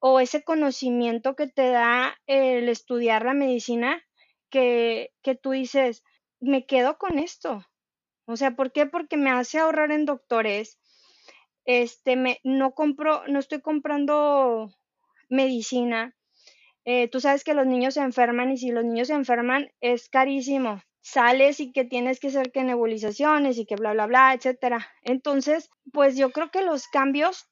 o 0.00 0.18
ese 0.18 0.42
conocimiento 0.42 1.36
que 1.36 1.46
te 1.46 1.70
da 1.70 2.18
el 2.26 2.68
estudiar 2.68 3.24
la 3.24 3.32
medicina, 3.32 4.02
que, 4.50 5.12
que 5.22 5.36
tú 5.36 5.52
dices, 5.52 6.02
me 6.40 6.66
quedo 6.66 6.98
con 6.98 7.20
esto. 7.20 7.64
O 8.26 8.36
sea, 8.36 8.56
¿por 8.56 8.72
qué? 8.72 8.86
Porque 8.86 9.16
me 9.16 9.30
hace 9.30 9.58
ahorrar 9.60 9.92
en 9.92 10.04
doctores. 10.04 10.80
Este, 11.64 12.16
me, 12.16 12.40
no 12.42 12.72
compro, 12.72 13.22
no 13.28 13.38
estoy 13.38 13.60
comprando 13.60 14.74
medicina. 15.28 16.16
Eh, 16.84 17.06
tú 17.06 17.20
sabes 17.20 17.44
que 17.44 17.54
los 17.54 17.66
niños 17.66 17.94
se 17.94 18.00
enferman 18.00 18.50
y 18.50 18.56
si 18.56 18.72
los 18.72 18.84
niños 18.84 19.08
se 19.08 19.14
enferman 19.14 19.70
es 19.80 20.08
carísimo. 20.08 20.82
Sales 21.08 21.58
y 21.58 21.72
que 21.72 21.84
tienes 21.84 22.20
que 22.20 22.28
hacer 22.28 22.52
que 22.52 22.64
nebulizaciones 22.64 23.56
y 23.56 23.64
que 23.64 23.76
bla, 23.76 23.92
bla, 23.94 24.06
bla, 24.06 24.34
etcétera. 24.34 24.86
Entonces, 25.02 25.70
pues 25.90 26.16
yo 26.16 26.32
creo 26.32 26.50
que 26.50 26.60
los 26.60 26.86
cambios 26.86 27.48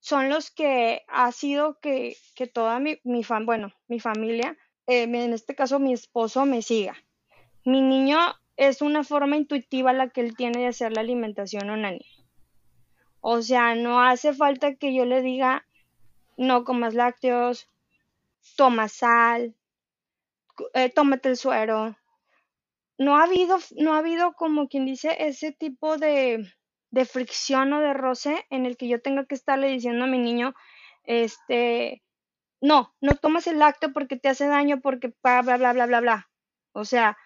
son 0.00 0.28
los 0.28 0.50
que 0.50 1.02
ha 1.08 1.32
sido 1.32 1.80
que, 1.80 2.18
que 2.34 2.46
toda 2.46 2.78
mi, 2.80 3.00
mi 3.04 3.24
bueno, 3.46 3.72
mi 3.88 4.00
familia, 4.00 4.58
eh, 4.86 5.04
en 5.04 5.32
este 5.32 5.54
caso 5.54 5.78
mi 5.78 5.94
esposo, 5.94 6.44
me 6.44 6.60
siga. 6.60 6.94
Mi 7.64 7.80
niño 7.80 8.18
es 8.58 8.82
una 8.82 9.02
forma 9.02 9.36
intuitiva 9.36 9.94
la 9.94 10.10
que 10.10 10.20
él 10.20 10.36
tiene 10.36 10.60
de 10.60 10.66
hacer 10.66 10.92
la 10.92 11.00
alimentación 11.00 11.70
onani. 11.70 12.04
O 13.22 13.40
sea, 13.40 13.74
no 13.74 14.02
hace 14.02 14.34
falta 14.34 14.74
que 14.74 14.94
yo 14.94 15.06
le 15.06 15.22
diga 15.22 15.64
no 16.36 16.64
comas 16.64 16.92
lácteos, 16.92 17.70
toma 18.56 18.88
sal, 18.88 19.54
eh, 20.74 20.90
tómate 20.90 21.30
el 21.30 21.38
suero. 21.38 21.96
No 22.98 23.16
ha 23.16 23.24
habido, 23.24 23.58
no 23.76 23.94
ha 23.94 23.98
habido 23.98 24.32
como 24.34 24.68
quien 24.68 24.86
dice 24.86 25.16
ese 25.18 25.52
tipo 25.52 25.96
de, 25.98 26.52
de 26.90 27.04
fricción 27.04 27.72
o 27.72 27.80
de 27.80 27.92
roce 27.94 28.44
en 28.50 28.66
el 28.66 28.76
que 28.76 28.88
yo 28.88 29.00
tenga 29.00 29.26
que 29.26 29.34
estarle 29.34 29.68
diciendo 29.68 30.04
a 30.04 30.08
mi 30.08 30.18
niño, 30.18 30.54
este, 31.04 32.02
no, 32.60 32.94
no 33.00 33.16
tomas 33.16 33.46
el 33.46 33.58
lácteo 33.58 33.92
porque 33.92 34.16
te 34.16 34.28
hace 34.28 34.46
daño, 34.46 34.80
porque 34.80 35.12
bla, 35.22 35.42
bla, 35.42 35.56
bla, 35.56 35.72
bla, 35.72 35.86
bla, 35.86 36.00
bla. 36.00 36.30
O 36.72 36.84
sea, 36.84 37.16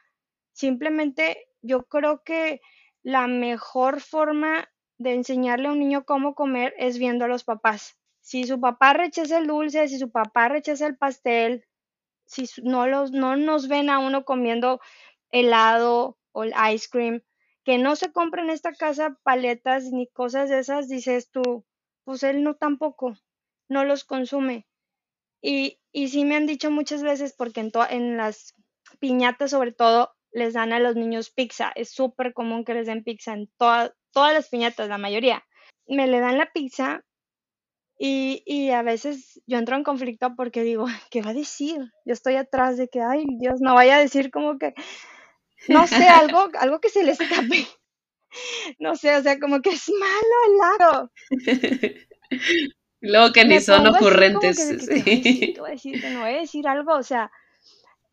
simplemente 0.53 1.49
yo 1.63 1.85
creo 1.85 2.23
que 2.25 2.61
la 3.03 3.27
mejor 3.27 4.01
forma 4.01 4.69
de 4.99 5.15
enseñarle 5.15 5.69
a 5.69 5.73
un 5.73 5.79
niño 5.79 6.05
cómo 6.05 6.35
comer 6.35 6.75
es 6.79 6.99
viendo 6.99 7.27
a 7.27 7.29
los 7.29 7.45
papás 7.45 7.99
si 8.29 8.45
su 8.45 8.61
papá 8.61 8.93
rechaza 8.93 9.39
el 9.39 9.47
dulce, 9.47 9.89
si 9.89 9.99
su 9.99 10.11
papá 10.11 10.51
rechaza 10.51 10.87
el 10.87 10.99
pastel, 10.99 11.65
si 12.27 12.45
no, 12.63 12.87
los, 12.87 13.11
no 13.11 13.37
nos 13.37 13.69
ven 13.69 13.89
a 13.89 13.99
uno 14.01 14.27
comiendo 14.27 14.81
helado 15.31 16.19
o 16.33 16.45
el 16.45 16.55
ice 16.73 16.89
cream, 16.91 17.23
que 17.65 17.79
no 17.79 17.97
se 17.97 18.13
compra 18.13 18.43
en 18.43 18.51
esta 18.51 18.73
casa 18.73 19.19
paletas 19.23 19.85
ni 19.93 20.07
cosas 20.09 20.49
de 20.49 20.59
esas, 20.61 20.89
dices 20.89 21.31
tú, 21.31 21.65
pues 22.05 22.23
él 22.23 22.43
no 22.43 22.55
tampoco, 22.55 23.17
no 23.69 23.85
los 23.85 24.05
consume. 24.05 24.67
Y, 25.43 25.79
y 25.93 26.09
sí 26.09 26.25
me 26.25 26.37
han 26.37 26.47
dicho 26.47 26.71
muchas 26.71 27.03
veces, 27.03 27.35
porque 27.37 27.61
en, 27.61 27.71
en 27.91 28.17
las 28.17 28.55
piñatas 29.01 29.51
sobre 29.51 29.73
todo 29.73 30.13
les 30.33 30.55
dan 30.55 30.73
a 30.73 30.81
los 30.81 30.97
niños 30.97 31.31
pizza, 31.31 31.73
es 31.75 31.91
súper 31.91 32.33
común 32.33 32.65
que 32.65 32.75
les 32.75 32.87
den 32.87 33.05
pizza 33.05 33.33
en 33.33 33.51
todas 33.59 33.93
las 34.15 34.49
piñatas, 34.49 34.89
la 34.89 34.99
mayoría. 34.99 35.45
Me 35.87 36.07
le 36.07 36.21
dan 36.21 36.39
la 36.39 36.51
pizza 36.53 37.03
y, 37.99 38.43
y 38.47 38.71
a 38.71 38.83
veces 38.83 39.41
yo 39.47 39.59
entro 39.59 39.77
en 39.77 39.85
conflicto 39.85 40.35
porque 40.37 40.63
digo, 40.63 40.87
¿qué 41.11 41.23
va 41.23 41.31
a 41.31 41.35
decir? 41.35 41.81
Yo 42.05 42.13
estoy 42.13 42.37
atrás 42.37 42.77
de 42.77 42.89
que, 42.89 43.01
ay, 43.01 43.25
Dios, 43.39 43.61
no 43.61 43.75
vaya 43.75 43.97
a 43.97 44.01
decir 44.01 44.31
como 44.31 44.59
que, 44.59 44.75
no 45.67 45.87
sé, 45.87 46.09
algo, 46.09 46.49
algo 46.59 46.81
que 46.81 46.91
se 46.91 47.03
le 47.05 47.13
escape. 47.13 47.67
No 48.79 48.97
sé, 48.97 49.15
o 49.17 49.23
sea, 49.23 49.39
como 49.39 49.61
que 49.63 49.71
es 49.71 49.89
malo 49.91 50.37
el 50.47 50.59
lado. 50.59 51.13
Luego 53.01 53.33
que 53.33 53.45
ni 53.45 53.61
son 53.61 53.87
ocurrentes. 53.87 54.59
Que, 54.67 54.79
sí. 54.81 55.55
voy 55.59 55.69
a 55.71 55.73
decir, 55.73 56.01
que 56.01 56.11
no 56.11 56.21
voy 56.21 56.31
a 56.31 56.41
decir 56.41 56.67
algo, 56.69 56.95
o 56.95 57.03
sea, 57.03 57.31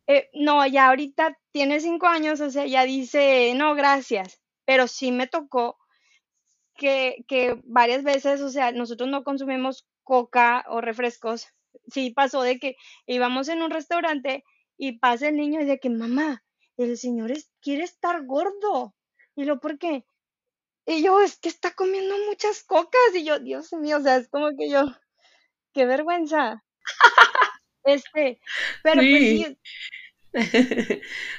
Eh, 0.08 0.28
no, 0.34 0.66
ya 0.66 0.88
ahorita 0.88 1.38
tiene 1.52 1.80
cinco 1.80 2.06
años, 2.08 2.40
o 2.40 2.50
sea, 2.50 2.66
ya 2.66 2.84
dice, 2.84 3.54
no, 3.56 3.74
gracias, 3.74 4.40
pero 4.64 4.88
sí 4.88 5.12
me 5.12 5.26
tocó 5.28 5.78
que, 6.76 7.24
que 7.28 7.60
varias 7.64 8.02
veces, 8.04 8.40
o 8.42 8.50
sea, 8.50 8.72
nosotros 8.72 9.08
no 9.10 9.24
consumimos 9.24 9.86
coca 10.04 10.64
o 10.68 10.80
refrescos. 10.80 11.48
Sí 11.92 12.10
pasó 12.10 12.42
de 12.42 12.58
que 12.58 12.76
íbamos 13.06 13.48
en 13.48 13.62
un 13.62 13.70
restaurante 13.70 14.44
y 14.78 14.98
pasa 14.98 15.28
el 15.28 15.36
niño 15.36 15.60
y 15.62 15.64
de 15.66 15.78
que, 15.80 15.90
mamá, 15.90 16.44
el 16.76 16.96
señor 16.98 17.30
es, 17.30 17.50
quiere 17.60 17.84
estar 17.84 18.24
gordo. 18.24 18.94
Y 19.34 19.44
lo, 19.44 19.60
¿por 19.60 19.78
qué? 19.78 20.04
Y 20.86 21.02
yo, 21.02 21.20
es 21.20 21.36
que 21.36 21.48
está 21.48 21.72
comiendo 21.72 22.14
muchas 22.26 22.62
cocas. 22.62 23.14
Y 23.14 23.24
yo, 23.24 23.38
Dios 23.38 23.72
mío, 23.72 23.98
o 23.98 24.02
sea, 24.02 24.16
es 24.16 24.28
como 24.28 24.56
que 24.56 24.70
yo, 24.70 24.84
qué 25.72 25.86
vergüenza. 25.86 26.62
Este, 27.84 28.40
pero 28.82 29.00
pues 29.00 29.20
sí. 29.20 29.58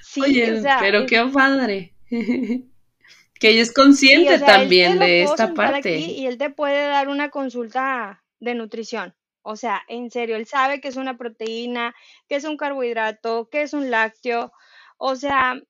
sí 0.02 0.22
Oye, 0.22 0.64
pero 0.80 1.06
qué 1.06 1.30
padre. 1.34 1.94
que 2.10 3.50
ella 3.50 3.62
es 3.62 3.74
consciente 3.74 4.40
también 4.40 4.98
de 4.98 5.24
esta 5.24 5.54
parte. 5.54 5.98
y 5.98 6.26
él 6.26 6.38
te 6.38 6.50
puede 6.50 6.88
dar 6.88 7.10
una 7.10 7.30
consulta 7.30 8.24
de 8.40 8.56
nutrición. 8.56 9.14
O 9.42 9.56
sea, 9.56 9.82
en 9.88 10.12
serio, 10.12 10.36
él 10.36 10.46
sabe 10.46 10.82
que 10.82 10.90
es 10.90 10.98
una 10.98 11.18
proteína, 11.18 11.96
que 12.28 12.36
es 12.36 12.44
un 12.44 12.58
carbohidrato, 12.58 13.50
que 13.50 13.62
es 13.62 13.74
un 13.74 13.90
lácteo. 13.90 14.52
O 14.98 15.16
sea, 15.16 15.62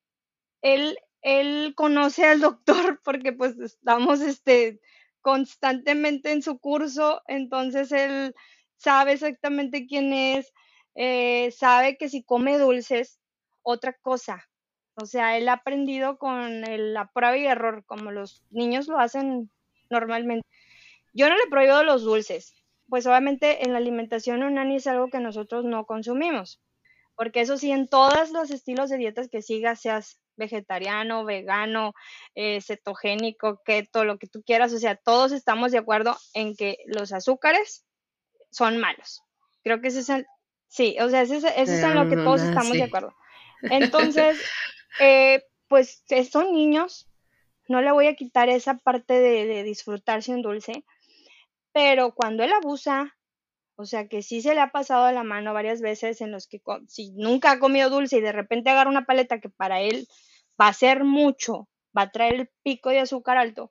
él, 0.61 0.97
él 1.21 1.73
conoce 1.75 2.25
al 2.25 2.41
doctor 2.41 3.01
porque 3.03 3.33
pues 3.33 3.57
estamos 3.59 4.21
este, 4.21 4.79
constantemente 5.21 6.31
en 6.31 6.41
su 6.41 6.59
curso, 6.59 7.21
entonces 7.27 7.91
él 7.91 8.33
sabe 8.77 9.13
exactamente 9.13 9.87
quién 9.87 10.13
es, 10.13 10.53
eh, 10.95 11.51
sabe 11.51 11.97
que 11.97 12.09
si 12.09 12.23
come 12.23 12.57
dulces, 12.57 13.19
otra 13.63 13.93
cosa. 13.93 14.47
O 14.95 15.05
sea, 15.05 15.37
él 15.37 15.49
ha 15.49 15.53
aprendido 15.53 16.17
con 16.17 16.61
la 16.93 17.11
prueba 17.11 17.37
y 17.37 17.45
error, 17.45 17.83
como 17.85 18.11
los 18.11 18.43
niños 18.49 18.87
lo 18.87 18.99
hacen 18.99 19.51
normalmente. 19.89 20.47
Yo 21.13 21.29
no 21.29 21.35
le 21.37 21.47
prohíbo 21.49 21.83
los 21.83 22.03
dulces, 22.03 22.53
pues 22.89 23.05
obviamente 23.05 23.63
en 23.65 23.73
la 23.73 23.79
alimentación 23.79 24.43
unani 24.43 24.77
es 24.77 24.87
algo 24.87 25.09
que 25.09 25.19
nosotros 25.19 25.65
no 25.65 25.85
consumimos, 25.85 26.61
porque 27.17 27.41
eso 27.41 27.57
sí, 27.57 27.71
en 27.71 27.87
todos 27.87 28.29
los 28.29 28.51
estilos 28.51 28.91
de 28.91 28.97
dietas 28.97 29.27
que 29.27 29.41
sigas, 29.41 29.81
seas 29.81 30.19
vegetariano, 30.35 31.25
vegano, 31.25 31.93
eh, 32.35 32.61
cetogénico, 32.61 33.59
keto, 33.65 34.05
lo 34.05 34.19
que 34.19 34.27
tú 34.27 34.43
quieras, 34.43 34.71
o 34.71 34.77
sea, 34.77 34.95
todos 34.95 35.31
estamos 35.31 35.71
de 35.71 35.79
acuerdo 35.79 36.15
en 36.35 36.55
que 36.55 36.77
los 36.85 37.11
azúcares 37.11 37.85
son 38.51 38.77
malos. 38.77 39.23
Creo 39.63 39.81
que 39.81 39.87
ese 39.87 40.01
es 40.01 40.09
el, 40.09 40.27
sí, 40.67 40.95
o 41.01 41.09
sea, 41.09 41.23
ese, 41.23 41.37
es 41.37 41.69
en 41.69 41.95
lo 41.95 42.07
que 42.07 42.17
todos 42.17 42.41
estamos 42.41 42.73
de 42.73 42.83
acuerdo. 42.83 43.15
Entonces, 43.63 44.39
eh, 44.99 45.43
pues 45.67 46.03
son 46.31 46.53
niños, 46.53 47.09
no 47.67 47.81
le 47.81 47.91
voy 47.91 48.05
a 48.05 48.15
quitar 48.15 48.47
esa 48.47 48.77
parte 48.77 49.15
de, 49.15 49.47
de 49.47 49.63
disfrutarse 49.63 50.35
un 50.35 50.43
dulce, 50.43 50.85
pero 51.73 52.13
cuando 52.13 52.43
él 52.43 52.53
abusa, 52.53 53.16
o 53.77 53.85
sea 53.85 54.07
que 54.07 54.23
sí 54.23 54.41
se 54.41 54.55
le 54.55 54.59
ha 54.59 54.71
pasado 54.71 55.11
la 55.11 55.23
mano 55.23 55.53
varias 55.53 55.81
veces 55.81 56.19
en 56.21 56.31
los 56.31 56.47
que 56.47 56.59
si 56.87 57.11
nunca 57.11 57.51
ha 57.51 57.59
comido 57.59 57.89
dulce 57.91 58.17
y 58.17 58.21
de 58.21 58.31
repente 58.31 58.69
agarra 58.71 58.89
una 58.89 59.05
paleta 59.05 59.39
que 59.39 59.49
para 59.49 59.81
él 59.81 60.07
va 60.59 60.67
a 60.69 60.73
ser 60.73 61.03
mucho, 61.03 61.69
va 61.95 62.03
a 62.03 62.11
traer 62.11 62.33
el 62.33 62.49
pico 62.63 62.89
de 62.89 62.99
azúcar 62.99 63.37
alto, 63.37 63.69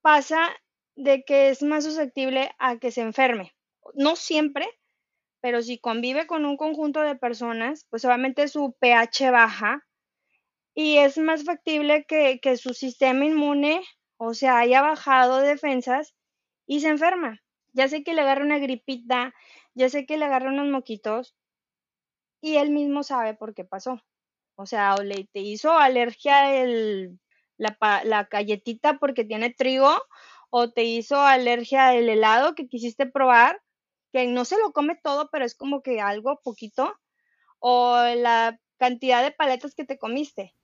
pasa 0.00 0.48
de 0.96 1.24
que 1.24 1.50
es 1.50 1.62
más 1.62 1.84
susceptible 1.84 2.50
a 2.58 2.78
que 2.78 2.90
se 2.90 3.02
enferme. 3.02 3.54
No 3.94 4.16
siempre, 4.16 4.66
pero 5.40 5.60
si 5.62 5.78
convive 5.78 6.26
con 6.26 6.46
un 6.46 6.56
conjunto 6.56 7.02
de 7.02 7.14
personas, 7.14 7.86
pues 7.90 8.04
obviamente 8.06 8.48
su 8.48 8.76
pH 8.80 9.30
baja 9.30 9.86
y 10.74 10.96
es 10.96 11.18
más 11.18 11.44
factible 11.44 12.06
que, 12.06 12.40
que 12.40 12.56
su 12.56 12.72
sistema 12.72 13.26
inmune, 13.26 13.82
o 14.16 14.32
sea, 14.32 14.58
haya 14.58 14.80
bajado 14.80 15.38
defensas 15.40 16.14
y 16.66 16.80
se 16.80 16.88
enferma. 16.88 17.42
Ya 17.72 17.88
sé 17.88 18.02
que 18.02 18.14
le 18.14 18.22
agarra 18.22 18.44
una 18.44 18.58
gripita, 18.58 19.34
ya 19.74 19.88
sé 19.88 20.06
que 20.06 20.16
le 20.16 20.24
agarra 20.24 20.50
unos 20.50 20.68
moquitos 20.68 21.36
y 22.40 22.56
él 22.56 22.70
mismo 22.70 23.02
sabe 23.02 23.34
por 23.34 23.54
qué 23.54 23.64
pasó. 23.64 24.00
O 24.56 24.66
sea, 24.66 24.94
o 24.94 25.02
le 25.02 25.28
te 25.32 25.40
hizo 25.40 25.72
alergia 25.72 26.54
el, 26.56 27.18
la, 27.56 27.76
la 28.04 28.24
galletita 28.24 28.98
porque 28.98 29.24
tiene 29.24 29.50
trigo, 29.50 29.90
o 30.50 30.70
te 30.70 30.84
hizo 30.84 31.20
alergia 31.20 31.94
el 31.94 32.08
helado 32.08 32.54
que 32.54 32.68
quisiste 32.68 33.06
probar, 33.06 33.60
que 34.12 34.26
no 34.26 34.44
se 34.44 34.58
lo 34.58 34.72
come 34.72 34.96
todo, 34.96 35.28
pero 35.30 35.44
es 35.44 35.54
como 35.54 35.82
que 35.82 36.00
algo 36.00 36.40
poquito, 36.42 36.98
o 37.58 37.96
la 38.16 38.58
cantidad 38.78 39.22
de 39.22 39.32
paletas 39.32 39.74
que 39.74 39.84
te 39.84 39.98
comiste. 39.98 40.54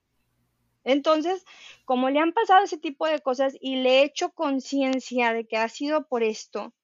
Entonces, 0.84 1.44
como 1.84 2.10
le 2.10 2.20
han 2.20 2.32
pasado 2.32 2.64
ese 2.64 2.78
tipo 2.78 3.06
de 3.06 3.20
cosas 3.20 3.56
y 3.60 3.76
le 3.76 4.00
he 4.00 4.04
hecho 4.04 4.30
conciencia 4.32 5.32
de 5.32 5.46
que 5.46 5.56
ha 5.56 5.68
sido 5.68 6.06
por 6.06 6.22
esto, 6.22 6.74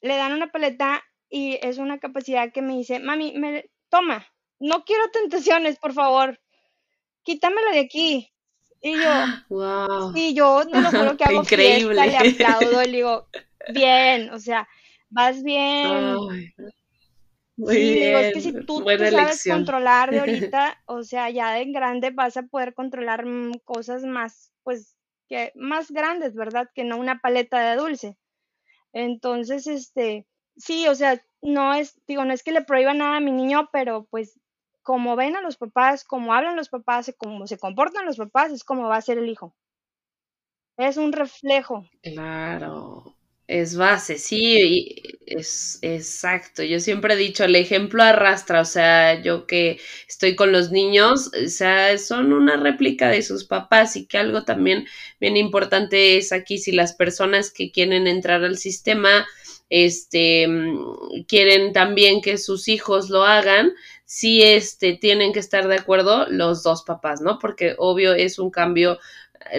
le 0.00 0.16
dan 0.16 0.32
una 0.32 0.50
paleta 0.50 1.02
y 1.28 1.58
es 1.62 1.78
una 1.78 1.98
capacidad 1.98 2.52
que 2.52 2.62
me 2.62 2.76
dice, 2.76 3.00
mami, 3.00 3.32
me, 3.36 3.70
toma, 3.88 4.26
no 4.58 4.84
quiero 4.84 5.10
tentaciones, 5.10 5.78
por 5.78 5.92
favor, 5.92 6.40
quítamelo 7.22 7.70
de 7.70 7.80
aquí. 7.80 8.32
Y 8.80 8.92
yo, 8.92 9.24
wow. 9.48 10.12
y 10.14 10.34
yo 10.34 10.66
te 10.66 10.80
lo 10.80 10.90
juro 10.90 11.16
que 11.16 11.24
hago 11.24 11.40
Increíble. 11.40 12.02
fiesta, 12.02 12.22
le 12.22 12.30
aplaudo 12.30 12.82
y 12.82 12.86
le 12.86 12.96
digo, 12.96 13.28
bien, 13.72 14.30
o 14.30 14.38
sea, 14.38 14.68
vas 15.10 15.42
bien, 15.42 16.16
muy 17.58 17.74
sí, 17.74 17.80
bien. 17.80 18.04
Digo, 18.04 18.18
es 18.18 18.34
que 18.34 18.40
si 18.40 18.52
tú 18.64 18.84
sabes 18.84 19.44
controlar 19.44 20.12
de 20.12 20.20
ahorita, 20.20 20.80
o 20.86 21.02
sea, 21.02 21.28
ya 21.28 21.60
en 21.60 21.72
grande 21.72 22.10
vas 22.10 22.36
a 22.36 22.44
poder 22.44 22.72
controlar 22.72 23.26
mm, 23.26 23.58
cosas 23.64 24.04
más, 24.04 24.52
pues, 24.62 24.96
que 25.28 25.52
más 25.56 25.90
grandes, 25.90 26.34
¿verdad? 26.34 26.70
Que 26.72 26.84
no 26.84 26.96
una 26.96 27.20
paleta 27.20 27.58
de 27.58 27.76
dulce. 27.76 28.16
Entonces, 28.92 29.66
este, 29.66 30.26
sí, 30.56 30.88
o 30.88 30.94
sea, 30.94 31.22
no 31.42 31.74
es, 31.74 32.00
digo, 32.06 32.24
no 32.24 32.32
es 32.32 32.42
que 32.42 32.52
le 32.52 32.62
prohíba 32.62 32.94
nada 32.94 33.16
a 33.16 33.20
mi 33.20 33.30
niño, 33.30 33.68
pero 33.72 34.06
pues 34.10 34.38
como 34.82 35.16
ven 35.16 35.36
a 35.36 35.42
los 35.42 35.56
papás, 35.56 36.04
como 36.04 36.32
hablan 36.32 36.56
los 36.56 36.70
papás, 36.70 37.14
como 37.18 37.46
se 37.46 37.58
comportan 37.58 38.06
los 38.06 38.16
papás, 38.16 38.52
es 38.52 38.64
como 38.64 38.88
va 38.88 38.96
a 38.96 39.02
ser 39.02 39.18
el 39.18 39.28
hijo. 39.28 39.54
Es 40.78 40.96
un 40.96 41.12
reflejo. 41.12 41.84
Claro. 42.02 43.17
Es 43.48 43.76
base, 43.76 44.18
sí, 44.18 44.94
es 45.24 45.78
exacto. 45.80 46.62
Yo 46.62 46.80
siempre 46.80 47.14
he 47.14 47.16
dicho, 47.16 47.44
el 47.44 47.56
ejemplo 47.56 48.02
arrastra, 48.02 48.60
o 48.60 48.64
sea, 48.66 49.22
yo 49.22 49.46
que 49.46 49.80
estoy 50.06 50.36
con 50.36 50.52
los 50.52 50.70
niños, 50.70 51.30
o 51.34 51.48
sea, 51.48 51.96
son 51.96 52.34
una 52.34 52.58
réplica 52.58 53.08
de 53.08 53.22
sus 53.22 53.44
papás 53.46 53.96
y 53.96 54.04
que 54.06 54.18
algo 54.18 54.44
también 54.44 54.86
bien 55.18 55.38
importante 55.38 56.18
es 56.18 56.30
aquí, 56.32 56.58
si 56.58 56.72
las 56.72 56.92
personas 56.92 57.50
que 57.50 57.72
quieren 57.72 58.06
entrar 58.06 58.44
al 58.44 58.58
sistema, 58.58 59.26
este, 59.70 60.46
mm, 60.46 61.24
quieren 61.26 61.72
también 61.72 62.20
que 62.20 62.36
sus 62.36 62.68
hijos 62.68 63.08
lo 63.08 63.24
hagan, 63.24 63.72
sí, 64.04 64.42
este, 64.42 64.92
tienen 64.92 65.32
que 65.32 65.38
estar 65.40 65.68
de 65.68 65.76
acuerdo 65.76 66.26
los 66.28 66.62
dos 66.62 66.82
papás, 66.82 67.22
¿no? 67.22 67.38
Porque 67.38 67.74
obvio 67.78 68.12
es 68.12 68.38
un 68.38 68.50
cambio 68.50 68.98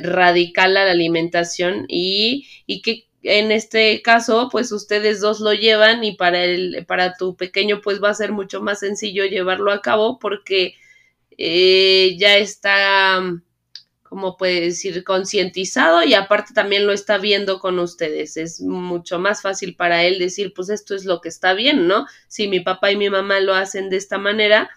radical 0.04 0.78
a 0.78 0.86
la 0.86 0.92
alimentación 0.92 1.86
y, 1.88 2.48
y 2.66 2.82
que 2.82 3.06
en 3.24 3.52
este 3.52 4.02
caso, 4.02 4.50
pues 4.52 4.72
ustedes 4.72 5.20
dos 5.20 5.40
lo 5.40 5.54
llevan 5.54 6.04
y 6.04 6.16
para 6.16 6.44
el, 6.44 6.86
para 6.88 7.16
tu 7.16 7.36
pequeño, 7.36 7.82
pues 7.82 8.02
va 8.02 8.10
a 8.10 8.14
ser 8.14 8.32
mucho 8.32 8.62
más 8.62 8.80
sencillo 8.80 9.26
llevarlo 9.26 9.72
a 9.72 9.82
cabo 9.82 10.20
porque 10.20 10.76
eh, 11.38 12.16
ya 12.18 12.38
está, 12.38 13.22
como 14.04 14.38
puede 14.38 14.62
decir, 14.62 15.04
concientizado 15.04 16.04
y 16.04 16.14
aparte 16.14 16.54
también 16.54 16.88
lo 16.88 16.94
está 16.94 17.18
viendo 17.18 17.60
con 17.60 17.80
ustedes. 17.80 18.38
Es 18.38 18.62
mucho 18.62 19.20
más 19.20 19.42
fácil 19.42 19.76
para 19.76 20.04
él 20.04 20.20
decir, 20.20 20.54
pues 20.54 20.70
esto 20.70 20.96
es 20.96 21.06
lo 21.06 21.20
que 21.22 21.30
está 21.30 21.54
bien, 21.54 21.88
¿no? 21.88 22.06
Si 22.28 22.48
mi 22.48 22.62
papá 22.62 22.92
y 22.92 22.98
mi 22.98 23.10
mamá 23.10 23.40
lo 23.42 23.54
hacen 23.54 23.90
de 23.90 23.98
esta 23.98 24.18
manera, 24.18 24.70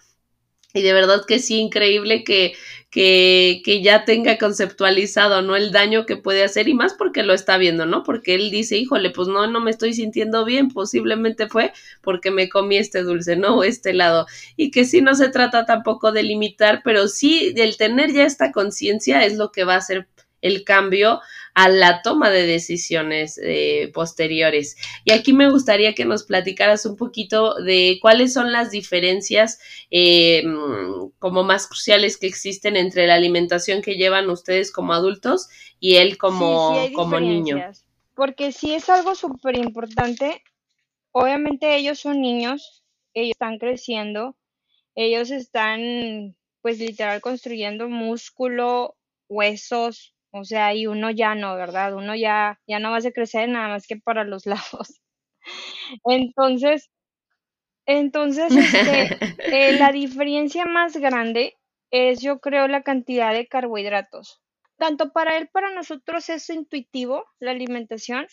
y 0.73 0.81
de 0.81 0.93
verdad 0.93 1.23
que 1.27 1.37
sí, 1.37 1.59
increíble 1.59 2.23
que, 2.23 2.53
que, 2.89 3.61
que, 3.63 3.83
ya 3.83 4.05
tenga 4.05 4.39
conceptualizado, 4.39 5.43
¿no? 5.43 5.55
El 5.55 5.71
daño 5.71 6.07
que 6.07 6.17
puede 6.17 6.43
hacer 6.43 6.67
y 6.67 6.73
más 6.73 6.95
porque 6.95 7.21
lo 7.21 7.33
está 7.33 7.57
viendo, 7.57 7.85
¿no? 7.85 8.03
Porque 8.03 8.33
él 8.33 8.49
dice, 8.49 8.77
híjole, 8.77 9.11
pues 9.11 9.27
no, 9.27 9.45
no 9.47 9.59
me 9.61 9.69
estoy 9.69 9.93
sintiendo 9.93 10.45
bien, 10.45 10.69
posiblemente 10.69 11.47
fue 11.47 11.73
porque 12.01 12.31
me 12.31 12.49
comí 12.49 12.77
este 12.77 13.03
dulce, 13.03 13.35
¿no? 13.35 13.57
O 13.57 13.63
este 13.63 13.91
helado. 13.91 14.25
Y 14.57 14.71
que 14.71 14.85
sí 14.85 15.01
no 15.01 15.13
se 15.13 15.29
trata 15.29 15.65
tampoco 15.65 16.11
de 16.11 16.23
limitar, 16.23 16.81
pero 16.83 17.07
sí 17.07 17.53
el 17.55 17.77
tener 17.77 18.11
ya 18.11 18.25
esta 18.25 18.51
conciencia 18.51 19.23
es 19.25 19.37
lo 19.37 19.51
que 19.51 19.65
va 19.65 19.75
a 19.75 19.77
hacer 19.77 20.07
el 20.43 20.63
cambio 20.63 21.19
a 21.55 21.69
la 21.69 22.03
toma 22.03 22.29
de 22.29 22.45
decisiones 22.45 23.39
eh, 23.43 23.89
posteriores. 23.93 24.75
Y 25.03 25.11
aquí 25.11 25.33
me 25.33 25.49
gustaría 25.49 25.95
que 25.95 26.05
nos 26.05 26.23
platicaras 26.23 26.85
un 26.85 26.95
poquito 26.95 27.55
de 27.55 27.97
cuáles 28.01 28.33
son 28.33 28.51
las 28.51 28.69
diferencias 28.69 29.59
eh, 29.89 30.43
como 31.17 31.43
más 31.43 31.67
cruciales 31.67 32.17
que 32.17 32.27
existen 32.27 32.75
entre 32.75 33.07
la 33.07 33.15
alimentación 33.15 33.81
que 33.81 33.95
llevan 33.95 34.29
ustedes 34.29 34.71
como 34.71 34.93
adultos 34.93 35.49
y 35.79 35.95
él 35.95 36.17
como, 36.17 36.77
como 36.93 37.19
niño. 37.19 37.57
Porque 38.13 38.51
si 38.51 38.75
es 38.75 38.89
algo 38.89 39.15
súper 39.15 39.57
importante, 39.57 40.43
obviamente 41.11 41.75
ellos 41.75 41.99
son 41.99 42.21
niños, 42.21 42.83
ellos 43.15 43.31
están 43.31 43.57
creciendo 43.57 44.35
ellos 44.95 45.31
están 45.31 46.35
pues 46.61 46.79
literal 46.79 47.19
construyendo 47.21 47.89
músculo, 47.89 48.95
huesos, 49.27 50.12
o 50.33 50.43
sea, 50.45 50.73
y 50.73 50.87
uno 50.87 51.11
ya 51.11 51.35
no, 51.35 51.55
¿verdad? 51.55 51.93
Uno 51.95 52.15
ya, 52.15 52.59
ya 52.67 52.79
no 52.79 52.91
va 52.91 52.97
a 52.97 53.11
crecer 53.11 53.49
nada 53.49 53.69
más 53.69 53.87
que 53.87 53.97
para 53.97 54.23
los 54.23 54.45
lados. 54.47 55.01
Entonces, 56.05 56.89
entonces, 57.85 58.55
este, 58.55 59.17
eh, 59.39 59.77
la 59.77 59.91
diferencia 59.93 60.65
más 60.65 60.97
grande 60.97 61.55
es, 61.91 62.21
yo 62.21 62.39
creo, 62.39 62.67
la 62.67 62.83
cantidad 62.83 63.33
de 63.33 63.47
carbohidratos. 63.47 64.41
Tanto 64.77 65.11
para 65.11 65.37
él, 65.37 65.49
para 65.51 65.71
nosotros 65.73 66.29
es 66.29 66.49
intuitivo 66.49 67.25
la 67.39 67.51
alimentación, 67.51 68.27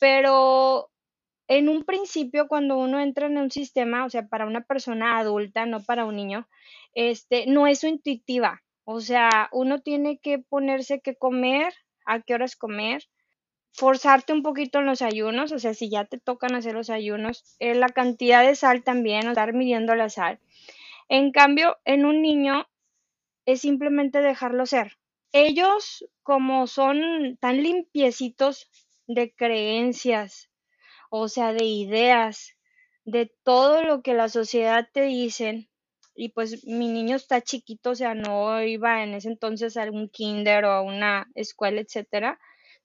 pero 0.00 0.90
en 1.48 1.68
un 1.68 1.84
principio, 1.84 2.48
cuando 2.48 2.78
uno 2.78 3.00
entra 3.00 3.26
en 3.26 3.38
un 3.38 3.50
sistema, 3.50 4.04
o 4.04 4.10
sea, 4.10 4.28
para 4.28 4.46
una 4.46 4.62
persona 4.62 5.18
adulta, 5.18 5.66
no 5.66 5.82
para 5.82 6.04
un 6.04 6.16
niño, 6.16 6.48
este, 6.94 7.46
no 7.46 7.66
es 7.66 7.84
intuitiva. 7.84 8.62
O 8.92 9.00
sea, 9.00 9.48
uno 9.52 9.80
tiene 9.82 10.18
que 10.18 10.40
ponerse 10.40 11.00
que 11.00 11.14
comer, 11.14 11.72
a 12.06 12.22
qué 12.22 12.34
horas 12.34 12.56
comer, 12.56 13.04
forzarte 13.72 14.32
un 14.32 14.42
poquito 14.42 14.80
en 14.80 14.86
los 14.86 15.00
ayunos, 15.00 15.52
o 15.52 15.60
sea, 15.60 15.74
si 15.74 15.88
ya 15.88 16.06
te 16.06 16.18
tocan 16.18 16.56
hacer 16.56 16.74
los 16.74 16.90
ayunos, 16.90 17.44
eh, 17.60 17.76
la 17.76 17.90
cantidad 17.90 18.44
de 18.44 18.56
sal 18.56 18.82
también, 18.82 19.28
estar 19.28 19.52
midiendo 19.52 19.94
la 19.94 20.08
sal. 20.08 20.40
En 21.08 21.30
cambio, 21.30 21.76
en 21.84 22.04
un 22.04 22.20
niño 22.20 22.66
es 23.46 23.60
simplemente 23.60 24.22
dejarlo 24.22 24.66
ser. 24.66 24.98
Ellos, 25.30 26.04
como 26.24 26.66
son 26.66 27.38
tan 27.40 27.62
limpiecitos 27.62 28.68
de 29.06 29.32
creencias, 29.32 30.50
o 31.10 31.28
sea, 31.28 31.52
de 31.52 31.64
ideas, 31.64 32.56
de 33.04 33.32
todo 33.44 33.84
lo 33.84 34.02
que 34.02 34.14
la 34.14 34.28
sociedad 34.28 34.88
te 34.92 35.02
dicen. 35.02 35.69
Y 36.20 36.28
pues 36.28 36.66
mi 36.66 36.88
niño 36.88 37.16
está 37.16 37.40
chiquito, 37.40 37.92
o 37.92 37.94
sea, 37.94 38.14
no 38.14 38.62
iba 38.62 39.02
en 39.02 39.14
ese 39.14 39.28
entonces 39.28 39.78
a 39.78 39.84
un 39.84 40.10
kinder 40.10 40.66
o 40.66 40.70
a 40.70 40.82
una 40.82 41.26
escuela, 41.34 41.80
etcétera. 41.80 42.38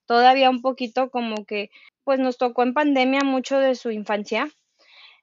Todavía 0.05 0.49
un 0.49 0.61
poquito 0.61 1.09
como 1.09 1.43
que, 1.45 1.69
pues 2.05 2.17
nos 2.17 2.37
tocó 2.37 2.63
en 2.63 2.73
pandemia 2.73 3.25
mucho 3.25 3.59
de 3.59 3.75
su 3.75 3.91
infancia. 3.91 4.49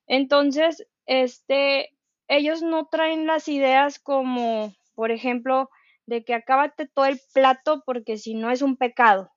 Entonces, 0.06 0.86
este, 1.06 1.96
ellos 2.28 2.60
no 2.60 2.84
traen 2.84 3.26
las 3.26 3.48
ideas 3.48 3.98
como, 3.98 4.74
por 4.94 5.10
ejemplo, 5.10 5.70
de 6.04 6.22
que 6.22 6.34
acábate 6.34 6.86
todo 6.88 7.06
el 7.06 7.18
plato 7.32 7.82
porque 7.86 8.18
si 8.18 8.34
no 8.34 8.50
es 8.50 8.60
un 8.60 8.76
pecado. 8.76 9.32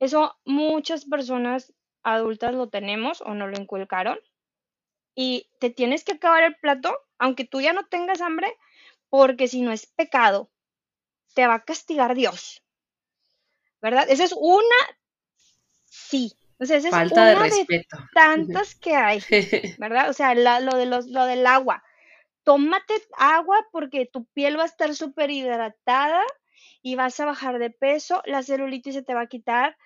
Eso 0.00 0.34
muchas 0.44 1.04
personas 1.04 1.72
adultas 2.02 2.56
lo 2.56 2.70
tenemos 2.70 3.20
o 3.20 3.34
no 3.34 3.46
lo 3.46 3.56
inculcaron. 3.56 4.18
Y 5.14 5.48
te 5.60 5.70
tienes 5.70 6.02
que 6.02 6.14
acabar 6.14 6.42
el 6.42 6.56
plato, 6.56 6.92
aunque 7.18 7.44
tú 7.44 7.60
ya 7.60 7.72
no 7.72 7.86
tengas 7.86 8.20
hambre, 8.20 8.56
porque 9.08 9.48
si 9.48 9.62
no 9.62 9.72
es 9.72 9.86
pecado, 9.86 10.50
te 11.34 11.46
va 11.46 11.54
a 11.54 11.64
castigar 11.64 12.14
Dios. 12.14 12.62
¿Verdad? 13.80 14.06
Esa 14.08 14.24
es 14.24 14.34
una, 14.36 14.76
sí. 15.84 16.32
O 16.58 16.64
sea, 16.64 16.78
esa 16.78 16.88
es 16.88 17.12
una 17.12 17.26
de, 17.26 17.34
respeto. 17.34 17.98
tantas 18.14 18.74
que 18.74 18.94
hay, 18.96 19.20
¿verdad? 19.78 20.08
O 20.08 20.12
sea, 20.12 20.34
lo, 20.34 20.76
de 20.76 20.86
los, 20.86 21.06
lo 21.08 21.24
del 21.26 21.46
agua. 21.46 21.84
Tómate 22.44 22.94
agua 23.18 23.66
porque 23.72 24.06
tu 24.06 24.24
piel 24.26 24.58
va 24.58 24.62
a 24.62 24.66
estar 24.66 24.94
súper 24.94 25.30
hidratada 25.30 26.22
y 26.80 26.94
vas 26.94 27.18
a 27.20 27.26
bajar 27.26 27.58
de 27.58 27.70
peso, 27.70 28.22
la 28.24 28.42
celulitis 28.42 28.94
se 28.94 29.02
te 29.02 29.12
va 29.12 29.22
a 29.22 29.26
quitar, 29.26 29.76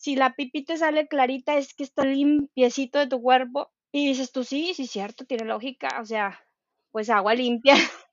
si 0.00 0.16
la 0.16 0.34
pipí 0.34 0.64
te 0.64 0.76
sale 0.76 1.08
clarita 1.08 1.56
es 1.56 1.74
que 1.74 1.82
está 1.82 2.04
limpiecito 2.04 2.98
de 2.98 3.06
tu 3.06 3.20
cuerpo. 3.20 3.70
Y 3.92 4.06
dices 4.06 4.30
tú, 4.30 4.44
sí, 4.44 4.72
sí, 4.74 4.86
cierto, 4.86 5.24
tiene 5.24 5.44
lógica, 5.44 6.00
o 6.00 6.06
sea, 6.06 6.40
pues 6.90 7.10
agua 7.10 7.34
limpia. 7.34 7.74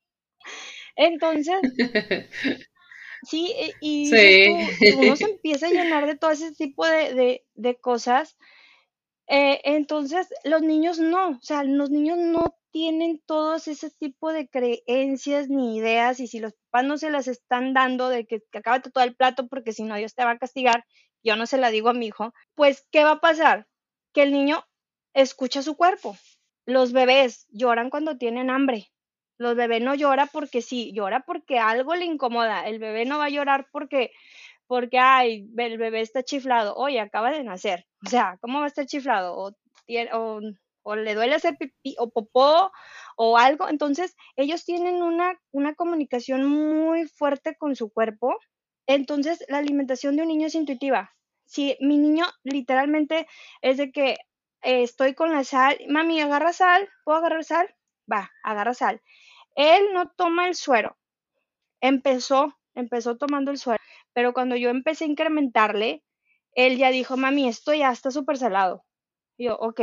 Entonces, 0.96 1.58
sí, 3.24 3.54
e, 3.56 3.74
y 3.82 4.12
uno 4.98 5.16
se 5.16 5.26
empieza 5.32 5.68
a 5.68 5.72
llenar 5.72 6.08
de 6.08 6.18
todo 6.18 6.32
ese 6.32 6.52
tipo 6.54 6.86
de, 6.86 7.44
cosas. 7.82 8.38
Eh, 9.30 9.62
entonces, 9.66 10.30
los 10.46 10.62
niños 10.62 11.00
no, 11.00 11.32
o 11.32 11.42
sea, 11.42 11.64
los 11.64 11.90
niños 11.92 12.18
no 12.18 12.56
tienen 12.72 13.22
todos 13.26 13.68
ese 13.68 13.92
tipo 13.92 14.32
de 14.32 14.48
creencias 14.48 15.50
ni 15.50 15.78
ideas 15.78 16.22
y 16.22 16.28
si 16.28 16.40
los 16.40 16.54
papás 16.54 16.86
no 16.86 16.98
se 16.98 17.12
las 17.12 17.28
están 17.28 17.74
dando 17.74 18.08
de 18.08 18.26
que, 18.26 18.42
que 18.50 18.58
acábate 18.60 18.90
todo 18.90 19.04
el 19.04 19.16
plato 19.16 19.48
porque 19.48 19.74
si 19.74 19.84
no 19.84 19.98
Dios 19.98 20.16
te 20.16 20.24
va 20.24 20.32
a 20.32 20.38
castigar 20.38 20.86
yo 21.24 21.36
no 21.36 21.46
se 21.46 21.58
la 21.58 21.72
digo 21.72 21.90
a 21.90 21.94
mi 21.94 22.08
hijo, 22.08 22.34
pues, 22.56 22.88
¿qué 22.92 23.04
va 23.04 23.12
a 23.12 23.20
pasar? 23.20 23.68
Que 24.14 24.24
el 24.24 24.32
niño 24.32 24.64
escucha 25.14 25.62
su 25.62 25.76
cuerpo. 25.76 26.18
Los 26.68 26.91
bebés 26.91 27.47
lloran 27.49 27.89
cuando 27.89 28.18
tienen 28.18 28.49
hambre. 28.49 28.91
Los 29.38 29.55
bebés 29.55 29.82
no 29.82 29.95
lloran 29.95 30.28
porque 30.34 30.61
sí, 30.61 30.91
llora 30.93 31.22
porque 31.22 31.59
algo 31.59 31.95
le 31.95 32.03
incomoda. 32.03 32.68
El 32.68 32.78
bebé 32.78 33.05
no 33.05 33.18
va 33.18 33.26
a 33.26 33.30
llorar 33.30 33.68
porque, 33.72 34.11
porque, 34.68 34.99
ay, 34.99 35.49
el 35.57 35.78
bebé 35.78 36.01
está 36.01 36.24
chiflado. 36.24 36.76
Oye, 36.76 36.99
acaba 36.99 37.32
de 37.32 37.43
nacer. 37.45 37.86
O 38.05 38.09
sea, 38.09 38.38
¿cómo 38.41 38.59
va 38.59 38.65
a 38.65 38.68
estar 38.68 38.86
chiflado? 38.86 39.34
O, 39.38 39.51
o, 40.13 40.41
o 40.84 40.95
le 40.97 41.15
duele 41.15 41.36
hacer 41.36 41.55
pipí 41.57 41.95
o 41.99 42.09
popó 42.09 42.70
o 43.15 43.38
algo. 43.38 43.70
Entonces, 43.70 44.18
ellos 44.36 44.65
tienen 44.65 45.01
una, 45.01 45.39
una 45.51 45.74
comunicación 45.74 46.45
muy 46.45 47.07
fuerte 47.07 47.55
con 47.55 47.78
su 47.78 47.89
cuerpo. 47.93 48.38
Entonces, 48.88 49.41
la 49.47 49.59
alimentación 49.59 50.18
de 50.18 50.24
un 50.24 50.28
niño 50.28 50.47
es 50.47 50.55
intuitiva 50.55 51.13
si 51.47 51.78
mi 51.80 51.97
niño 51.97 52.26
literalmente 52.43 53.26
es 53.61 53.78
de 53.78 53.91
que 53.91 54.18
eh, 54.62 54.84
estoy 54.84 55.14
con 55.16 55.32
la 55.32 55.43
sal, 55.43 55.78
mami, 55.89 56.22
agarra 56.22 56.53
sal, 56.53 56.89
¿puedo 57.03 57.20
agarrar 57.20 57.43
sal? 57.43 57.76
Va, 58.12 58.32
agarra 58.43 58.74
sal. 58.74 59.01
Él 59.55 59.93
no 59.93 60.10
toma 60.12 60.47
el 60.47 60.55
suero. 60.55 60.97
Empezó, 61.82 62.58
empezó 62.76 63.18
tomando 63.18 63.51
el 63.51 63.58
suero, 63.60 63.82
pero 64.14 64.34
cuando 64.34 64.55
yo 64.55 64.70
empecé 64.70 65.05
a 65.05 65.08
incrementarle, 65.08 66.03
él 66.53 66.78
ya 66.78 66.91
dijo, 66.91 67.18
mami, 67.18 67.47
esto 67.47 67.74
ya 67.74 67.91
está 67.91 68.12
súper 68.12 68.38
salado. 68.38 68.86
yo, 69.38 69.58
ok. 69.58 69.82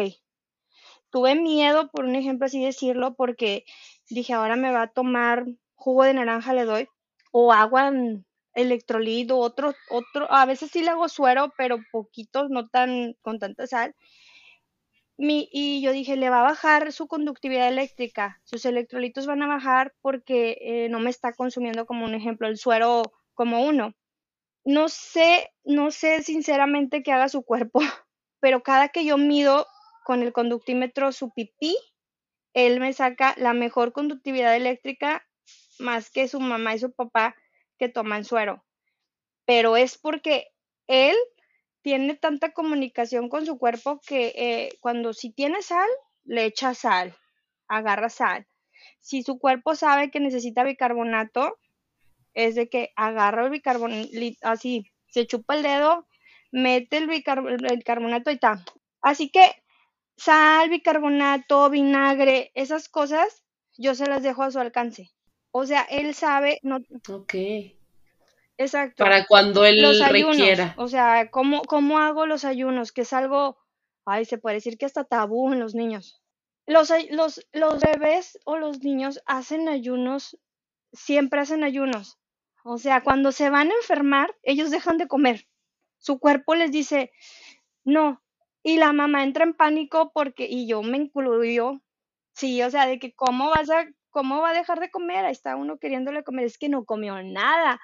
Tuve 1.10 1.34
miedo, 1.36 1.90
por 1.90 2.04
un 2.04 2.16
ejemplo 2.16 2.46
así 2.46 2.62
decirlo, 2.64 3.14
porque 3.14 3.64
dije, 4.10 4.32
ahora 4.32 4.56
me 4.56 4.72
va 4.72 4.82
a 4.82 4.92
tomar 4.92 5.44
jugo 5.74 6.04
de 6.04 6.14
naranja, 6.14 6.52
le 6.52 6.64
doy, 6.64 6.88
o 7.32 7.52
agua 7.52 7.92
electrolito, 8.54 9.38
otro, 9.38 9.74
otro, 9.90 10.30
a 10.30 10.46
veces 10.46 10.70
sí 10.70 10.82
le 10.82 10.90
hago 10.90 11.08
suero, 11.08 11.52
pero 11.56 11.78
poquitos, 11.92 12.50
no 12.50 12.68
tan 12.68 13.14
con 13.22 13.38
tanta 13.38 13.66
sal. 13.66 13.94
Y 15.16 15.80
yo 15.80 15.92
dije, 15.92 16.16
le 16.16 16.30
va 16.30 16.40
a 16.40 16.50
bajar 16.50 16.92
su 16.92 17.06
conductividad 17.06 17.68
eléctrica, 17.68 18.40
sus 18.44 18.64
electrolitos 18.64 19.26
van 19.26 19.42
a 19.42 19.46
bajar 19.46 19.94
porque 20.00 20.58
eh, 20.60 20.88
no 20.88 20.98
me 20.98 21.10
está 21.10 21.32
consumiendo 21.32 21.86
como 21.86 22.04
un 22.04 22.14
ejemplo 22.14 22.48
el 22.48 22.58
suero 22.58 23.02
como 23.34 23.64
uno. 23.64 23.94
No 24.64 24.88
sé, 24.88 25.52
no 25.62 25.90
sé 25.90 26.22
sinceramente 26.22 27.02
qué 27.02 27.12
haga 27.12 27.28
su 27.28 27.42
cuerpo, 27.42 27.80
pero 28.40 28.62
cada 28.62 28.88
que 28.88 29.04
yo 29.04 29.16
mido 29.18 29.66
con 30.04 30.22
el 30.22 30.32
conductímetro 30.32 31.12
su 31.12 31.32
pipí, 31.32 31.76
él 32.52 32.80
me 32.80 32.92
saca 32.92 33.34
la 33.36 33.52
mejor 33.52 33.92
conductividad 33.92 34.56
eléctrica 34.56 35.26
más 35.78 36.10
que 36.10 36.28
su 36.28 36.40
mamá 36.40 36.74
y 36.74 36.78
su 36.78 36.92
papá 36.92 37.36
que 37.78 37.88
toman 37.88 38.24
suero, 38.24 38.64
pero 39.44 39.76
es 39.76 39.98
porque 39.98 40.48
él 40.86 41.16
tiene 41.84 42.16
tanta 42.16 42.54
comunicación 42.54 43.28
con 43.28 43.44
su 43.44 43.58
cuerpo 43.58 44.00
que 44.06 44.32
eh, 44.36 44.78
cuando 44.80 45.12
si 45.12 45.30
tiene 45.30 45.60
sal, 45.60 45.86
le 46.24 46.46
echa 46.46 46.72
sal, 46.72 47.14
agarra 47.68 48.08
sal. 48.08 48.46
Si 49.00 49.22
su 49.22 49.38
cuerpo 49.38 49.74
sabe 49.76 50.10
que 50.10 50.18
necesita 50.18 50.64
bicarbonato, 50.64 51.58
es 52.32 52.54
de 52.54 52.70
que 52.70 52.94
agarra 52.96 53.44
el 53.44 53.50
bicarbonato, 53.50 54.08
así, 54.40 54.90
se 55.08 55.26
chupa 55.26 55.56
el 55.56 55.62
dedo, 55.62 56.08
mete 56.50 56.96
el, 56.96 57.06
bicarbonato 57.06 58.30
y 58.30 58.34
está. 58.34 58.64
Así 59.02 59.28
que 59.28 59.52
sal, 60.16 60.70
bicarbonato, 60.70 61.68
vinagre, 61.68 62.50
esas 62.54 62.88
cosas, 62.88 63.44
yo 63.76 63.94
se 63.94 64.06
las 64.06 64.22
dejo 64.22 64.42
a 64.42 64.50
su 64.50 64.58
alcance. 64.58 65.10
O 65.50 65.66
sea, 65.66 65.82
él 65.82 66.14
sabe, 66.14 66.60
no. 66.62 66.78
Ok. 67.10 67.34
Exacto. 68.56 69.04
Para 69.04 69.26
cuando 69.26 69.64
él 69.64 69.82
los 69.82 69.98
requiera. 70.08 70.74
O 70.76 70.88
sea, 70.88 71.30
¿cómo, 71.30 71.62
¿cómo 71.62 71.98
hago 71.98 72.26
los 72.26 72.44
ayunos? 72.44 72.92
Que 72.92 73.02
es 73.02 73.12
algo, 73.12 73.58
ay, 74.04 74.24
se 74.24 74.38
puede 74.38 74.56
decir 74.56 74.78
que 74.78 74.86
hasta 74.86 75.04
tabú 75.04 75.52
en 75.52 75.60
los 75.60 75.74
niños. 75.74 76.22
Los, 76.66 76.92
los, 77.10 77.46
los 77.52 77.80
bebés 77.80 78.38
o 78.44 78.56
los 78.56 78.80
niños 78.82 79.20
hacen 79.26 79.68
ayunos, 79.68 80.38
siempre 80.92 81.40
hacen 81.40 81.64
ayunos. 81.64 82.18
O 82.64 82.78
sea, 82.78 83.02
cuando 83.02 83.32
se 83.32 83.50
van 83.50 83.70
a 83.70 83.74
enfermar, 83.74 84.34
ellos 84.42 84.70
dejan 84.70 84.96
de 84.96 85.08
comer. 85.08 85.46
Su 85.98 86.18
cuerpo 86.18 86.54
les 86.54 86.70
dice, 86.70 87.12
no. 87.84 88.22
Y 88.62 88.78
la 88.78 88.92
mamá 88.92 89.24
entra 89.24 89.44
en 89.44 89.54
pánico 89.54 90.12
porque, 90.14 90.46
y 90.48 90.66
yo 90.66 90.82
me 90.82 90.96
incluyo, 90.96 91.82
sí, 92.32 92.62
o 92.62 92.70
sea, 92.70 92.86
de 92.86 92.98
que 92.98 93.14
cómo 93.14 93.50
vas 93.50 93.68
a 93.68 93.86
¿cómo 94.14 94.40
va 94.40 94.50
a 94.50 94.54
dejar 94.54 94.78
de 94.78 94.92
comer? 94.92 95.24
Ahí 95.24 95.32
está 95.32 95.56
uno 95.56 95.78
queriéndole 95.78 96.22
comer, 96.22 96.46
es 96.46 96.56
que 96.56 96.68
no 96.68 96.84
comió 96.84 97.20
nada 97.22 97.80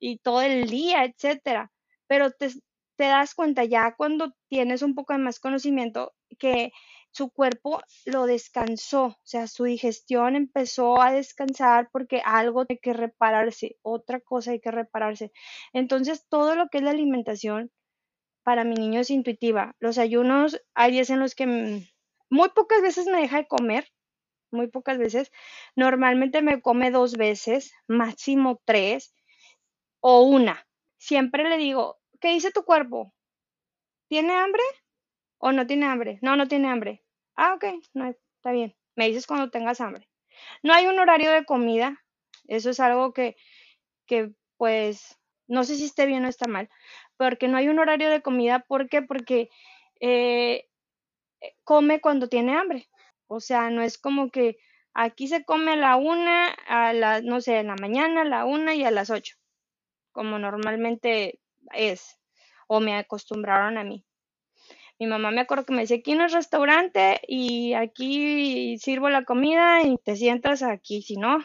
y 0.00 0.18
todo 0.18 0.42
el 0.42 0.68
día, 0.68 1.04
etcétera. 1.04 1.70
Pero 2.08 2.32
te, 2.32 2.50
das 2.98 3.34
cuenta 3.34 3.64
ya 3.64 3.94
cuando 3.96 4.32
tienes 4.48 4.82
un 4.82 4.94
poco 4.94 5.12
de 5.12 5.20
más 5.20 5.38
conocimiento 5.38 6.12
que 6.38 6.72
su 7.12 7.30
cuerpo 7.30 7.80
lo 8.06 8.26
descansó, 8.26 9.04
o 9.06 9.18
sea, 9.24 9.46
su 9.46 9.64
digestión 9.64 10.36
empezó 10.36 11.00
a 11.00 11.12
descansar 11.12 11.88
porque 11.92 12.22
algo 12.24 12.66
hay 12.68 12.78
que 12.78 12.92
repararse, 12.92 13.76
otra 13.82 14.20
cosa 14.20 14.52
hay 14.52 14.60
que 14.60 14.70
repararse. 14.70 15.32
Entonces, 15.72 16.26
todo 16.28 16.54
lo 16.56 16.68
que 16.68 16.78
es 16.78 16.84
la 16.84 16.90
alimentación 16.90 17.70
para 18.42 18.64
mi 18.64 18.74
niño 18.74 19.00
es 19.00 19.10
intuitiva. 19.10 19.74
Los 19.80 19.98
ayunos, 19.98 20.60
hay 20.74 20.92
días 20.92 21.10
en 21.10 21.20
los 21.20 21.34
que 21.34 21.46
muy 22.30 22.48
pocas 22.50 22.82
veces 22.82 23.06
me 23.06 23.20
deja 23.20 23.38
de 23.38 23.48
comer, 23.48 23.88
muy 24.52 24.68
pocas 24.68 24.98
veces. 24.98 25.32
Normalmente 25.76 26.42
me 26.42 26.60
come 26.62 26.90
dos 26.90 27.16
veces, 27.16 27.72
máximo 27.88 28.60
tres 28.64 29.14
o 30.00 30.22
una. 30.22 30.66
Siempre 30.98 31.48
le 31.48 31.56
digo, 31.56 31.98
¿qué 32.20 32.28
dice 32.28 32.52
tu 32.52 32.64
cuerpo? 32.64 33.14
¿Tiene 34.08 34.34
hambre 34.34 34.62
o 35.38 35.52
no 35.52 35.66
tiene 35.66 35.86
hambre? 35.86 36.18
No, 36.22 36.36
no 36.36 36.48
tiene 36.48 36.68
hambre. 36.68 37.04
Ah, 37.36 37.54
ok, 37.54 37.64
no, 37.94 38.08
está 38.08 38.52
bien. 38.52 38.76
Me 38.96 39.08
dices 39.08 39.26
cuando 39.26 39.50
tengas 39.50 39.80
hambre. 39.80 40.08
No 40.62 40.74
hay 40.74 40.86
un 40.86 40.98
horario 40.98 41.30
de 41.32 41.44
comida. 41.44 42.02
Eso 42.48 42.70
es 42.70 42.80
algo 42.80 43.12
que, 43.12 43.36
que 44.06 44.32
pues, 44.56 45.18
no 45.48 45.64
sé 45.64 45.76
si 45.76 45.86
esté 45.86 46.06
bien 46.06 46.24
o 46.24 46.28
está 46.28 46.46
mal, 46.48 46.68
porque 47.16 47.48
no 47.48 47.56
hay 47.56 47.68
un 47.68 47.78
horario 47.78 48.10
de 48.10 48.22
comida. 48.22 48.60
¿Por 48.68 48.88
qué? 48.88 49.02
Porque 49.02 49.50
eh, 50.00 50.68
come 51.64 52.00
cuando 52.00 52.28
tiene 52.28 52.56
hambre. 52.56 52.88
O 53.26 53.40
sea, 53.40 53.70
no 53.70 53.82
es 53.82 53.98
como 53.98 54.30
que 54.30 54.58
aquí 54.94 55.28
se 55.28 55.44
come 55.44 55.72
a 55.72 55.76
la 55.76 55.96
una, 55.96 56.48
a 56.48 56.92
las, 56.92 57.22
no 57.22 57.40
sé, 57.40 57.58
en 57.58 57.68
la 57.68 57.76
mañana, 57.76 58.22
a 58.22 58.24
la 58.24 58.44
una 58.44 58.74
y 58.74 58.84
a 58.84 58.90
las 58.90 59.10
ocho, 59.10 59.36
como 60.12 60.38
normalmente 60.38 61.40
es, 61.72 62.18
o 62.66 62.80
me 62.80 62.96
acostumbraron 62.96 63.78
a 63.78 63.84
mí. 63.84 64.04
Mi 64.98 65.06
mamá 65.06 65.30
me 65.30 65.40
acuerdo 65.40 65.64
que 65.64 65.72
me 65.72 65.80
decía, 65.80 65.96
aquí 65.96 66.14
no 66.14 66.26
es 66.26 66.32
restaurante 66.32 67.20
y 67.26 67.72
aquí 67.72 68.78
sirvo 68.78 69.08
la 69.08 69.24
comida 69.24 69.82
y 69.82 69.96
te 69.96 70.14
sientas 70.14 70.62
aquí, 70.62 71.00
si 71.02 71.16
no, 71.16 71.38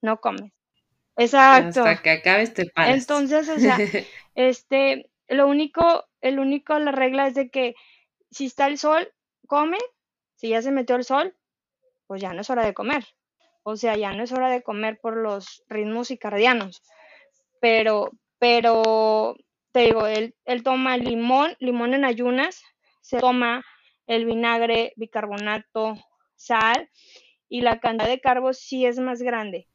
no 0.00 0.20
comes. 0.20 0.52
Exacto. 1.16 1.84
Hasta 1.84 2.02
que 2.02 2.10
acabes 2.10 2.54
te 2.54 2.66
paras. 2.66 2.96
Entonces, 2.96 3.48
o 3.48 3.58
sea, 3.58 3.76
este, 4.34 5.10
lo 5.28 5.48
único, 5.48 6.06
el 6.20 6.38
único, 6.38 6.78
la 6.78 6.92
regla 6.92 7.26
es 7.26 7.34
de 7.34 7.50
que 7.50 7.74
si 8.30 8.46
está 8.46 8.66
el 8.66 8.78
sol, 8.78 9.12
come, 9.46 9.78
si 10.34 10.50
ya 10.50 10.62
se 10.62 10.70
metió 10.70 10.96
el 10.96 11.04
sol, 11.04 11.36
pues 12.06 12.20
ya 12.20 12.32
no 12.32 12.40
es 12.40 12.50
hora 12.50 12.64
de 12.64 12.74
comer. 12.74 13.06
O 13.62 13.76
sea, 13.76 13.96
ya 13.96 14.12
no 14.12 14.22
es 14.22 14.32
hora 14.32 14.50
de 14.50 14.62
comer 14.62 14.98
por 15.00 15.16
los 15.16 15.64
ritmos 15.68 16.08
circadianos. 16.08 16.82
Pero, 17.66 18.12
pero, 18.38 19.34
te 19.72 19.80
digo, 19.80 20.06
él, 20.06 20.36
él 20.44 20.62
toma 20.62 20.96
limón, 20.96 21.56
limón 21.58 21.94
en 21.94 22.04
ayunas, 22.04 22.62
se 23.00 23.18
toma 23.18 23.64
el 24.06 24.24
vinagre, 24.24 24.92
bicarbonato, 24.94 25.94
sal, 26.36 26.88
y 27.48 27.62
la 27.62 27.80
cantidad 27.80 28.08
de 28.08 28.20
carbos 28.20 28.58
sí 28.58 28.86
es 28.86 29.00
más 29.00 29.20
grande 29.20 29.66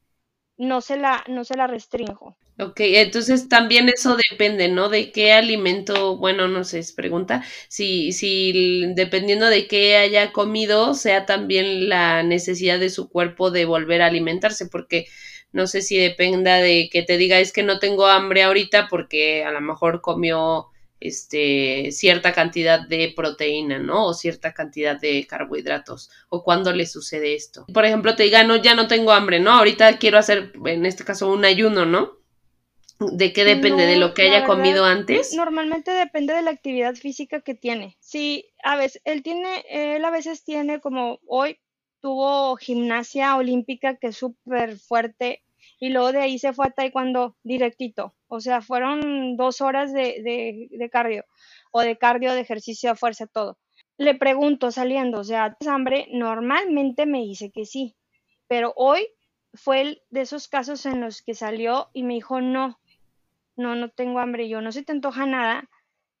no 0.62 0.80
se 0.80 0.96
la, 0.96 1.24
no 1.28 1.44
se 1.44 1.56
la 1.56 1.66
restringo. 1.66 2.36
Ok, 2.58 2.80
entonces 2.80 3.48
también 3.48 3.88
eso 3.88 4.16
depende, 4.30 4.68
¿no? 4.68 4.88
De 4.88 5.10
qué 5.10 5.32
alimento, 5.32 6.16
bueno, 6.18 6.48
no 6.48 6.64
sé, 6.64 6.78
es 6.78 6.92
pregunta, 6.92 7.44
si, 7.68 8.12
si 8.12 8.92
dependiendo 8.94 9.46
de 9.46 9.66
qué 9.66 9.96
haya 9.96 10.32
comido, 10.32 10.94
sea 10.94 11.24
también 11.26 11.88
la 11.88 12.22
necesidad 12.22 12.78
de 12.78 12.90
su 12.90 13.08
cuerpo 13.08 13.50
de 13.50 13.64
volver 13.64 14.02
a 14.02 14.06
alimentarse, 14.06 14.66
porque 14.66 15.06
no 15.52 15.66
sé 15.66 15.82
si 15.82 15.98
dependa 15.98 16.56
de 16.56 16.88
que 16.90 17.02
te 17.02 17.16
diga 17.16 17.38
es 17.38 17.52
que 17.52 17.62
no 17.62 17.78
tengo 17.78 18.06
hambre 18.06 18.42
ahorita 18.42 18.88
porque 18.88 19.44
a 19.44 19.50
lo 19.50 19.60
mejor 19.60 20.00
comió 20.00 20.68
este, 21.02 21.90
cierta 21.90 22.32
cantidad 22.32 22.86
de 22.86 23.12
proteína, 23.14 23.78
¿no? 23.78 24.06
O 24.06 24.14
cierta 24.14 24.54
cantidad 24.54 24.98
de 24.98 25.26
carbohidratos. 25.26 26.10
O 26.28 26.44
cuando 26.44 26.72
le 26.72 26.86
sucede 26.86 27.34
esto. 27.34 27.66
Por 27.72 27.84
ejemplo, 27.84 28.14
te 28.14 28.22
diga, 28.22 28.44
no, 28.44 28.56
ya 28.56 28.74
no 28.74 28.86
tengo 28.86 29.12
hambre, 29.12 29.40
¿no? 29.40 29.50
Ahorita 29.52 29.98
quiero 29.98 30.18
hacer, 30.18 30.52
en 30.64 30.86
este 30.86 31.04
caso, 31.04 31.30
un 31.30 31.44
ayuno, 31.44 31.86
¿no? 31.86 32.18
¿De 33.10 33.32
qué 33.32 33.44
depende? 33.44 33.84
¿De 33.84 33.96
lo 33.96 34.14
que 34.14 34.22
haya 34.22 34.44
comido 34.44 34.84
antes? 34.84 35.34
Normalmente 35.34 35.90
depende 35.90 36.34
de 36.34 36.42
la 36.42 36.52
actividad 36.52 36.94
física 36.94 37.40
que 37.40 37.54
tiene. 37.54 37.96
Sí, 37.98 38.46
a 38.62 38.76
veces, 38.76 39.02
él 39.04 39.24
tiene, 39.24 39.64
él 39.68 40.04
a 40.04 40.10
veces 40.10 40.44
tiene 40.44 40.80
como 40.80 41.18
hoy 41.26 41.58
tuvo 42.02 42.56
gimnasia 42.56 43.36
olímpica 43.36 43.96
que 43.96 44.08
es 44.08 44.16
súper 44.16 44.76
fuerte 44.76 45.42
y 45.78 45.90
luego 45.90 46.12
de 46.12 46.20
ahí 46.20 46.38
se 46.38 46.52
fue 46.52 46.66
a 46.66 46.70
taekwondo 46.70 47.36
directito. 47.44 48.14
O 48.28 48.40
sea, 48.40 48.60
fueron 48.60 49.36
dos 49.36 49.60
horas 49.60 49.92
de, 49.92 50.68
de, 50.70 50.90
cardio 50.90 51.24
o 51.70 51.80
de 51.80 51.96
cardio, 51.96 52.34
de 52.34 52.40
ejercicio 52.40 52.90
de 52.90 52.96
fuerza, 52.96 53.26
todo. 53.26 53.58
Le 53.98 54.14
pregunto 54.14 54.70
saliendo, 54.70 55.20
o 55.20 55.24
sea, 55.24 55.54
¿tienes 55.54 55.74
hambre? 55.74 56.08
Normalmente 56.10 57.06
me 57.06 57.20
dice 57.20 57.50
que 57.50 57.64
sí, 57.64 57.96
pero 58.48 58.72
hoy 58.76 59.06
fue 59.54 59.80
el 59.82 60.02
de 60.10 60.22
esos 60.22 60.48
casos 60.48 60.86
en 60.86 61.00
los 61.00 61.22
que 61.22 61.34
salió 61.34 61.88
y 61.92 62.02
me 62.02 62.14
dijo, 62.14 62.40
no, 62.40 62.80
no, 63.56 63.76
no 63.76 63.90
tengo 63.90 64.18
hambre, 64.18 64.48
yo 64.48 64.60
no 64.60 64.72
se 64.72 64.82
te 64.82 64.92
antoja 64.92 65.26
nada. 65.26 65.68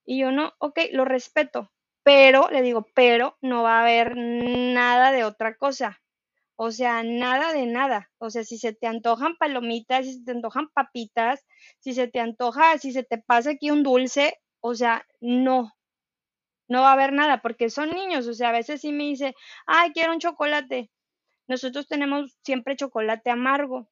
Y 0.04 0.20
yo 0.20 0.30
no, 0.32 0.52
ok, 0.58 0.78
lo 0.92 1.04
respeto, 1.04 1.71
pero, 2.02 2.48
le 2.50 2.62
digo, 2.62 2.86
pero 2.94 3.36
no 3.40 3.62
va 3.62 3.78
a 3.78 3.82
haber 3.82 4.16
nada 4.16 5.12
de 5.12 5.24
otra 5.24 5.56
cosa. 5.56 6.00
O 6.56 6.70
sea, 6.70 7.02
nada 7.02 7.52
de 7.52 7.66
nada. 7.66 8.10
O 8.18 8.30
sea, 8.30 8.44
si 8.44 8.58
se 8.58 8.72
te 8.72 8.86
antojan 8.86 9.36
palomitas, 9.36 10.06
si 10.06 10.14
se 10.14 10.24
te 10.24 10.32
antojan 10.32 10.68
papitas, 10.68 11.44
si 11.80 11.94
se 11.94 12.08
te 12.08 12.20
antoja, 12.20 12.78
si 12.78 12.92
se 12.92 13.02
te 13.04 13.18
pasa 13.18 13.50
aquí 13.50 13.70
un 13.70 13.82
dulce, 13.82 14.38
o 14.60 14.74
sea, 14.74 15.06
no. 15.20 15.72
No 16.68 16.82
va 16.82 16.90
a 16.90 16.92
haber 16.94 17.12
nada 17.12 17.42
porque 17.42 17.70
son 17.70 17.90
niños. 17.90 18.26
O 18.28 18.34
sea, 18.34 18.50
a 18.50 18.52
veces 18.52 18.80
sí 18.80 18.92
me 18.92 19.04
dice, 19.04 19.34
ay, 19.66 19.92
quiero 19.92 20.12
un 20.12 20.20
chocolate. 20.20 20.90
Nosotros 21.48 21.86
tenemos 21.88 22.38
siempre 22.44 22.76
chocolate 22.76 23.30
amargo 23.30 23.88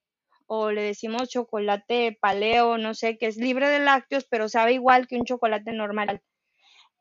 o 0.46 0.72
le 0.72 0.82
decimos 0.82 1.28
chocolate 1.28 2.18
paleo, 2.20 2.76
no 2.78 2.94
sé, 2.94 3.18
que 3.18 3.26
es 3.26 3.36
libre 3.36 3.68
de 3.68 3.78
lácteos, 3.80 4.26
pero 4.28 4.48
sabe 4.48 4.72
igual 4.72 5.06
que 5.06 5.16
un 5.16 5.24
chocolate 5.24 5.72
normal. 5.72 6.22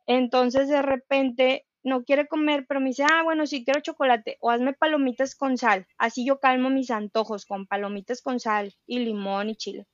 Entonces, 0.09 0.67
de 0.69 0.81
repente, 0.81 1.67
no 1.83 2.03
quiere 2.03 2.27
comer, 2.27 2.65
pero 2.67 2.79
me 2.79 2.89
dice, 2.89 3.03
ah, 3.03 3.21
bueno, 3.23 3.45
sí 3.45 3.63
quiero 3.63 3.79
chocolate, 3.79 4.37
o 4.41 4.49
hazme 4.49 4.73
palomitas 4.73 5.35
con 5.35 5.55
sal. 5.55 5.85
Así 5.99 6.25
yo 6.25 6.39
calmo 6.39 6.71
mis 6.71 6.89
antojos 6.89 7.45
con 7.45 7.67
palomitas 7.67 8.23
con 8.23 8.39
sal 8.39 8.73
y 8.87 8.99
limón 8.99 9.51
y 9.51 9.55
chile. 9.55 9.85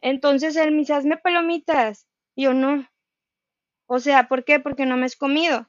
Entonces 0.00 0.56
él 0.56 0.72
me 0.72 0.78
dice, 0.78 0.94
hazme 0.94 1.18
palomitas. 1.18 2.08
Y 2.34 2.44
yo 2.44 2.52
no. 2.52 2.88
O 3.86 4.00
sea, 4.00 4.26
¿por 4.26 4.44
qué? 4.44 4.58
Porque 4.58 4.86
no 4.86 4.96
me 4.96 5.06
has 5.06 5.14
comido. 5.14 5.68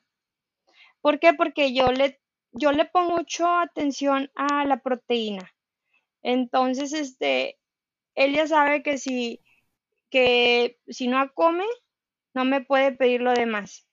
¿Por 1.01 1.19
qué? 1.19 1.33
Porque 1.35 1.71
yo 1.71 1.91
le, 1.91 2.19
yo 2.51 2.71
le 2.71 2.85
pongo 2.85 3.17
mucho 3.17 3.47
atención 3.47 4.31
a 4.33 4.65
la 4.65 4.81
proteína. 4.81 5.53
Entonces, 6.23 6.91
este, 6.93 7.59
él 8.15 8.33
ya 8.33 8.47
sabe 8.47 8.81
que 8.81 8.97
si, 8.97 9.41
que 10.09 10.79
si 10.87 11.07
no 11.07 11.31
come, 11.35 11.65
no 12.33 12.45
me 12.45 12.61
puede 12.61 12.91
pedir 12.91 13.21
lo 13.21 13.33
demás 13.33 13.87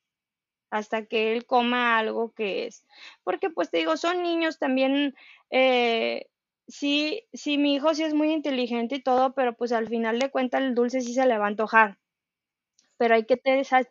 hasta 0.70 1.06
que 1.06 1.32
él 1.32 1.46
coma 1.46 1.98
algo 1.98 2.32
que 2.32 2.66
es. 2.66 2.84
Porque 3.24 3.50
pues 3.50 3.70
te 3.70 3.78
digo, 3.78 3.96
son 3.96 4.22
niños 4.22 4.58
también, 4.58 5.14
eh, 5.50 6.26
sí, 6.68 7.24
sí, 7.32 7.58
mi 7.58 7.74
hijo 7.74 7.94
sí 7.94 8.02
es 8.02 8.14
muy 8.14 8.32
inteligente 8.32 8.96
y 8.96 9.02
todo, 9.02 9.34
pero 9.34 9.56
pues 9.56 9.72
al 9.72 9.88
final 9.88 10.18
de 10.18 10.30
cuentas 10.30 10.62
el 10.62 10.74
dulce 10.74 11.00
sí 11.00 11.14
se 11.14 11.26
le 11.26 11.38
va 11.38 11.46
a 11.46 11.48
antojar. 11.48 11.98
Pero 12.98 13.14
hay 13.14 13.24
que 13.24 13.40
esa, 13.44 13.82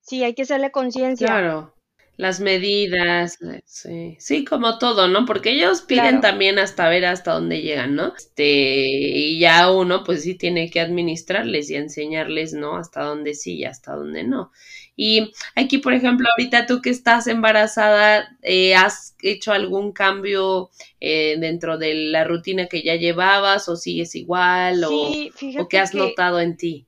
sí, 0.00 0.24
hay 0.24 0.34
que 0.34 0.42
hacerle 0.42 0.72
conciencia. 0.72 1.28
Claro 1.28 1.71
las 2.16 2.40
medidas, 2.40 3.40
eh, 3.42 3.62
sí, 3.64 4.16
sí, 4.20 4.44
como 4.44 4.78
todo, 4.78 5.08
¿no? 5.08 5.24
Porque 5.24 5.50
ellos 5.50 5.80
piden 5.82 6.20
también 6.20 6.58
hasta 6.58 6.88
ver 6.88 7.06
hasta 7.06 7.32
dónde 7.32 7.62
llegan, 7.62 7.94
¿no? 7.94 8.12
Este, 8.14 8.84
y 8.84 9.38
ya 9.38 9.70
uno 9.70 10.04
pues 10.04 10.22
sí 10.22 10.34
tiene 10.34 10.70
que 10.70 10.80
administrarles 10.80 11.70
y 11.70 11.76
enseñarles, 11.76 12.52
¿no? 12.52 12.76
Hasta 12.76 13.02
dónde 13.02 13.34
sí 13.34 13.56
y 13.56 13.64
hasta 13.64 13.94
dónde 13.94 14.24
no. 14.24 14.52
Y 14.94 15.32
aquí, 15.56 15.78
por 15.78 15.94
ejemplo, 15.94 16.28
ahorita 16.36 16.66
tú 16.66 16.82
que 16.82 16.90
estás 16.90 17.26
embarazada, 17.26 18.36
eh, 18.42 18.74
¿has 18.74 19.16
hecho 19.22 19.52
algún 19.52 19.92
cambio 19.92 20.70
eh, 21.00 21.36
dentro 21.38 21.78
de 21.78 21.94
la 21.94 22.24
rutina 22.24 22.66
que 22.66 22.82
ya 22.82 22.94
llevabas 22.96 23.70
o 23.70 23.76
sigues 23.76 24.14
igual 24.14 24.84
o, 24.84 25.12
o 25.58 25.68
qué 25.68 25.78
has 25.78 25.94
notado 25.94 26.40
en 26.40 26.56
ti? 26.56 26.86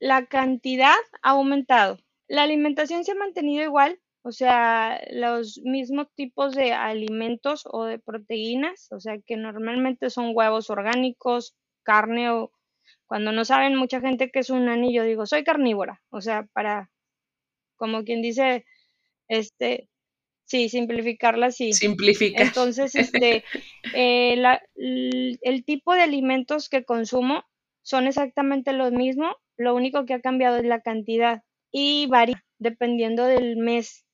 la 0.00 0.24
cantidad 0.24 0.96
ha 1.20 1.30
aumentado 1.30 1.98
la 2.30 2.44
alimentación 2.44 3.04
se 3.04 3.10
ha 3.10 3.16
mantenido 3.16 3.64
igual, 3.64 3.98
o 4.22 4.30
sea, 4.30 5.00
los 5.10 5.60
mismos 5.64 6.06
tipos 6.14 6.54
de 6.54 6.72
alimentos 6.72 7.64
o 7.68 7.84
de 7.86 7.98
proteínas, 7.98 8.86
o 8.92 9.00
sea, 9.00 9.18
que 9.26 9.36
normalmente 9.36 10.10
son 10.10 10.30
huevos 10.32 10.70
orgánicos, 10.70 11.56
carne 11.82 12.30
o 12.30 12.52
cuando 13.06 13.32
no 13.32 13.44
saben 13.44 13.74
mucha 13.74 14.00
gente 14.00 14.30
que 14.30 14.38
es 14.38 14.50
un 14.50 14.68
anillo, 14.68 15.02
digo, 15.02 15.26
soy 15.26 15.42
carnívora, 15.42 16.02
o 16.10 16.20
sea, 16.20 16.46
para, 16.52 16.88
como 17.74 18.04
quien 18.04 18.22
dice, 18.22 18.64
este, 19.26 19.88
sí, 20.44 20.68
simplificarla 20.68 21.46
así. 21.46 21.72
Simplificar. 21.72 22.46
Entonces, 22.46 22.94
este, 22.94 23.42
eh, 23.96 24.40
el 24.76 25.64
tipo 25.64 25.94
de 25.94 26.02
alimentos 26.02 26.68
que 26.68 26.84
consumo 26.84 27.42
son 27.82 28.06
exactamente 28.06 28.72
los 28.72 28.92
mismos, 28.92 29.34
lo 29.56 29.74
único 29.74 30.06
que 30.06 30.14
ha 30.14 30.20
cambiado 30.20 30.58
es 30.58 30.64
la 30.64 30.80
cantidad 30.80 31.42
y 31.70 32.06
varía 32.06 32.44
dependiendo 32.58 33.24
del 33.24 33.56
mes 33.56 34.04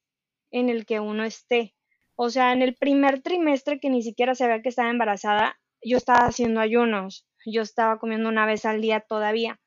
en 0.51 0.69
el 0.69 0.87
que 0.87 1.01
uno 1.01 1.25
esté. 1.25 1.75
O 2.15 2.31
sea, 2.31 2.53
en 2.53 2.63
el 2.63 2.75
primer 2.75 3.21
trimestre 3.21 3.79
que 3.79 3.91
ni 3.91 4.03
siquiera 4.03 4.35
sabía 4.35 4.63
que 4.63 4.71
estaba 4.71 4.91
embarazada, 4.91 5.59
yo 5.83 5.97
estaba 5.99 6.27
haciendo 6.27 6.61
ayunos, 6.61 7.27
yo 7.45 7.63
estaba 7.63 7.99
comiendo 7.99 8.29
una 8.29 8.47
vez 8.47 8.65
al 8.65 8.81
día 8.81 9.01
todavía. 9.01 9.61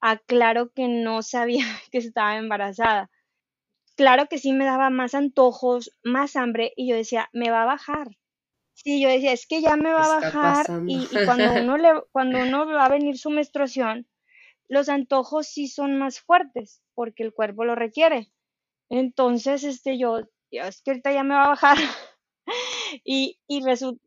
Aclaro 0.00 0.70
que 0.70 0.88
no 0.88 1.22
sabía 1.22 1.64
que 1.92 1.98
estaba 1.98 2.36
embarazada. 2.36 3.10
Claro 3.96 4.26
que 4.26 4.38
sí 4.38 4.52
me 4.52 4.64
daba 4.64 4.88
más 4.88 5.14
antojos, 5.14 5.92
más 6.02 6.36
hambre 6.36 6.72
y 6.74 6.88
yo 6.88 6.96
decía, 6.96 7.28
me 7.32 7.50
va 7.50 7.62
a 7.62 7.66
bajar. 7.66 8.08
Sí, 8.72 9.02
yo 9.02 9.10
decía, 9.10 9.32
es 9.32 9.46
que 9.46 9.60
ya 9.60 9.76
me 9.76 9.92
va 9.92 10.04
a 10.04 10.20
bajar 10.20 10.66
y, 10.86 11.06
cuando 11.26 11.52
uno 11.52 11.76
le, 11.76 11.88
cuando 12.12 12.38
uno 12.42 12.66
va 12.66 12.86
a 12.86 12.88
venir 12.88 13.18
su 13.18 13.28
menstruación, 13.28 14.06
los 14.70 14.88
antojos 14.88 15.48
sí 15.48 15.66
son 15.68 15.98
más 15.98 16.20
fuertes 16.20 16.80
porque 16.94 17.24
el 17.24 17.34
cuerpo 17.34 17.64
lo 17.64 17.74
requiere. 17.74 18.30
Entonces, 18.88 19.64
este, 19.64 19.98
yo, 19.98 20.20
es 20.50 20.82
que 20.82 20.92
ahorita 20.92 21.12
ya 21.12 21.24
me 21.24 21.34
va 21.34 21.44
a 21.44 21.48
bajar. 21.48 21.76
y, 23.04 23.38
y 23.48 23.64
resulta. 23.64 24.02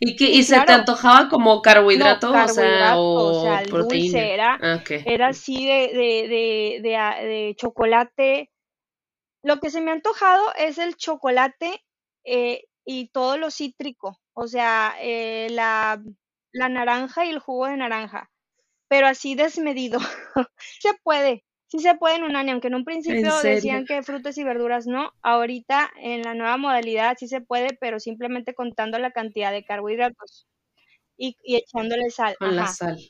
¿Y, 0.00 0.16
que, 0.16 0.30
y, 0.30 0.42
se 0.42 0.60
te 0.60 0.72
antojaba 0.72 1.28
como 1.28 1.62
carbohidrato, 1.62 2.30
o 2.30 2.48
sea, 2.48 2.96
o, 2.96 3.42
sea, 3.42 3.60
el 3.62 3.70
dulce 3.70 4.32
era, 4.32 4.58
ah, 4.60 4.82
era 4.88 5.28
así 5.28 5.66
de, 5.66 5.88
de, 5.92 6.28
de, 6.28 6.80
de, 6.82 7.26
de 7.26 7.54
chocolate. 7.56 8.50
Lo 9.42 9.58
que 9.60 9.70
se 9.70 9.80
me 9.80 9.90
ha 9.90 9.94
antojado 9.94 10.44
es 10.56 10.78
el 10.78 10.96
chocolate 10.96 11.84
eh, 12.24 12.64
y 12.84 13.08
todo 13.08 13.36
lo 13.36 13.50
cítrico, 13.50 14.20
o 14.32 14.46
sea, 14.46 14.94
eh, 15.00 15.48
la, 15.50 16.02
la 16.52 16.68
naranja 16.68 17.26
y 17.26 17.30
el 17.30 17.40
jugo 17.40 17.66
de 17.66 17.76
naranja, 17.76 18.30
pero 18.94 19.08
así 19.08 19.34
desmedido. 19.34 19.98
se 20.80 20.94
puede, 21.02 21.42
sí 21.66 21.80
se 21.80 21.96
puede 21.96 22.14
en 22.14 22.22
un 22.22 22.36
año, 22.36 22.52
aunque 22.52 22.68
en 22.68 22.76
un 22.76 22.84
principio 22.84 23.36
decían 23.42 23.86
que 23.86 24.04
frutas 24.04 24.38
y 24.38 24.44
verduras 24.44 24.86
no, 24.86 25.10
ahorita 25.20 25.90
en 25.96 26.22
la 26.22 26.34
nueva 26.34 26.56
modalidad 26.58 27.16
sí 27.18 27.26
se 27.26 27.40
puede, 27.40 27.76
pero 27.80 27.98
simplemente 27.98 28.54
contando 28.54 29.00
la 29.00 29.10
cantidad 29.10 29.50
de 29.50 29.64
carbohidratos 29.64 30.46
y, 31.16 31.36
echándole 31.42 32.08
sal. 32.10 32.36
Con 32.38 32.54
la 32.54 32.68
sal. 32.68 33.00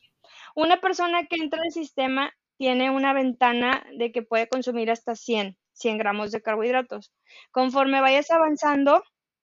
Una 0.54 0.80
persona 0.80 1.26
que 1.26 1.36
entra 1.36 1.60
al 1.62 1.70
sistema 1.70 2.32
tiene 2.56 2.90
una 2.90 3.12
ventana 3.12 3.84
de 3.98 4.10
que 4.10 4.22
puede 4.22 4.48
consumir 4.48 4.90
hasta 4.90 5.14
100, 5.14 5.58
100 5.74 5.98
gramos 5.98 6.32
de 6.32 6.40
carbohidratos. 6.40 7.12
Conforme 7.50 8.00
vayas 8.00 8.30
avanzando, 8.30 9.02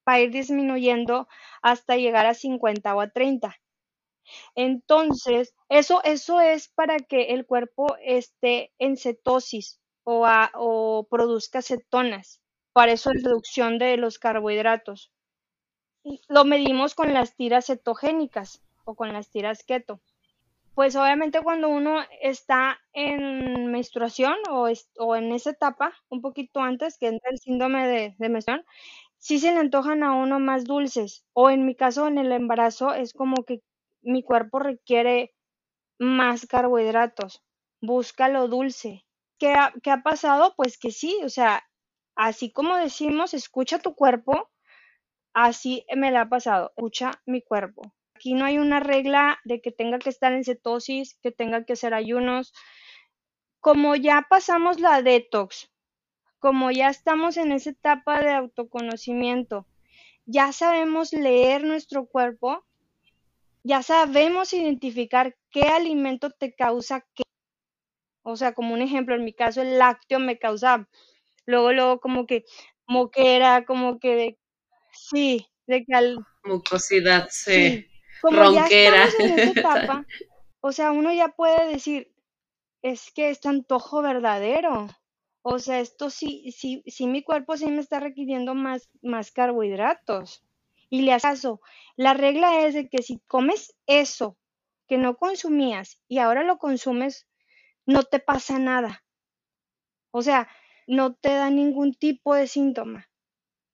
va 0.09 0.13
a 0.13 0.21
ir 0.21 0.31
disminuyendo 0.31 1.27
hasta 1.61 1.97
llegar 1.97 2.25
a 2.25 2.33
50 2.33 2.95
o 2.95 3.01
a 3.01 3.11
30. 3.11 3.55
Entonces, 4.55 5.53
eso, 5.69 6.01
eso 6.03 6.41
es 6.41 6.67
para 6.69 6.97
que 6.99 7.33
el 7.33 7.45
cuerpo 7.45 7.95
esté 8.01 8.71
en 8.79 8.97
cetosis 8.97 9.79
o, 10.03 10.27
o 10.55 11.07
produzca 11.09 11.61
cetonas. 11.61 12.41
Para 12.73 12.93
eso 12.93 13.11
es 13.11 13.23
reducción 13.23 13.77
de 13.77 13.97
los 13.97 14.19
carbohidratos. 14.19 15.11
Lo 16.27 16.45
medimos 16.45 16.95
con 16.95 17.13
las 17.13 17.35
tiras 17.35 17.67
cetogénicas 17.67 18.61
o 18.85 18.95
con 18.95 19.13
las 19.13 19.29
tiras 19.29 19.63
keto. 19.63 20.01
Pues 20.73 20.95
obviamente 20.95 21.41
cuando 21.41 21.67
uno 21.69 21.99
está 22.21 22.79
en 22.93 23.71
menstruación 23.71 24.35
o, 24.49 24.67
o 24.97 25.15
en 25.15 25.31
esa 25.33 25.51
etapa, 25.51 25.93
un 26.09 26.21
poquito 26.21 26.61
antes 26.61 26.97
que 26.97 27.07
entra 27.07 27.29
el 27.29 27.39
síndrome 27.39 27.87
de, 27.87 28.15
de 28.17 28.29
menstruación, 28.29 28.65
sí 29.17 29.39
se 29.39 29.51
le 29.51 29.59
antojan 29.59 30.03
a 30.03 30.13
uno 30.13 30.39
más 30.39 30.63
dulces. 30.63 31.25
O 31.33 31.49
en 31.49 31.65
mi 31.65 31.75
caso, 31.75 32.07
en 32.07 32.17
el 32.17 32.31
embarazo, 32.31 32.93
es 32.93 33.13
como 33.13 33.43
que 33.43 33.61
mi 34.01 34.23
cuerpo 34.23 34.59
requiere 34.59 35.33
más 35.99 36.45
carbohidratos, 36.47 37.43
busca 37.81 38.27
lo 38.29 38.47
dulce. 38.47 39.05
¿Qué 39.39 39.53
ha, 39.53 39.73
¿Qué 39.83 39.91
ha 39.91 40.03
pasado? 40.03 40.53
Pues 40.55 40.77
que 40.77 40.91
sí, 40.91 41.19
o 41.23 41.29
sea, 41.29 41.63
así 42.15 42.51
como 42.51 42.75
decimos, 42.77 43.33
escucha 43.33 43.79
tu 43.79 43.95
cuerpo, 43.95 44.49
así 45.33 45.85
me 45.95 46.11
la 46.11 46.21
ha 46.21 46.29
pasado, 46.29 46.73
escucha 46.75 47.11
mi 47.25 47.41
cuerpo. 47.41 47.93
Aquí 48.15 48.33
no 48.33 48.45
hay 48.45 48.59
una 48.59 48.79
regla 48.79 49.39
de 49.45 49.61
que 49.61 49.71
tenga 49.71 49.97
que 49.97 50.09
estar 50.09 50.31
en 50.33 50.43
cetosis, 50.43 51.17
que 51.23 51.31
tenga 51.31 51.65
que 51.65 51.73
hacer 51.73 51.93
ayunos. 51.93 52.53
Como 53.59 53.95
ya 53.95 54.27
pasamos 54.29 54.79
la 54.79 55.01
detox, 55.01 55.71
como 56.39 56.71
ya 56.71 56.89
estamos 56.89 57.37
en 57.37 57.51
esa 57.51 57.71
etapa 57.71 58.19
de 58.21 58.31
autoconocimiento, 58.31 59.67
ya 60.25 60.51
sabemos 60.51 61.13
leer 61.13 61.63
nuestro 61.63 62.05
cuerpo, 62.05 62.63
ya 63.63 63.83
sabemos 63.83 64.53
identificar 64.53 65.37
qué 65.51 65.63
alimento 65.63 66.31
te 66.31 66.53
causa 66.53 67.05
qué. 67.13 67.23
O 68.23 68.35
sea, 68.35 68.53
como 68.53 68.73
un 68.73 68.81
ejemplo, 68.81 69.15
en 69.15 69.23
mi 69.23 69.33
caso 69.33 69.61
el 69.61 69.77
lácteo 69.77 70.19
me 70.19 70.37
causa, 70.37 70.87
luego, 71.45 71.73
luego 71.73 71.99
como 71.99 72.25
que 72.25 72.45
moquera, 72.85 73.65
como 73.65 73.99
que 73.99 74.15
de, 74.15 74.39
sí, 74.91 75.47
de 75.67 75.85
cal... 75.85 76.17
Mucosidad, 76.43 77.27
sí. 77.31 77.87
Como 78.21 78.51
Ya 78.53 78.67
en 78.69 78.93
esa 78.93 79.43
etapa, 79.59 80.05
o 80.59 80.71
sea, 80.71 80.91
uno 80.91 81.11
ya 81.11 81.29
puede 81.29 81.67
decir, 81.67 82.13
es 82.83 83.11
que 83.11 83.31
es 83.31 83.45
antojo 83.45 84.01
verdadero. 84.01 84.87
O 85.43 85.57
sea, 85.57 85.79
esto 85.79 86.11
sí, 86.11 86.51
sí, 86.51 86.83
sí, 86.85 87.07
mi 87.07 87.23
cuerpo 87.23 87.57
sí 87.57 87.65
me 87.65 87.81
está 87.81 87.99
requiriendo 87.99 88.53
más, 88.53 88.89
más 89.01 89.31
carbohidratos 89.31 90.43
y 90.91 91.01
le 91.01 91.19
caso. 91.19 91.61
La 91.95 92.13
regla 92.13 92.65
es 92.65 92.75
de 92.75 92.87
que 92.89 93.01
si 93.01 93.19
comes 93.25 93.73
eso 93.87 94.37
que 94.87 94.97
no 94.97 95.15
consumías 95.15 95.99
y 96.07 96.19
ahora 96.19 96.43
lo 96.43 96.57
consumes, 96.57 97.27
no 97.85 98.03
te 98.03 98.19
pasa 98.19 98.59
nada. 98.59 99.03
O 100.11 100.21
sea, 100.21 100.49
no 100.87 101.15
te 101.15 101.29
da 101.29 101.49
ningún 101.49 101.93
tipo 101.93 102.35
de 102.35 102.45
síntoma. 102.45 103.09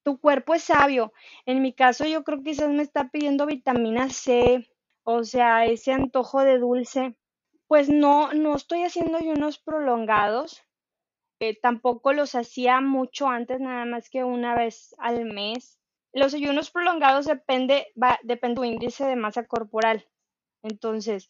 Tu 0.03 0.19
cuerpo 0.19 0.53
es 0.53 0.63
sabio. 0.63 1.11
En 1.45 1.61
mi 1.61 1.73
caso, 1.73 2.05
yo 2.05 2.23
creo 2.23 2.37
que 2.37 2.51
quizás 2.51 2.69
me 2.69 2.83
está 2.83 3.09
pidiendo 3.09 3.47
vitamina 3.47 4.09
C, 4.09 4.69
o 5.03 5.23
sea, 5.23 5.65
ese 5.65 5.91
antojo 5.91 6.43
de 6.43 6.59
dulce. 6.59 7.17
Pues 7.67 7.89
no, 7.89 8.31
no 8.33 8.55
estoy 8.55 8.83
haciendo 8.83 9.17
ayunos 9.17 9.57
prolongados. 9.57 10.63
Eh, 11.39 11.59
tampoco 11.59 12.13
los 12.13 12.35
hacía 12.35 12.79
mucho 12.79 13.27
antes, 13.27 13.59
nada 13.59 13.85
más 13.85 14.09
que 14.09 14.23
una 14.23 14.55
vez 14.55 14.95
al 14.99 15.25
mes. 15.25 15.79
Los 16.17 16.33
ayunos 16.33 16.71
prolongados 16.71 17.27
depende, 17.27 17.93
va, 18.01 18.19
depende 18.23 18.55
de 18.55 18.55
tu 18.55 18.63
índice 18.63 19.05
de 19.05 19.15
masa 19.15 19.45
corporal. 19.45 20.07
Entonces, 20.63 21.29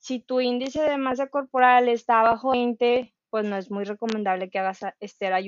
si 0.00 0.18
tu 0.18 0.40
índice 0.40 0.82
de 0.82 0.96
masa 0.96 1.28
corporal 1.28 1.88
está 1.88 2.22
bajo 2.22 2.50
20, 2.50 3.14
pues 3.30 3.44
no 3.44 3.56
es 3.56 3.70
muy 3.70 3.84
recomendable 3.84 4.50
que 4.50 4.58
hagas 4.58 4.80
estar, 4.98 5.40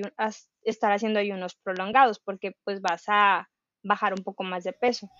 estar 0.63 0.93
haciendo 0.93 1.19
ayunos 1.19 1.57
prolongados 1.57 2.21
porque 2.21 2.53
pues 2.63 2.81
vas 2.81 3.03
a 3.09 3.49
bajar 3.83 4.15
un 4.15 4.23
poco 4.23 4.45
más 4.45 4.63
de 4.63 4.73
peso. 4.73 5.11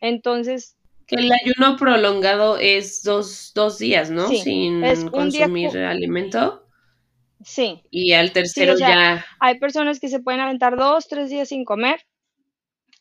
Entonces... 0.00 0.78
Que 1.06 1.16
el 1.16 1.30
ayuno 1.30 1.76
prolongado 1.76 2.56
es 2.56 3.02
dos, 3.02 3.52
dos 3.54 3.76
días, 3.76 4.10
¿no? 4.10 4.28
Sin 4.28 4.80
consumir 5.10 5.76
alimento. 5.76 6.66
Sí. 7.44 7.82
Y 7.90 8.14
al 8.14 8.32
tercero 8.32 8.78
ya... 8.78 9.26
Hay 9.40 9.58
personas 9.58 10.00
que 10.00 10.08
se 10.08 10.20
pueden 10.20 10.40
aventar 10.40 10.78
dos, 10.78 11.06
tres 11.06 11.28
días 11.28 11.50
sin 11.50 11.66
comer 11.66 12.00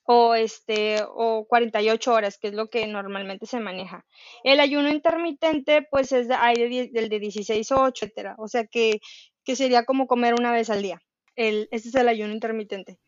o 0.06 0.36
este 0.36 0.98
o 1.08 1.46
48 1.48 2.14
horas, 2.14 2.38
que 2.38 2.50
es 2.50 2.54
lo 2.54 2.70
que 2.70 2.86
normalmente 2.88 3.46
se 3.46 3.60
maneja. 3.60 4.06
El 4.44 4.60
ayuno 4.60 4.90
intermitente 4.90 5.82
pues 5.90 6.12
es 6.12 6.28
de, 6.28 6.36
hay 6.36 6.90
del 6.90 7.10
de 7.10 7.20
16 7.20 7.72
o 7.72 7.84
8, 7.84 8.06
etcétera, 8.06 8.36
o 8.38 8.48
sea 8.48 8.66
que, 8.66 9.00
que 9.44 9.56
sería 9.56 9.86
como 9.86 10.08
comer 10.08 10.34
una 10.34 10.52
vez 10.52 10.70
al 10.70 10.82
día. 10.82 11.02
El, 11.36 11.68
ese 11.72 11.90
es 11.90 11.96
el 11.96 12.08
ayuno 12.08 12.34
intermitente. 12.34 13.00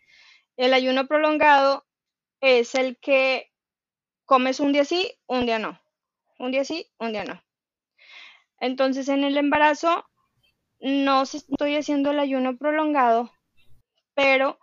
El 0.58 0.74
ayuno 0.74 1.08
prolongado 1.08 1.86
es 2.42 2.76
el 2.76 2.98
que 2.98 3.52
comes 4.26 4.60
un 4.60 4.74
día 4.74 4.86
sí, 4.86 5.12
un 5.28 5.46
día 5.46 5.60
no. 5.60 5.80
Un 6.40 6.52
día 6.52 6.66
sí, 6.66 6.88
un 7.00 7.12
día 7.12 7.26
no. 7.26 7.42
Entonces 8.60 9.10
en 9.10 9.24
el 9.24 9.38
embarazo 9.38 10.06
no 10.80 11.24
estoy 11.24 11.76
haciendo 11.76 12.12
el 12.12 12.20
ayuno 12.20 12.58
prolongado, 12.58 13.32
pero 14.14 14.60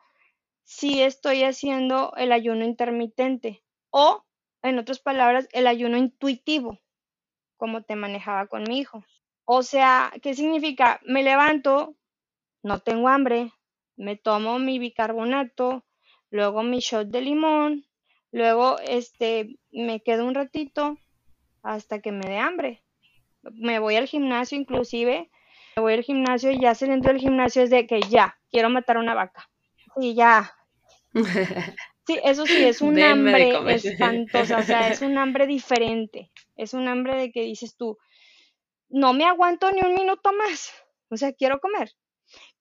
si 0.64 1.02
estoy 1.02 1.44
haciendo 1.44 2.12
el 2.16 2.32
ayuno 2.32 2.64
intermitente 2.64 3.62
o, 3.90 4.24
en 4.62 4.78
otras 4.78 5.00
palabras, 5.00 5.48
el 5.52 5.66
ayuno 5.66 5.96
intuitivo, 5.96 6.78
como 7.56 7.82
te 7.82 7.96
manejaba 7.96 8.46
con 8.46 8.64
mi 8.64 8.78
hijo. 8.78 9.04
O 9.44 9.62
sea, 9.62 10.12
¿qué 10.22 10.34
significa? 10.34 11.00
Me 11.04 11.22
levanto, 11.22 11.96
no 12.62 12.80
tengo 12.80 13.08
hambre, 13.08 13.52
me 13.96 14.16
tomo 14.16 14.58
mi 14.58 14.78
bicarbonato, 14.78 15.84
luego 16.30 16.62
mi 16.62 16.78
shot 16.78 17.08
de 17.08 17.20
limón, 17.20 17.84
luego 18.30 18.78
este 18.80 19.58
me 19.70 20.00
quedo 20.02 20.26
un 20.26 20.34
ratito 20.34 20.96
hasta 21.62 22.00
que 22.00 22.12
me 22.12 22.28
dé 22.28 22.38
hambre. 22.38 22.82
Me 23.42 23.78
voy 23.78 23.96
al 23.96 24.06
gimnasio 24.06 24.56
inclusive, 24.56 25.30
me 25.76 25.82
voy 25.82 25.94
al 25.94 26.02
gimnasio 26.02 26.50
y 26.52 26.60
ya 26.60 26.74
saliendo 26.74 27.08
del 27.08 27.18
gimnasio 27.18 27.62
es 27.62 27.70
de 27.70 27.86
que 27.86 28.00
ya, 28.02 28.38
quiero 28.50 28.70
matar 28.70 28.98
una 28.98 29.14
vaca. 29.14 29.51
Y 29.96 30.14
ya, 30.14 30.54
Sí, 32.04 32.18
eso 32.24 32.46
sí, 32.46 32.64
es 32.64 32.80
un 32.80 33.00
hambre 33.00 33.52
espantosa, 33.74 34.58
o 34.58 34.62
sea, 34.64 34.88
es 34.88 35.02
un 35.02 35.18
hambre 35.18 35.46
diferente, 35.46 36.32
es 36.56 36.74
un 36.74 36.88
hambre 36.88 37.14
de 37.16 37.30
que 37.30 37.42
dices 37.42 37.76
tú, 37.76 37.96
no 38.88 39.12
me 39.12 39.24
aguanto 39.24 39.70
ni 39.70 39.82
un 39.82 39.94
minuto 39.94 40.32
más, 40.32 40.72
o 41.10 41.16
sea, 41.16 41.32
quiero 41.32 41.60
comer. 41.60 41.92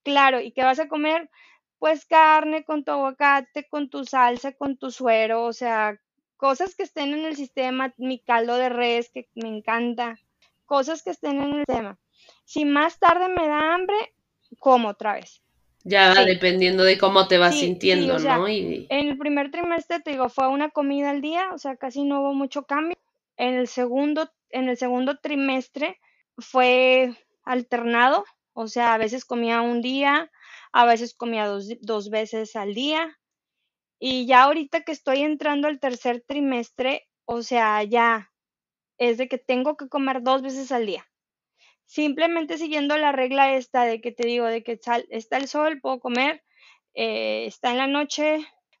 Claro, 0.04 0.40
¿y 0.40 0.52
qué 0.52 0.62
vas 0.62 0.78
a 0.78 0.86
comer? 0.86 1.28
pues 1.82 2.06
carne 2.06 2.64
con 2.64 2.84
tu 2.84 2.92
aguacate, 2.92 3.66
con 3.68 3.90
tu 3.90 4.04
salsa, 4.04 4.52
con 4.52 4.76
tu 4.76 4.92
suero, 4.92 5.42
o 5.42 5.52
sea, 5.52 5.98
cosas 6.36 6.76
que 6.76 6.84
estén 6.84 7.12
en 7.12 7.24
el 7.24 7.34
sistema, 7.34 7.92
mi 7.96 8.20
caldo 8.20 8.54
de 8.56 8.68
res 8.68 9.10
que 9.10 9.28
me 9.34 9.48
encanta, 9.48 10.16
cosas 10.64 11.02
que 11.02 11.10
estén 11.10 11.42
en 11.42 11.54
el 11.54 11.64
sistema. 11.66 11.98
Si 12.44 12.64
más 12.64 13.00
tarde 13.00 13.28
me 13.28 13.48
da 13.48 13.74
hambre, 13.74 13.96
como 14.60 14.90
otra 14.90 15.14
vez. 15.14 15.42
Ya 15.84 16.14
dependiendo 16.24 16.84
de 16.84 16.96
cómo 16.96 17.26
te 17.26 17.38
vas 17.38 17.58
sintiendo, 17.58 18.18
¿no? 18.18 18.46
En 18.46 18.86
el 18.90 19.18
primer 19.18 19.50
trimestre, 19.50 20.00
te 20.00 20.12
digo, 20.12 20.28
fue 20.28 20.48
una 20.48 20.70
comida 20.70 21.10
al 21.10 21.20
día, 21.20 21.50
o 21.52 21.58
sea, 21.58 21.76
casi 21.76 22.04
no 22.04 22.20
hubo 22.20 22.34
mucho 22.34 22.64
cambio. 22.64 22.96
En 23.36 23.54
el 23.54 23.66
segundo, 23.66 24.30
en 24.50 24.68
el 24.68 24.76
segundo 24.76 25.18
trimestre 25.18 25.98
fue 26.38 27.14
alternado, 27.44 28.24
o 28.52 28.68
sea, 28.68 28.94
a 28.94 28.98
veces 28.98 29.24
comía 29.24 29.60
un 29.60 29.82
día, 29.82 30.30
a 30.72 30.86
veces 30.86 31.14
comía 31.14 31.46
dos, 31.46 31.68
dos 31.80 32.10
veces 32.10 32.54
al 32.54 32.74
día. 32.74 33.18
Y 33.98 34.26
ya 34.26 34.44
ahorita 34.44 34.82
que 34.82 34.92
estoy 34.92 35.22
entrando 35.22 35.68
al 35.68 35.80
tercer 35.80 36.22
trimestre, 36.26 37.08
o 37.24 37.42
sea, 37.42 37.82
ya 37.82 38.30
es 38.98 39.18
de 39.18 39.28
que 39.28 39.38
tengo 39.38 39.76
que 39.76 39.88
comer 39.88 40.22
dos 40.22 40.42
veces 40.42 40.70
al 40.70 40.86
día 40.86 41.04
simplemente 41.92 42.56
siguiendo 42.56 42.96
la 42.96 43.12
regla 43.12 43.54
esta 43.54 43.84
de 43.84 44.00
que 44.00 44.12
te 44.12 44.26
digo, 44.26 44.46
de 44.46 44.62
que 44.62 44.80
está 45.10 45.36
el 45.36 45.46
sol, 45.46 45.78
puedo 45.82 46.00
comer, 46.00 46.42
eh, 46.94 47.44
está 47.46 47.70
en 47.70 47.76
la 47.76 47.86
noche, 47.86 48.38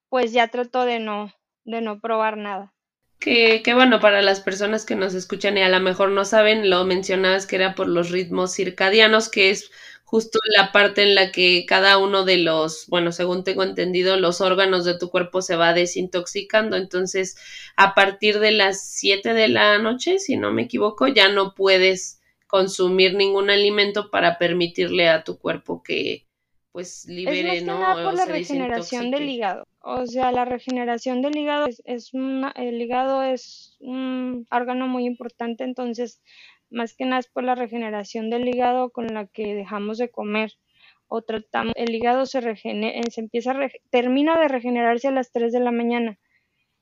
pues 0.08 0.32
ya 0.32 0.48
trato 0.48 0.86
de 0.86 0.98
no, 0.98 1.30
de 1.64 1.82
no 1.82 2.00
probar 2.00 2.38
nada. 2.38 2.72
Que, 3.18 3.60
que, 3.62 3.74
bueno, 3.74 4.00
para 4.00 4.22
las 4.22 4.40
personas 4.40 4.86
que 4.86 4.96
nos 4.96 5.12
escuchan 5.12 5.58
y 5.58 5.62
a 5.62 5.68
lo 5.68 5.78
mejor 5.78 6.08
no 6.08 6.24
saben, 6.24 6.70
lo 6.70 6.86
mencionabas 6.86 7.46
que 7.46 7.56
era 7.56 7.74
por 7.74 7.86
los 7.86 8.08
ritmos 8.10 8.54
circadianos, 8.54 9.28
que 9.28 9.50
es 9.50 9.70
justo 10.04 10.38
la 10.56 10.72
parte 10.72 11.02
en 11.02 11.14
la 11.14 11.32
que 11.32 11.66
cada 11.68 11.98
uno 11.98 12.24
de 12.24 12.38
los, 12.38 12.86
bueno, 12.88 13.12
según 13.12 13.44
tengo 13.44 13.62
entendido, 13.62 14.16
los 14.16 14.40
órganos 14.40 14.86
de 14.86 14.96
tu 14.98 15.10
cuerpo 15.10 15.42
se 15.42 15.56
va 15.56 15.74
desintoxicando. 15.74 16.78
Entonces, 16.78 17.36
a 17.76 17.94
partir 17.94 18.38
de 18.38 18.52
las 18.52 18.82
7 18.88 19.34
de 19.34 19.48
la 19.48 19.78
noche, 19.78 20.18
si 20.18 20.38
no 20.38 20.50
me 20.50 20.62
equivoco, 20.62 21.08
ya 21.08 21.28
no 21.28 21.54
puedes 21.54 22.21
consumir 22.52 23.14
ningún 23.14 23.48
alimento 23.48 24.10
para 24.10 24.36
permitirle 24.36 25.08
a 25.08 25.24
tu 25.24 25.38
cuerpo 25.38 25.82
que 25.82 26.26
pues 26.70 27.06
libere, 27.06 27.56
es 27.56 27.64
¿no? 27.64 27.80
por 27.80 28.12
la 28.12 28.26
regeneración 28.26 29.10
del 29.10 29.26
hígado. 29.26 29.66
O 29.80 30.04
sea, 30.04 30.30
la 30.32 30.44
regeneración 30.44 31.22
del 31.22 31.34
hígado 31.34 31.66
es, 31.66 31.80
es 31.86 32.12
una, 32.12 32.50
el 32.50 32.80
hígado 32.82 33.22
es 33.22 33.78
un 33.80 34.46
órgano 34.50 34.86
muy 34.86 35.06
importante, 35.06 35.64
entonces 35.64 36.20
más 36.68 36.94
que 36.94 37.06
nada 37.06 37.20
es 37.20 37.26
por 37.26 37.42
la 37.42 37.54
regeneración 37.54 38.28
del 38.28 38.46
hígado 38.46 38.90
con 38.90 39.06
la 39.06 39.26
que 39.28 39.54
dejamos 39.54 39.96
de 39.96 40.10
comer 40.10 40.52
o 41.08 41.22
tratamos, 41.22 41.72
el 41.76 41.94
hígado 41.94 42.26
se 42.26 42.42
regenera, 42.42 43.00
se 43.10 43.22
empieza 43.22 43.52
a 43.52 43.68
termina 43.88 44.38
de 44.38 44.48
regenerarse 44.48 45.08
a 45.08 45.12
las 45.12 45.32
3 45.32 45.54
de 45.54 45.60
la 45.60 45.70
mañana 45.70 46.18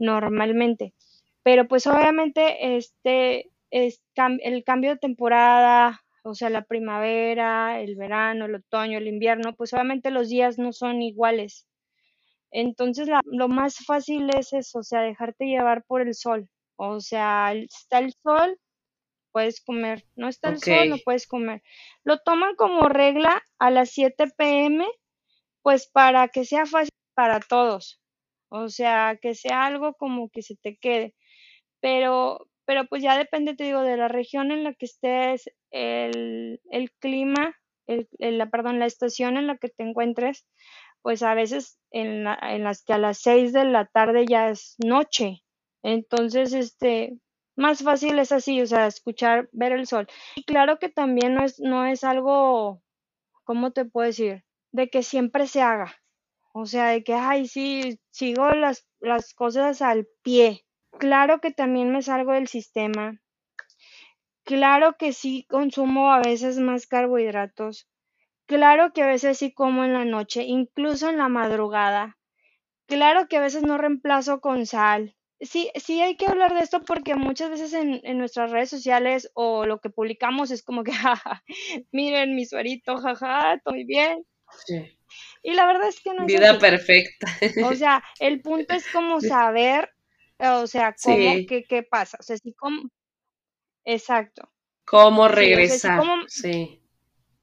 normalmente. 0.00 0.94
Pero 1.44 1.68
pues 1.68 1.86
obviamente 1.86 2.76
este 2.76 3.52
es 3.70 4.02
el 4.16 4.64
cambio 4.64 4.90
de 4.90 4.98
temporada, 4.98 6.00
o 6.22 6.34
sea, 6.34 6.50
la 6.50 6.62
primavera, 6.62 7.80
el 7.80 7.96
verano, 7.96 8.46
el 8.46 8.56
otoño, 8.56 8.98
el 8.98 9.08
invierno, 9.08 9.54
pues 9.54 9.72
obviamente 9.72 10.10
los 10.10 10.28
días 10.28 10.58
no 10.58 10.72
son 10.72 11.02
iguales. 11.02 11.66
Entonces, 12.50 13.08
lo 13.24 13.48
más 13.48 13.76
fácil 13.86 14.28
es 14.36 14.52
eso, 14.52 14.80
o 14.80 14.82
sea, 14.82 15.02
dejarte 15.02 15.46
llevar 15.46 15.84
por 15.84 16.02
el 16.02 16.14
sol. 16.14 16.48
O 16.76 17.00
sea, 17.00 17.52
está 17.54 17.98
el 17.98 18.12
sol, 18.22 18.58
puedes 19.32 19.60
comer. 19.60 20.04
No 20.16 20.28
está 20.28 20.50
el 20.50 20.58
sol, 20.58 20.88
no 20.90 20.98
puedes 21.04 21.26
comer. 21.26 21.62
Lo 22.04 22.18
toman 22.18 22.56
como 22.56 22.88
regla 22.88 23.42
a 23.58 23.70
las 23.70 23.90
7 23.90 24.32
pm, 24.36 24.86
pues 25.62 25.88
para 25.88 26.28
que 26.28 26.44
sea 26.44 26.66
fácil 26.66 26.90
para 27.14 27.40
todos. 27.40 28.00
O 28.48 28.68
sea, 28.68 29.16
que 29.20 29.34
sea 29.34 29.64
algo 29.66 29.94
como 29.94 30.28
que 30.30 30.42
se 30.42 30.56
te 30.56 30.76
quede. 30.76 31.14
Pero, 31.80 32.49
pero 32.70 32.86
pues 32.86 33.02
ya 33.02 33.18
depende, 33.18 33.56
te 33.56 33.64
digo, 33.64 33.82
de 33.82 33.96
la 33.96 34.06
región 34.06 34.52
en 34.52 34.62
la 34.62 34.72
que 34.74 34.86
estés, 34.86 35.50
el, 35.72 36.60
el 36.70 36.92
clima, 37.00 37.56
el, 37.88 38.08
la, 38.20 38.48
perdón, 38.48 38.78
la 38.78 38.86
estación 38.86 39.36
en 39.36 39.48
la 39.48 39.56
que 39.58 39.70
te 39.70 39.82
encuentres, 39.82 40.46
pues 41.02 41.24
a 41.24 41.34
veces 41.34 41.80
en, 41.90 42.28
en 42.28 42.62
las 42.62 42.84
que 42.84 42.92
a 42.92 42.98
las 42.98 43.18
6 43.18 43.52
de 43.52 43.64
la 43.64 43.86
tarde 43.86 44.24
ya 44.24 44.50
es 44.50 44.76
noche. 44.78 45.42
Entonces, 45.82 46.52
este, 46.52 47.18
más 47.56 47.82
fácil 47.82 48.20
es 48.20 48.30
así, 48.30 48.62
o 48.62 48.66
sea, 48.66 48.86
escuchar, 48.86 49.48
ver 49.50 49.72
el 49.72 49.88
sol. 49.88 50.06
Y 50.36 50.44
claro 50.44 50.78
que 50.78 50.90
también 50.90 51.34
no 51.34 51.42
es, 51.44 51.58
no 51.58 51.86
es 51.86 52.04
algo, 52.04 52.80
¿cómo 53.42 53.72
te 53.72 53.84
puedo 53.84 54.06
decir? 54.06 54.44
De 54.70 54.90
que 54.90 55.02
siempre 55.02 55.48
se 55.48 55.60
haga. 55.60 55.92
O 56.52 56.66
sea, 56.66 56.90
de 56.90 57.02
que, 57.02 57.14
ay, 57.14 57.48
sí, 57.48 57.98
sigo 58.10 58.48
las, 58.50 58.86
las 59.00 59.34
cosas 59.34 59.82
al 59.82 60.06
pie. 60.22 60.64
Claro 60.98 61.40
que 61.40 61.50
también 61.50 61.92
me 61.92 62.02
salgo 62.02 62.32
del 62.32 62.48
sistema. 62.48 63.20
Claro 64.44 64.96
que 64.98 65.12
sí 65.12 65.46
consumo 65.48 66.12
a 66.12 66.20
veces 66.20 66.58
más 66.58 66.86
carbohidratos. 66.86 67.88
Claro 68.46 68.92
que 68.92 69.02
a 69.02 69.06
veces 69.06 69.38
sí 69.38 69.52
como 69.52 69.84
en 69.84 69.92
la 69.92 70.04
noche, 70.04 70.42
incluso 70.42 71.08
en 71.08 71.18
la 71.18 71.28
madrugada. 71.28 72.18
Claro 72.86 73.28
que 73.28 73.36
a 73.36 73.40
veces 73.40 73.62
no 73.62 73.78
reemplazo 73.78 74.40
con 74.40 74.66
sal. 74.66 75.16
Sí, 75.40 75.70
sí 75.76 76.02
hay 76.02 76.16
que 76.16 76.26
hablar 76.26 76.52
de 76.52 76.60
esto 76.60 76.82
porque 76.82 77.14
muchas 77.14 77.48
veces 77.48 77.72
en, 77.72 78.00
en 78.02 78.18
nuestras 78.18 78.50
redes 78.50 78.68
sociales 78.68 79.30
o 79.34 79.64
lo 79.64 79.80
que 79.80 79.88
publicamos 79.88 80.50
es 80.50 80.62
como 80.62 80.82
que, 80.82 80.92
jaja, 80.92 81.44
miren 81.92 82.34
mi 82.34 82.44
suerito, 82.44 82.96
jaja, 82.98 83.54
estoy 83.54 83.84
bien. 83.84 84.26
Sí. 84.66 84.98
Y 85.42 85.54
la 85.54 85.66
verdad 85.66 85.88
es 85.88 86.00
que 86.00 86.12
no 86.12 86.22
es 86.22 86.26
Vida 86.26 86.58
perfecta. 86.58 87.26
O 87.64 87.74
sea, 87.74 88.02
el 88.20 88.40
punto 88.42 88.74
es 88.74 88.86
como 88.92 89.20
saber 89.20 89.90
o 90.40 90.66
sea, 90.66 90.94
¿cómo, 91.02 91.16
qué, 91.48 91.64
qué 91.68 91.82
pasa? 91.82 92.16
O 92.20 92.22
sea, 92.22 92.36
si 92.36 92.52
cómo, 92.54 92.82
exacto. 93.84 94.50
¿Cómo 94.84 95.28
regresar? 95.28 96.02
Sí. 96.26 96.80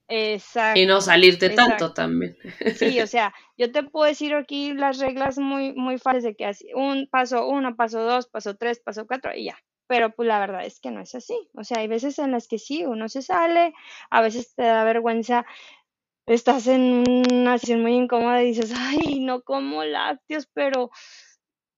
Exacto. 0.09 0.79
Y 0.79 0.85
no 0.85 1.01
salirte 1.01 1.49
tanto 1.49 1.93
también. 1.93 2.37
Sí, 2.75 2.99
o 3.01 3.07
sea, 3.07 3.33
yo 3.57 3.71
te 3.71 3.83
puedo 3.83 4.05
decir 4.05 4.33
aquí 4.33 4.73
las 4.73 4.99
reglas 4.99 5.37
muy, 5.37 5.73
muy 5.73 5.97
fáciles 5.97 6.23
de 6.23 6.35
que 6.35 6.45
así, 6.45 6.69
un 6.73 7.07
paso 7.09 7.47
uno, 7.47 7.75
paso 7.75 8.01
dos, 8.03 8.27
paso 8.27 8.55
tres, 8.55 8.79
paso 8.79 9.05
cuatro 9.05 9.31
y 9.35 9.45
ya. 9.45 9.57
Pero 9.87 10.11
pues 10.11 10.27
la 10.27 10.39
verdad 10.39 10.65
es 10.65 10.79
que 10.79 10.91
no 10.91 11.01
es 11.01 11.13
así. 11.15 11.49
O 11.53 11.63
sea, 11.63 11.79
hay 11.79 11.87
veces 11.87 12.19
en 12.19 12.31
las 12.31 12.47
que 12.47 12.57
sí, 12.57 12.85
uno 12.85 13.09
se 13.09 13.21
sale, 13.21 13.73
a 14.09 14.21
veces 14.21 14.53
te 14.55 14.63
da 14.63 14.83
vergüenza, 14.83 15.45
estás 16.25 16.67
en 16.67 17.03
una 17.07 17.57
situación 17.57 17.81
muy 17.81 17.95
incómoda 17.95 18.43
y 18.43 18.47
dices, 18.47 18.73
ay, 18.75 19.19
no 19.19 19.41
como 19.41 19.83
lácteos, 19.83 20.47
pero 20.53 20.89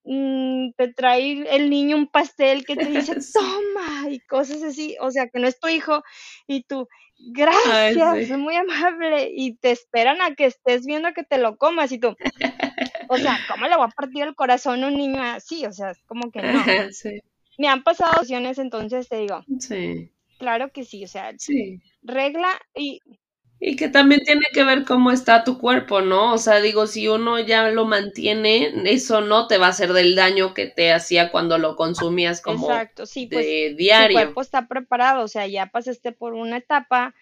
Mm, 0.04 0.70
te 0.78 0.92
trae 0.94 1.44
el 1.54 1.68
niño 1.68 1.96
un 1.96 2.06
pastel 2.06 2.64
que 2.64 2.74
te 2.74 2.86
dice, 2.86 3.14
toma, 3.34 4.08
y 4.08 4.18
cosas 4.20 4.62
así, 4.62 4.96
o 5.00 5.10
sea, 5.10 5.28
que 5.28 5.38
no 5.38 5.46
es 5.46 5.60
tu 5.60 5.68
hijo, 5.68 6.02
y 6.46 6.62
tú, 6.62 6.88
gracias, 7.18 8.16
es 8.16 8.38
muy 8.38 8.56
amable, 8.56 9.30
y 9.34 9.56
te 9.56 9.70
esperan 9.70 10.22
a 10.22 10.34
que 10.34 10.46
estés 10.46 10.86
viendo 10.86 11.12
que 11.12 11.22
te 11.22 11.38
lo 11.38 11.58
comas, 11.58 11.92
y 11.92 11.98
tú, 11.98 12.16
o 13.08 13.16
sea, 13.18 13.38
¿cómo 13.54 13.66
le 13.66 13.76
va 13.76 13.84
a 13.84 13.88
partir 13.88 14.22
el 14.22 14.34
corazón 14.34 14.82
a 14.84 14.88
un 14.88 14.94
niño 14.94 15.22
así? 15.22 15.66
O 15.66 15.72
sea, 15.72 15.90
es 15.90 16.02
como 16.06 16.30
que 16.30 16.42
no. 16.42 16.64
Me 17.58 17.68
han 17.68 17.82
pasado 17.82 18.22
opciones, 18.22 18.58
entonces 18.58 19.06
te 19.06 19.18
digo, 19.18 19.44
sí. 19.58 20.10
claro 20.38 20.72
que 20.72 20.84
sí, 20.84 21.04
o 21.04 21.08
sea, 21.08 21.34
sí. 21.36 21.78
regla 22.02 22.58
y 22.74 23.02
y 23.62 23.76
que 23.76 23.90
también 23.90 24.22
tiene 24.24 24.46
que 24.54 24.64
ver 24.64 24.86
cómo 24.86 25.10
está 25.12 25.44
tu 25.44 25.58
cuerpo, 25.58 26.00
¿no? 26.00 26.32
O 26.32 26.38
sea, 26.38 26.62
digo, 26.62 26.86
si 26.86 27.08
uno 27.08 27.38
ya 27.38 27.68
lo 27.68 27.84
mantiene, 27.84 28.72
eso 28.86 29.20
no 29.20 29.46
te 29.48 29.58
va 29.58 29.66
a 29.66 29.70
hacer 29.70 29.92
del 29.92 30.16
daño 30.16 30.54
que 30.54 30.66
te 30.66 30.92
hacía 30.92 31.30
cuando 31.30 31.58
lo 31.58 31.76
consumías 31.76 32.40
como 32.40 32.70
Exacto, 32.70 33.04
sí, 33.04 33.26
pues, 33.26 33.44
de 33.44 33.74
diario. 33.76 34.16
Tu 34.16 34.24
cuerpo 34.24 34.40
está 34.40 34.66
preparado, 34.66 35.24
o 35.24 35.28
sea, 35.28 35.46
ya 35.46 35.66
pasaste 35.66 36.12
por 36.12 36.32
una 36.32 36.56
etapa, 36.56 37.14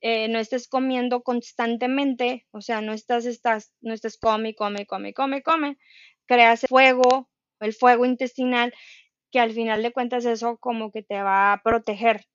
eh, 0.00 0.26
no 0.26 0.40
estés 0.40 0.66
comiendo 0.66 1.22
constantemente, 1.22 2.44
o 2.50 2.60
sea, 2.60 2.80
no 2.80 2.92
estás, 2.92 3.24
estás, 3.24 3.72
no 3.80 3.94
estés 3.94 4.18
come, 4.18 4.56
come, 4.56 4.86
come, 4.86 5.14
come, 5.14 5.42
come, 5.44 5.78
creas 6.26 6.62
fuego, 6.68 7.28
el 7.60 7.72
fuego 7.72 8.04
intestinal, 8.04 8.74
que 9.30 9.38
al 9.38 9.52
final 9.52 9.80
de 9.84 9.92
cuentas 9.92 10.24
eso 10.24 10.56
como 10.56 10.90
que 10.90 11.04
te 11.04 11.22
va 11.22 11.52
a 11.52 11.62
proteger, 11.62 12.26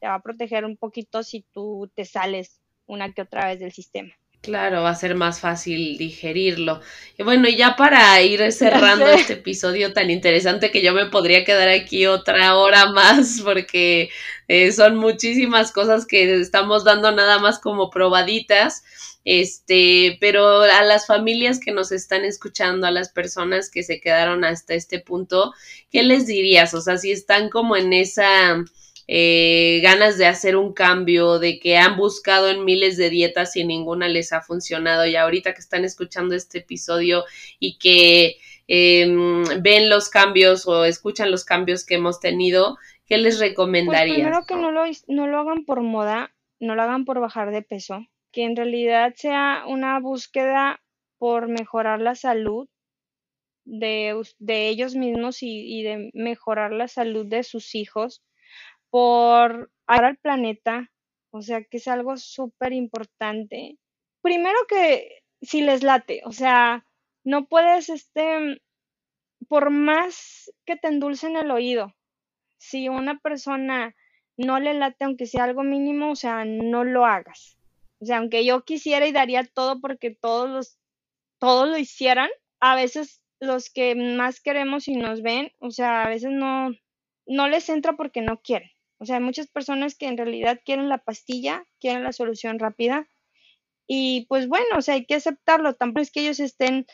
te 0.00 0.08
va 0.08 0.14
a 0.14 0.22
proteger 0.22 0.64
un 0.64 0.76
poquito 0.76 1.22
si 1.22 1.42
tú 1.52 1.88
te 1.94 2.04
sales 2.04 2.60
una 2.86 3.12
que 3.12 3.22
otra 3.22 3.46
vez 3.48 3.60
del 3.60 3.72
sistema. 3.72 4.12
Claro, 4.46 4.82
va 4.82 4.90
a 4.90 4.94
ser 4.94 5.16
más 5.16 5.40
fácil 5.40 5.98
digerirlo. 5.98 6.80
Y 7.18 7.24
bueno, 7.24 7.48
y 7.48 7.56
ya 7.56 7.74
para 7.74 8.22
ir 8.22 8.52
cerrando 8.52 9.06
este 9.06 9.32
episodio 9.32 9.92
tan 9.92 10.08
interesante 10.08 10.70
que 10.70 10.82
yo 10.82 10.92
me 10.92 11.06
podría 11.06 11.44
quedar 11.44 11.68
aquí 11.68 12.06
otra 12.06 12.54
hora 12.56 12.92
más 12.92 13.40
porque 13.42 14.08
eh, 14.46 14.70
son 14.70 14.96
muchísimas 14.96 15.72
cosas 15.72 16.06
que 16.06 16.40
estamos 16.40 16.84
dando 16.84 17.10
nada 17.10 17.40
más 17.40 17.58
como 17.58 17.90
probaditas. 17.90 18.84
Este, 19.24 20.16
pero 20.20 20.60
a 20.60 20.82
las 20.84 21.08
familias 21.08 21.58
que 21.58 21.72
nos 21.72 21.90
están 21.90 22.24
escuchando, 22.24 22.86
a 22.86 22.92
las 22.92 23.08
personas 23.08 23.70
que 23.70 23.82
se 23.82 24.00
quedaron 24.00 24.44
hasta 24.44 24.74
este 24.74 25.00
punto, 25.00 25.52
¿qué 25.90 26.04
les 26.04 26.28
dirías? 26.28 26.72
O 26.74 26.80
sea, 26.80 26.96
si 26.98 27.10
están 27.10 27.50
como 27.50 27.76
en 27.76 27.92
esa 27.92 28.64
eh, 29.08 29.80
ganas 29.82 30.18
de 30.18 30.26
hacer 30.26 30.56
un 30.56 30.72
cambio, 30.72 31.38
de 31.38 31.60
que 31.60 31.76
han 31.76 31.96
buscado 31.96 32.48
en 32.48 32.64
miles 32.64 32.96
de 32.96 33.08
dietas 33.08 33.56
y 33.56 33.64
ninguna 33.64 34.08
les 34.08 34.32
ha 34.32 34.42
funcionado 34.42 35.06
y 35.06 35.14
ahorita 35.14 35.54
que 35.54 35.60
están 35.60 35.84
escuchando 35.84 36.34
este 36.34 36.58
episodio 36.58 37.24
y 37.60 37.78
que 37.78 38.38
em, 38.66 39.44
ven 39.62 39.88
los 39.88 40.08
cambios 40.08 40.66
o 40.66 40.84
escuchan 40.84 41.30
los 41.30 41.44
cambios 41.44 41.86
que 41.86 41.94
hemos 41.94 42.18
tenido, 42.18 42.78
¿qué 43.06 43.18
les 43.18 43.36
pues 43.36 43.50
recomendarías? 43.50 44.16
primero 44.16 44.44
que 44.46 44.56
no 44.56 44.72
lo, 44.72 44.82
no 45.06 45.26
lo 45.28 45.38
hagan 45.38 45.64
por 45.64 45.82
moda, 45.82 46.34
no 46.58 46.74
lo 46.74 46.82
hagan 46.82 47.04
por 47.04 47.20
bajar 47.20 47.52
de 47.52 47.62
peso, 47.62 48.06
que 48.32 48.42
en 48.42 48.56
realidad 48.56 49.14
sea 49.14 49.62
una 49.68 50.00
búsqueda 50.00 50.80
por 51.18 51.48
mejorar 51.48 52.00
la 52.00 52.16
salud 52.16 52.68
de, 53.64 54.20
de 54.38 54.68
ellos 54.68 54.96
mismos 54.96 55.42
y, 55.42 55.78
y, 55.78 55.82
de 55.82 56.10
mejorar 56.12 56.72
la 56.72 56.88
salud 56.88 57.26
de 57.26 57.42
sus 57.42 57.74
hijos, 57.74 58.22
por 58.96 59.70
ayudar 59.86 60.04
al 60.06 60.16
planeta, 60.16 60.90
o 61.30 61.42
sea 61.42 61.62
que 61.62 61.76
es 61.76 61.86
algo 61.86 62.16
súper 62.16 62.72
importante. 62.72 63.76
Primero 64.22 64.56
que 64.66 65.22
si 65.42 65.60
les 65.60 65.82
late, 65.82 66.22
o 66.24 66.32
sea, 66.32 66.86
no 67.22 67.46
puedes, 67.46 67.90
este, 67.90 68.62
por 69.48 69.68
más 69.68 70.50
que 70.64 70.76
te 70.76 70.88
endulcen 70.88 71.36
el 71.36 71.50
oído, 71.50 71.94
si 72.56 72.88
una 72.88 73.18
persona 73.18 73.94
no 74.38 74.60
le 74.60 74.72
late, 74.72 75.04
aunque 75.04 75.26
sea 75.26 75.44
algo 75.44 75.62
mínimo, 75.62 76.12
o 76.12 76.16
sea, 76.16 76.46
no 76.46 76.82
lo 76.82 77.04
hagas. 77.04 77.58
O 78.00 78.06
sea, 78.06 78.16
aunque 78.16 78.46
yo 78.46 78.64
quisiera 78.64 79.06
y 79.06 79.12
daría 79.12 79.44
todo 79.44 79.78
porque 79.82 80.10
todos 80.10 80.48
los, 80.48 80.78
todos 81.38 81.68
lo 81.68 81.76
hicieran, 81.76 82.30
a 82.60 82.74
veces 82.76 83.20
los 83.40 83.68
que 83.68 83.94
más 83.94 84.40
queremos 84.40 84.88
y 84.88 84.96
nos 84.96 85.20
ven, 85.20 85.52
o 85.58 85.70
sea, 85.70 86.04
a 86.04 86.08
veces 86.08 86.30
no, 86.30 86.70
no 87.26 87.48
les 87.48 87.68
entra 87.68 87.92
porque 87.92 88.22
no 88.22 88.40
quieren. 88.40 88.70
O 88.98 89.04
sea, 89.04 89.16
hay 89.16 89.22
muchas 89.22 89.48
personas 89.48 89.94
que 89.94 90.06
en 90.06 90.16
realidad 90.16 90.60
quieren 90.64 90.88
la 90.88 90.98
pastilla, 90.98 91.64
quieren 91.80 92.04
la 92.04 92.12
solución 92.12 92.58
rápida. 92.58 93.08
Y 93.86 94.26
pues 94.28 94.48
bueno, 94.48 94.66
o 94.76 94.82
sea, 94.82 94.94
hay 94.94 95.06
que 95.06 95.14
aceptarlo. 95.14 95.74
Tampoco 95.74 96.02
es 96.02 96.10
que 96.10 96.20
ellos 96.20 96.40
estén 96.40 96.86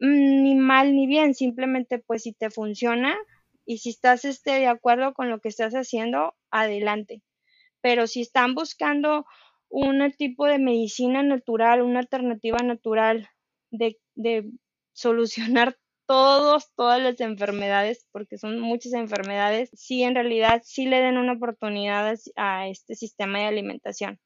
mm, 0.00 0.42
ni 0.42 0.54
mal 0.54 0.94
ni 0.94 1.06
bien, 1.06 1.34
simplemente 1.34 1.98
pues 1.98 2.22
si 2.22 2.32
te 2.32 2.50
funciona 2.50 3.16
y 3.64 3.78
si 3.78 3.90
estás 3.90 4.24
este, 4.24 4.52
de 4.52 4.66
acuerdo 4.68 5.14
con 5.14 5.30
lo 5.30 5.40
que 5.40 5.48
estás 5.48 5.74
haciendo, 5.74 6.34
adelante. 6.50 7.22
Pero 7.80 8.06
si 8.06 8.20
están 8.20 8.54
buscando 8.54 9.26
un 9.68 10.12
tipo 10.12 10.46
de 10.46 10.58
medicina 10.58 11.22
natural, 11.22 11.82
una 11.82 12.00
alternativa 12.00 12.58
natural 12.58 13.28
de, 13.70 13.98
de 14.14 14.50
solucionar 14.92 15.76
todos, 16.06 16.72
todas 16.74 17.02
las 17.02 17.20
enfermedades, 17.20 18.06
porque 18.12 18.38
son 18.38 18.60
muchas 18.60 18.92
enfermedades, 18.92 19.70
sí 19.74 20.02
en 20.02 20.14
realidad 20.14 20.62
sí 20.64 20.86
le 20.86 21.00
den 21.00 21.18
una 21.18 21.34
oportunidad 21.34 22.14
a 22.36 22.68
este 22.68 22.94
sistema 22.94 23.40
de 23.40 23.46
alimentación 23.46 24.20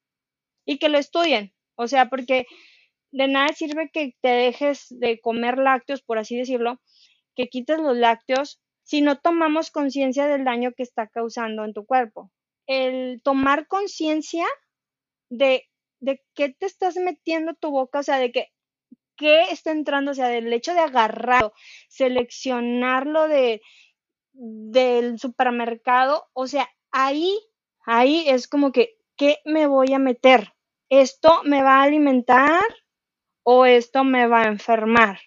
y 0.65 0.79
que 0.79 0.89
lo 0.89 0.99
estudien, 0.99 1.53
o 1.75 1.89
sea, 1.89 2.09
porque 2.09 2.47
de 3.13 3.29
nada 3.29 3.49
sirve 3.49 3.91
que 3.93 4.15
te 4.21 4.29
dejes 4.29 4.87
de 4.91 5.21
comer 5.21 5.59
lácteos, 5.59 6.03
por 6.03 6.19
así 6.19 6.37
decirlo, 6.37 6.81
que 7.35 7.49
quites 7.49 7.79
los 7.79 7.97
lácteos 7.97 8.61
si 8.83 9.01
no 9.01 9.19
tomamos 9.19 9.71
conciencia 9.71 10.27
del 10.27 10.45
daño 10.45 10.73
que 10.77 10.83
está 10.83 11.09
causando 11.09 11.65
en 11.65 11.73
tu 11.73 11.87
cuerpo. 11.87 12.31
El 12.67 13.21
tomar 13.23 13.67
conciencia 13.67 14.47
de, 15.29 15.65
de 16.01 16.23
qué 16.35 16.51
te 16.51 16.67
estás 16.67 16.97
metiendo 16.97 17.55
tu 17.55 17.71
boca, 17.71 18.01
o 18.01 18.03
sea, 18.03 18.19
de 18.19 18.33
que 18.33 18.49
qué 19.21 19.43
está 19.51 19.71
entrando, 19.71 20.13
o 20.13 20.15
sea, 20.15 20.29
del 20.29 20.51
hecho 20.51 20.73
de 20.73 20.81
agarrarlo, 20.81 21.53
seleccionarlo 21.89 23.29
de, 23.29 23.61
del 24.33 25.19
supermercado, 25.19 26.31
o 26.33 26.47
sea, 26.47 26.67
ahí, 26.91 27.39
ahí 27.85 28.25
es 28.27 28.49
como 28.49 28.73
que, 28.73 28.97
¿qué 29.17 29.41
me 29.45 29.67
voy 29.67 29.93
a 29.93 29.99
meter? 29.99 30.55
¿Esto 30.89 31.43
me 31.45 31.63
va 31.63 31.81
a 31.81 31.83
alimentar 31.83 32.65
o 33.43 33.67
esto 33.67 34.05
me 34.05 34.27
va 34.27 34.41
a 34.41 34.49
enfermar? 34.49 35.21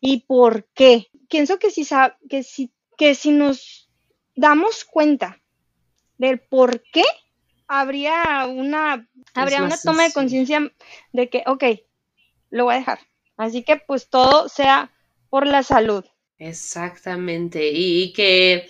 ¿Y 0.00 0.22
por 0.22 0.66
qué? 0.72 1.08
Pienso 1.28 1.58
que 1.58 1.70
si, 1.70 1.86
que 2.30 2.42
si, 2.42 2.72
que 2.96 3.14
si 3.14 3.32
nos 3.32 3.90
damos 4.34 4.86
cuenta 4.86 5.42
del 6.16 6.40
por 6.40 6.82
qué, 6.90 7.04
habría 7.68 8.46
una, 8.46 9.06
habría 9.34 9.62
una 9.62 9.76
toma 9.76 10.04
de 10.04 10.12
conciencia 10.14 10.72
de 11.12 11.28
que, 11.28 11.44
ok, 11.46 11.64
lo 12.48 12.64
voy 12.64 12.76
a 12.76 12.78
dejar. 12.78 13.00
Así 13.36 13.62
que 13.62 13.76
pues 13.76 14.08
todo 14.08 14.48
sea 14.48 14.92
por 15.28 15.46
la 15.46 15.62
salud. 15.62 16.04
Exactamente. 16.38 17.70
Y, 17.72 18.12
que 18.12 18.68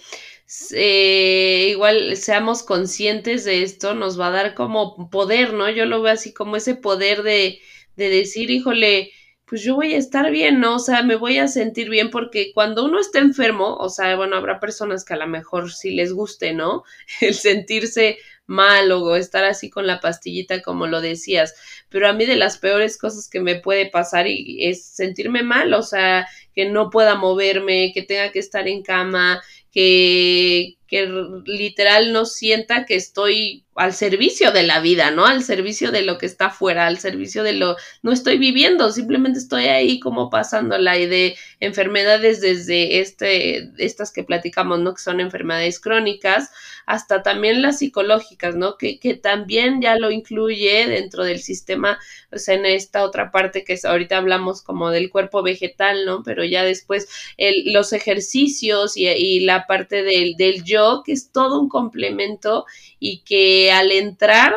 eh, 0.73 1.69
igual 1.71 2.17
seamos 2.17 2.63
conscientes 2.63 3.45
de 3.45 3.63
esto, 3.63 3.95
nos 3.95 4.19
va 4.19 4.29
a 4.29 4.31
dar 4.31 4.55
como 4.55 5.11
poder, 5.11 5.53
¿no? 5.53 5.69
Yo 5.71 5.87
lo 5.87 6.03
veo 6.03 6.13
así 6.13 6.33
como 6.33 6.57
ese 6.57 6.75
poder 6.77 7.23
de, 7.23 7.61
de 7.97 8.09
decir, 8.09 8.51
híjole, 8.51 9.13
pues 9.47 9.63
yo 9.63 9.77
voy 9.77 9.95
a 9.95 9.99
estar 9.99 10.31
bien, 10.31 10.61
¿no? 10.61 10.77
O 10.77 10.79
sea, 10.81 11.03
me 11.03 11.17
voy 11.17 11.39
a 11.39 11.49
sentir 11.49 11.89
bien 11.89 12.11
porque 12.11 12.53
cuando 12.53 12.85
uno 12.85 13.01
está 13.01 13.21
enfermo, 13.21 13.77
o 13.77 13.89
sea, 13.89 14.17
bueno, 14.17 14.37
habrá 14.37 14.59
personas 14.59 15.05
que 15.05 15.15
a 15.15 15.19
lo 15.19 15.27
mejor 15.29 15.73
sí 15.73 15.93
les 15.93 16.13
guste, 16.13 16.53
¿no? 16.53 16.83
El 17.21 17.35
sentirse 17.35 18.19
mal 18.47 18.93
o 18.93 19.17
estar 19.17 19.45
así 19.45 19.71
con 19.71 19.87
la 19.87 20.01
pastillita 20.01 20.63
como 20.63 20.87
lo 20.87 21.01
decías, 21.01 21.55
pero 21.89 22.09
a 22.09 22.13
mí 22.13 22.27
de 22.27 22.37
las 22.37 22.59
peores 22.59 22.99
cosas 22.99 23.29
que 23.29 23.41
me 23.41 23.57
puede 23.57 23.87
pasar 23.91 24.27
es 24.29 24.85
sentirme 24.85 25.43
mal, 25.43 25.75
o 25.75 25.83
sea, 25.83 26.27
que 26.55 26.67
no 26.67 26.91
pueda 26.91 27.17
moverme, 27.17 27.93
que 27.93 28.03
tenga 28.03 28.33
que 28.33 28.39
estar 28.39 28.69
en 28.69 28.83
cama, 28.83 29.43
que, 29.71 30.77
que 30.87 31.09
literal 31.47 32.13
no 32.13 32.25
sienta 32.27 32.85
que 32.85 32.95
estoy 32.95 33.65
al 33.75 33.93
servicio 33.93 34.53
de 34.53 34.63
la 34.63 34.81
vida, 34.81 35.11
¿no? 35.11 35.27
Al 35.27 35.43
servicio 35.43 35.91
de 35.93 36.03
lo 36.03 36.17
que 36.17 36.27
está 36.27 36.47
afuera, 36.47 36.87
al 36.87 36.99
servicio 36.99 37.43
de 37.43 37.53
lo... 37.53 37.77
No 38.03 38.11
estoy 38.13 38.39
viviendo, 38.39 38.91
simplemente 38.91 39.39
estoy 39.39 39.65
ahí 39.65 40.01
como 40.01 40.31
pasándola 40.31 40.97
y 40.97 41.07
de 41.07 41.37
enfermedades 41.61 42.41
desde 42.41 43.01
este, 43.01 43.71
estas 43.77 44.13
que 44.13 44.25
platicamos, 44.25 44.81
¿no? 44.81 44.95
Que 44.95 45.03
son 45.03 45.21
enfermedades 45.21 45.79
crónicas, 45.79 46.51
hasta 46.87 47.23
también 47.23 47.63
las 47.63 47.81
psicológicas, 47.81 48.55
¿no? 48.55 48.79
Que, 48.79 48.99
que 48.99 49.15
también 49.15 49.83
ya 49.83 49.97
lo 49.97 50.11
incluye 50.11 50.87
dentro 50.87 51.25
del 51.25 51.41
sistema, 51.41 51.99
o 52.33 52.39
sea, 52.39 52.55
en 52.55 52.65
esta 52.65 53.03
otra 53.05 53.31
parte 53.31 53.65
que 53.65 53.75
es, 53.75 53.85
ahorita 53.85 54.17
hablamos 54.17 54.63
como 54.63 54.91
del 54.91 55.11
cuerpo 55.11 55.43
vegetal, 55.43 56.07
¿no? 56.07 56.23
Pero 56.23 56.45
ya 56.45 56.65
después 56.65 57.09
el, 57.37 57.73
los 57.73 57.93
ejercicios 57.93 58.97
y, 58.97 59.07
y 59.09 59.41
la 59.41 59.67
parte 59.67 60.03
del, 60.03 60.37
del 60.37 60.65
yo, 60.65 60.76
que 61.05 61.13
es 61.13 61.33
todo 61.33 61.61
un 61.61 61.69
complemento 61.69 62.67
y 62.99 63.23
que 63.23 63.73
al 63.73 63.93
entrar 63.93 64.57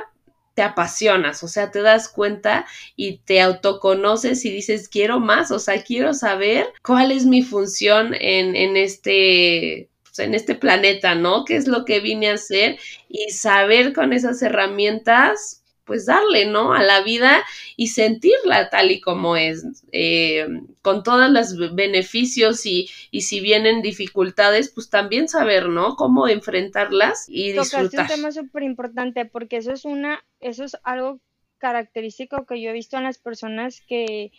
te 0.56 0.64
apasionas, 0.64 1.42
o 1.44 1.48
sea, 1.48 1.72
te 1.72 1.82
das 1.82 2.10
cuenta 2.10 2.66
y 2.98 3.20
te 3.20 3.40
autoconoces 3.40 4.44
y 4.44 4.52
dices, 4.52 4.90
quiero 4.90 5.20
más, 5.20 5.52
o 5.52 5.60
sea, 5.60 5.82
quiero 5.84 6.14
saber 6.14 6.68
cuál 6.84 7.14
es 7.14 7.26
mi 7.26 7.44
función 7.44 8.14
en, 8.14 8.56
en 8.58 8.76
este 8.76 9.90
pues, 10.04 10.20
en 10.20 10.36
este 10.36 10.56
planeta, 10.56 11.16
¿no? 11.16 11.46
¿Qué 11.46 11.56
es 11.56 11.68
lo 11.68 11.86
que 11.86 12.00
vine 12.00 12.30
a 12.30 12.34
hacer? 12.34 12.78
Y 13.08 13.32
saber 13.32 13.94
con 13.94 14.12
esas 14.12 14.42
herramientas 14.42 15.59
pues 15.90 16.06
darle, 16.06 16.46
¿no? 16.46 16.74
A 16.74 16.84
la 16.84 17.02
vida 17.02 17.44
y 17.76 17.88
sentirla 17.88 18.70
tal 18.70 18.92
y 18.92 19.02
como 19.02 19.36
es, 19.36 19.66
eh, 19.92 20.46
con 20.84 21.02
todos 21.02 21.32
los 21.32 21.74
beneficios 21.74 22.64
y, 22.68 22.88
y, 23.10 23.22
si 23.22 23.40
vienen 23.40 23.82
dificultades, 23.82 24.70
pues 24.70 24.92
también 24.92 25.28
saber, 25.28 25.68
¿no? 25.68 25.96
Cómo 25.96 26.28
enfrentarlas 26.28 27.26
y 27.28 27.54
disfrutar. 27.54 27.90
Tocaste 27.90 28.02
un 28.02 28.08
tema 28.08 28.32
súper 28.32 28.62
importante 28.62 29.26
porque 29.26 29.58
eso 29.58 29.74
es 29.74 29.84
una, 29.84 30.24
eso 30.40 30.64
es 30.64 30.78
algo 30.84 31.20
característico 31.58 32.46
que 32.46 32.62
yo 32.62 32.70
he 32.70 32.74
visto 32.74 32.98
en 32.98 33.06
las 33.06 33.18
personas 33.18 33.82
que 33.88 34.32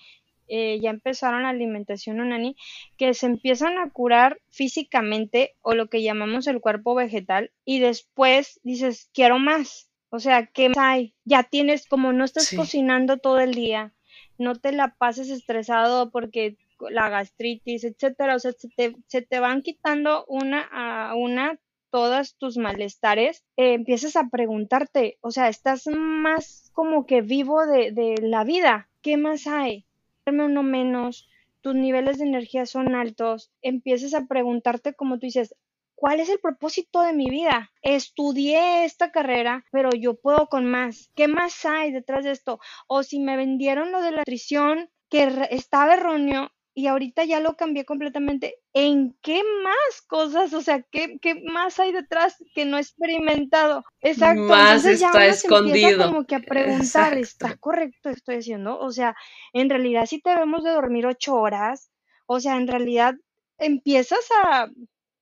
eh, 0.47 0.79
ya 0.81 0.91
empezaron 0.91 1.43
la 1.43 1.49
alimentación 1.49 2.21
unani, 2.21 2.55
que 2.97 3.13
se 3.13 3.27
empiezan 3.27 3.77
a 3.79 3.91
curar 3.91 4.41
físicamente 4.51 5.57
o 5.63 5.75
lo 5.75 5.89
que 5.89 6.05
llamamos 6.05 6.47
el 6.47 6.61
cuerpo 6.61 6.95
vegetal 6.95 7.51
y 7.65 7.81
después 7.81 8.61
dices, 8.63 9.11
quiero 9.13 9.41
más 9.41 9.90
o 10.11 10.19
sea, 10.19 10.47
¿qué 10.47 10.71
hay? 10.77 11.15
Ya 11.25 11.45
tienes, 11.45 11.87
como 11.87 12.13
no 12.13 12.25
estás 12.25 12.53
cocinando 12.55 13.19
todo 13.19 13.41
el 13.41 13.55
día, 13.55 13.93
no 14.39 14.57
te 14.57 14.73
la 14.73 14.95
pases 14.97 15.31
estresado 15.31 16.11
porque 16.11 16.57
la 16.91 17.09
gastritis, 17.09 17.85
etcétera, 17.85 18.37
o 18.37 18.39
sea, 18.39 18.53
se 18.53 18.69
te, 18.69 18.97
se 19.07 19.23
te 19.23 19.39
van 19.39 19.63
quitando 19.63 20.25
una 20.27 20.63
a 20.73 21.15
una 21.15 21.59
todos 21.91 22.37
tus 22.37 22.57
malestares, 22.57 23.45
eh, 23.57 23.75
empiezas 23.75 24.17
a 24.17 24.29
preguntarte, 24.31 25.19
o 25.21 25.31
sea, 25.31 25.49
estás 25.49 25.87
más 25.89 26.71
como 26.73 27.05
que 27.05 27.21
vivo 27.21 27.67
de, 27.67 27.91
de 27.91 28.15
la 28.23 28.45
vida, 28.45 28.89
¿qué 29.03 29.17
más 29.17 29.47
hay? 29.47 29.87
uno 30.27 30.63
menos, 30.63 31.29
tus 31.61 31.75
niveles 31.75 32.19
de 32.19 32.25
energía 32.25 32.65
son 32.65 32.95
altos, 32.95 33.51
empiezas 33.63 34.15
a 34.15 34.27
preguntarte 34.27 34.95
como 34.95 35.19
tú 35.19 35.27
dices, 35.27 35.57
¿Cuál 36.01 36.19
es 36.21 36.31
el 36.31 36.41
propósito 36.41 37.03
de 37.03 37.13
mi 37.13 37.29
vida? 37.29 37.71
Estudié 37.83 38.87
esta 38.87 39.13
carrera, 39.13 39.67
pero 39.71 39.91
yo 39.91 40.15
puedo 40.15 40.47
con 40.47 40.65
más. 40.65 41.11
¿Qué 41.15 41.29
más 41.29 41.67
hay 41.67 41.93
detrás 41.93 42.25
de 42.25 42.31
esto? 42.31 42.59
O 42.87 43.03
si 43.03 43.21
me 43.21 43.37
vendieron 43.37 43.93
lo 43.93 44.01
de 44.01 44.13
la 44.13 44.19
nutrición 44.21 44.89
que 45.11 45.47
estaba 45.51 45.93
erróneo, 45.93 46.51
y 46.73 46.87
ahorita 46.87 47.25
ya 47.25 47.41
lo 47.41 47.55
cambié 47.55 47.85
completamente. 47.85 48.57
¿En 48.73 49.15
qué 49.21 49.43
más 49.63 50.01
cosas? 50.07 50.55
O 50.55 50.63
sea, 50.63 50.81
¿qué, 50.91 51.19
qué 51.21 51.35
más 51.35 51.79
hay 51.79 51.93
detrás 51.93 52.43
que 52.55 52.65
no 52.65 52.79
he 52.79 52.81
experimentado? 52.81 53.85
Exacto. 54.01 54.45
Más 54.45 54.87
está 54.87 55.27
escondido. 55.27 56.07
como 56.07 56.25
que 56.25 56.37
a 56.37 56.41
preguntar, 56.41 57.19
¿está 57.19 57.59
correcto 57.59 58.09
estoy 58.09 58.37
haciendo? 58.37 58.79
O 58.79 58.91
sea, 58.91 59.15
en 59.53 59.69
realidad 59.69 60.07
si 60.07 60.23
te 60.23 60.31
debemos 60.31 60.65
de 60.65 60.71
dormir 60.71 61.05
ocho 61.05 61.35
horas, 61.35 61.91
o 62.25 62.41
sea, 62.41 62.57
en 62.57 62.69
realidad 62.69 63.17
empiezas 63.59 64.27
a, 64.43 64.71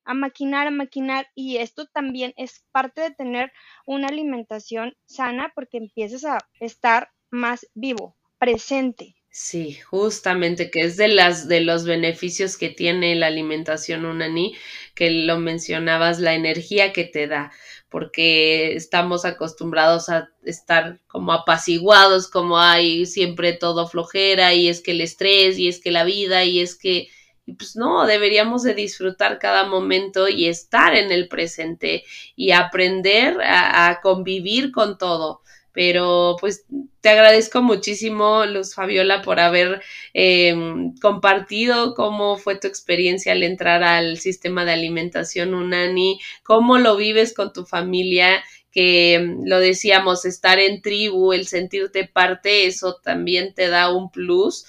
a 0.09 0.15
maquinar, 0.15 0.67
a 0.67 0.71
maquinar, 0.71 1.29
y 1.35 1.59
esto 1.59 1.87
también 1.87 2.33
es 2.39 2.65
parte 2.73 3.03
de 3.03 3.11
tener 3.11 3.53
una 3.85 4.09
alimentación 4.09 4.97
sana 5.05 5.53
porque 5.55 5.77
empiezas 5.77 6.25
a 6.25 6.39
estar 6.61 7.11
más 7.31 7.67
vivo, 7.75 8.17
presente. 8.39 9.17
Sí, 9.31 9.75
justamente 9.75 10.71
que 10.71 10.81
es 10.81 10.97
de 10.97 11.09
las 11.09 11.47
de 11.47 11.61
los 11.61 11.85
beneficios 11.85 12.57
que 12.57 12.71
tiene 12.71 13.15
la 13.17 13.27
alimentación 13.27 14.07
unani, 14.07 14.57
que 14.95 15.11
lo 15.11 15.39
mencionabas, 15.39 16.19
la 16.21 16.35
energía 16.35 16.95
que 16.95 17.05
te 17.05 17.27
da, 17.27 17.53
porque 17.91 18.75
estamos 18.75 19.27
acostumbrados 19.27 20.09
a 20.09 20.31
estar 20.43 21.01
como 21.07 21.33
apaciguados, 21.33 22.29
como 22.29 22.59
hay 22.59 23.05
siempre 23.05 23.53
todo 23.53 23.87
flojera 23.87 24.55
y 24.55 24.69
es 24.69 24.81
que 24.81 24.93
el 24.93 25.03
estrés 25.03 25.59
y 25.59 25.69
es 25.69 25.81
que 25.81 25.91
la 25.91 26.05
vida 26.05 26.45
y 26.45 26.61
es 26.61 26.77
que 26.77 27.09
pues 27.57 27.77
no, 27.77 28.07
deberíamos 28.07 28.63
de 28.63 28.75
disfrutar 28.75 29.39
cada 29.39 29.67
momento 29.67 30.29
y 30.29 30.47
estar 30.47 30.95
en 30.95 31.11
el 31.11 31.29
presente 31.29 32.05
y 32.37 32.53
aprender 32.53 33.39
a, 33.43 34.01
convivir 34.03 34.73
con 34.73 34.99
todo. 34.99 35.43
Pero 35.73 36.37
pues 36.41 36.65
te 37.01 37.11
agradezco 37.11 37.63
muchísimo, 37.63 38.45
Luz 38.47 38.75
Fabiola, 38.75 39.23
por 39.23 39.39
haber 39.39 39.81
eh, 40.13 40.57
compartido 41.01 41.95
cómo 41.95 42.37
fue 42.37 42.57
tu 42.57 42.67
experiencia 42.67 43.33
al 43.33 43.45
entrar 43.45 43.85
al 43.85 44.19
sistema 44.19 44.65
de 44.65 44.73
alimentación 44.73 45.55
UNANI, 45.55 46.19
cómo 46.43 46.79
lo 46.79 46.97
vives 46.97 47.33
con 47.33 47.53
tu 47.53 47.65
familia 47.65 48.43
que 48.71 49.19
mm, 49.19 49.47
lo 49.47 49.59
decíamos, 49.61 50.25
estar 50.25 50.59
en 50.59 50.83
tribu, 50.83 51.33
el 51.33 51.47
sentirte 51.47 52.07
parte, 52.07 52.67
eso 52.67 52.97
también 53.03 53.55
te 53.55 53.69
da 53.69 53.95
un 53.95 54.11
plus 54.11 54.67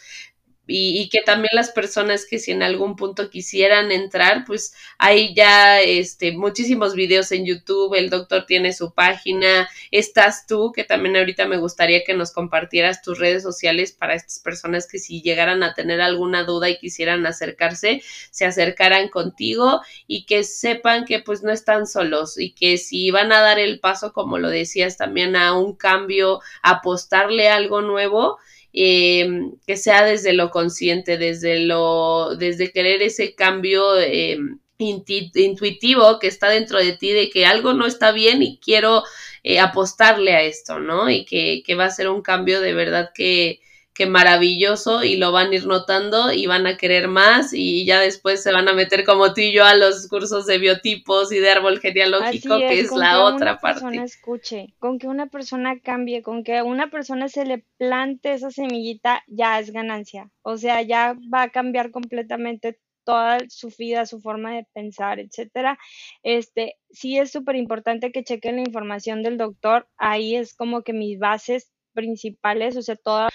y, 0.72 1.10
que 1.10 1.22
también 1.22 1.50
las 1.54 1.72
personas 1.72 2.26
que 2.26 2.38
si 2.38 2.52
en 2.52 2.62
algún 2.62 2.96
punto 2.96 3.30
quisieran 3.30 3.92
entrar, 3.92 4.44
pues 4.46 4.74
hay 5.00 5.34
ya 5.34 5.82
este, 5.82 6.32
muchísimos 6.32 6.94
videos 6.94 7.32
en 7.32 7.46
YouTube, 7.46 7.96
el 7.96 8.10
doctor 8.10 8.46
tiene 8.46 8.72
su 8.74 8.94
página, 8.94 9.68
estás 9.90 10.46
tú, 10.46 10.72
que 10.72 10.84
también 10.84 11.18
ahorita 11.18 11.48
me 11.48 11.58
gustaría 11.58 12.04
que 12.04 12.14
nos 12.14 12.32
compartieras 12.32 13.02
tus 13.02 13.18
redes 13.18 13.42
sociales 13.42 13.92
para 13.92 14.14
estas 14.14 14.40
personas 14.40 14.88
que 14.88 15.00
si 15.00 15.22
llegaran 15.22 15.64
a 15.64 15.74
tener 15.74 16.02
alguna 16.02 16.44
duda 16.44 16.70
y 16.70 16.78
quisieran 16.78 17.26
acercarse, 17.26 18.04
se 18.30 18.46
acercaran 18.46 19.10
contigo 19.10 19.82
y 20.06 20.26
que 20.26 20.44
sepan 20.44 21.06
que 21.06 21.20
pues 21.20 21.42
no 21.44 21.52
están 21.52 21.88
solos 21.88 22.40
y 22.40 22.52
que 22.54 22.78
si 22.78 23.10
van 23.10 23.32
a 23.32 23.42
dar 23.42 23.58
el 23.58 23.80
paso, 23.80 24.14
como 24.14 24.38
lo 24.38 24.50
decías, 24.50 24.98
también 24.98 25.36
a 25.36 25.54
un 25.54 25.76
cambio, 25.76 26.42
apostarle 26.62 27.50
algo 27.50 27.82
nuevo, 27.82 28.38
eh, 28.74 29.28
que 29.66 29.78
sea 29.78 30.04
desde 30.04 30.34
lo 30.34 30.52
consciente, 30.52 31.18
desde 31.18 31.60
lo, 31.60 32.36
desde 32.36 32.72
querer 32.72 33.02
ese 33.02 33.36
cambio 33.36 34.00
eh, 34.00 34.38
intuitivo 34.78 36.20
que 36.20 36.28
está 36.28 36.50
dentro 36.50 36.80
de 36.80 36.94
ti 36.94 37.12
de 37.12 37.30
que 37.30 37.46
algo 37.46 37.74
no 37.74 37.86
está 37.86 38.12
bien 38.12 38.42
y 38.42 38.60
quiero 38.60 39.04
eh, 39.44 39.60
apostarle 39.60 40.34
a 40.34 40.44
esto, 40.44 40.80
¿no? 40.80 41.10
Y 41.10 41.26
que, 41.26 41.64
que 41.66 41.76
va 41.76 41.86
a 41.86 41.92
ser 41.92 42.10
un 42.10 42.22
cambio 42.22 42.62
de 42.62 42.74
verdad 42.74 43.12
que, 43.14 43.62
qué 44.00 44.06
maravilloso 44.06 45.04
y 45.04 45.18
lo 45.18 45.34
van 45.34 45.52
a 45.52 45.56
ir 45.56 45.68
notando 45.68 46.32
y 46.32 46.46
van 46.46 46.66
a 46.68 46.78
querer 46.78 47.10
más 47.10 47.52
y 47.52 47.84
ya 47.84 48.00
después 48.00 48.42
se 48.42 48.54
van 48.54 48.70
a 48.70 48.74
meter 48.74 49.04
como 49.04 49.34
tú 49.34 49.42
y 49.42 49.52
yo 49.52 49.66
a 49.66 49.76
los 49.76 50.08
cursos 50.08 50.46
de 50.46 50.58
biotipos 50.58 51.34
y 51.34 51.40
de 51.40 51.50
árbol 51.50 51.82
genealógico, 51.82 52.60
que 52.60 52.80
es 52.80 52.94
la 52.94 53.22
otra 53.26 53.60
parte. 53.60 53.82
Con 53.82 53.92
que 53.92 53.98
una 53.98 54.00
persona 54.00 54.06
escuche, 54.06 54.74
con 54.80 55.00
que 55.00 55.08
una 55.08 55.26
persona 55.26 55.80
cambie, 55.82 56.24
con 56.24 56.46
que 56.46 56.60
a 56.60 56.64
una 56.64 56.90
persona 56.90 57.28
se 57.28 57.44
le 57.44 57.66
plante 57.78 58.32
esa 58.32 58.52
semillita, 58.52 59.22
ya 59.28 59.60
es 59.60 59.72
ganancia. 59.72 60.32
O 60.44 60.56
sea, 60.56 60.82
ya 60.82 61.18
va 61.34 61.42
a 61.42 61.50
cambiar 61.50 61.92
completamente 61.92 62.80
toda 63.04 63.40
su 63.50 63.68
vida, 63.78 64.06
su 64.06 64.22
forma 64.22 64.56
de 64.56 64.66
pensar, 64.74 65.20
etcétera. 65.20 65.78
Este, 66.24 66.78
sí 66.90 67.18
es 67.18 67.34
súper 67.34 67.58
importante 67.58 68.14
que 68.14 68.24
chequen 68.24 68.56
la 68.56 68.62
información 68.62 69.24
del 69.24 69.38
doctor. 69.38 69.90
Ahí 69.98 70.38
es 70.38 70.56
como 70.56 70.84
que 70.84 70.94
mis 70.94 71.20
bases 71.20 71.74
principales, 71.94 72.78
o 72.78 72.82
sea, 72.82 72.96
toda, 72.96 73.28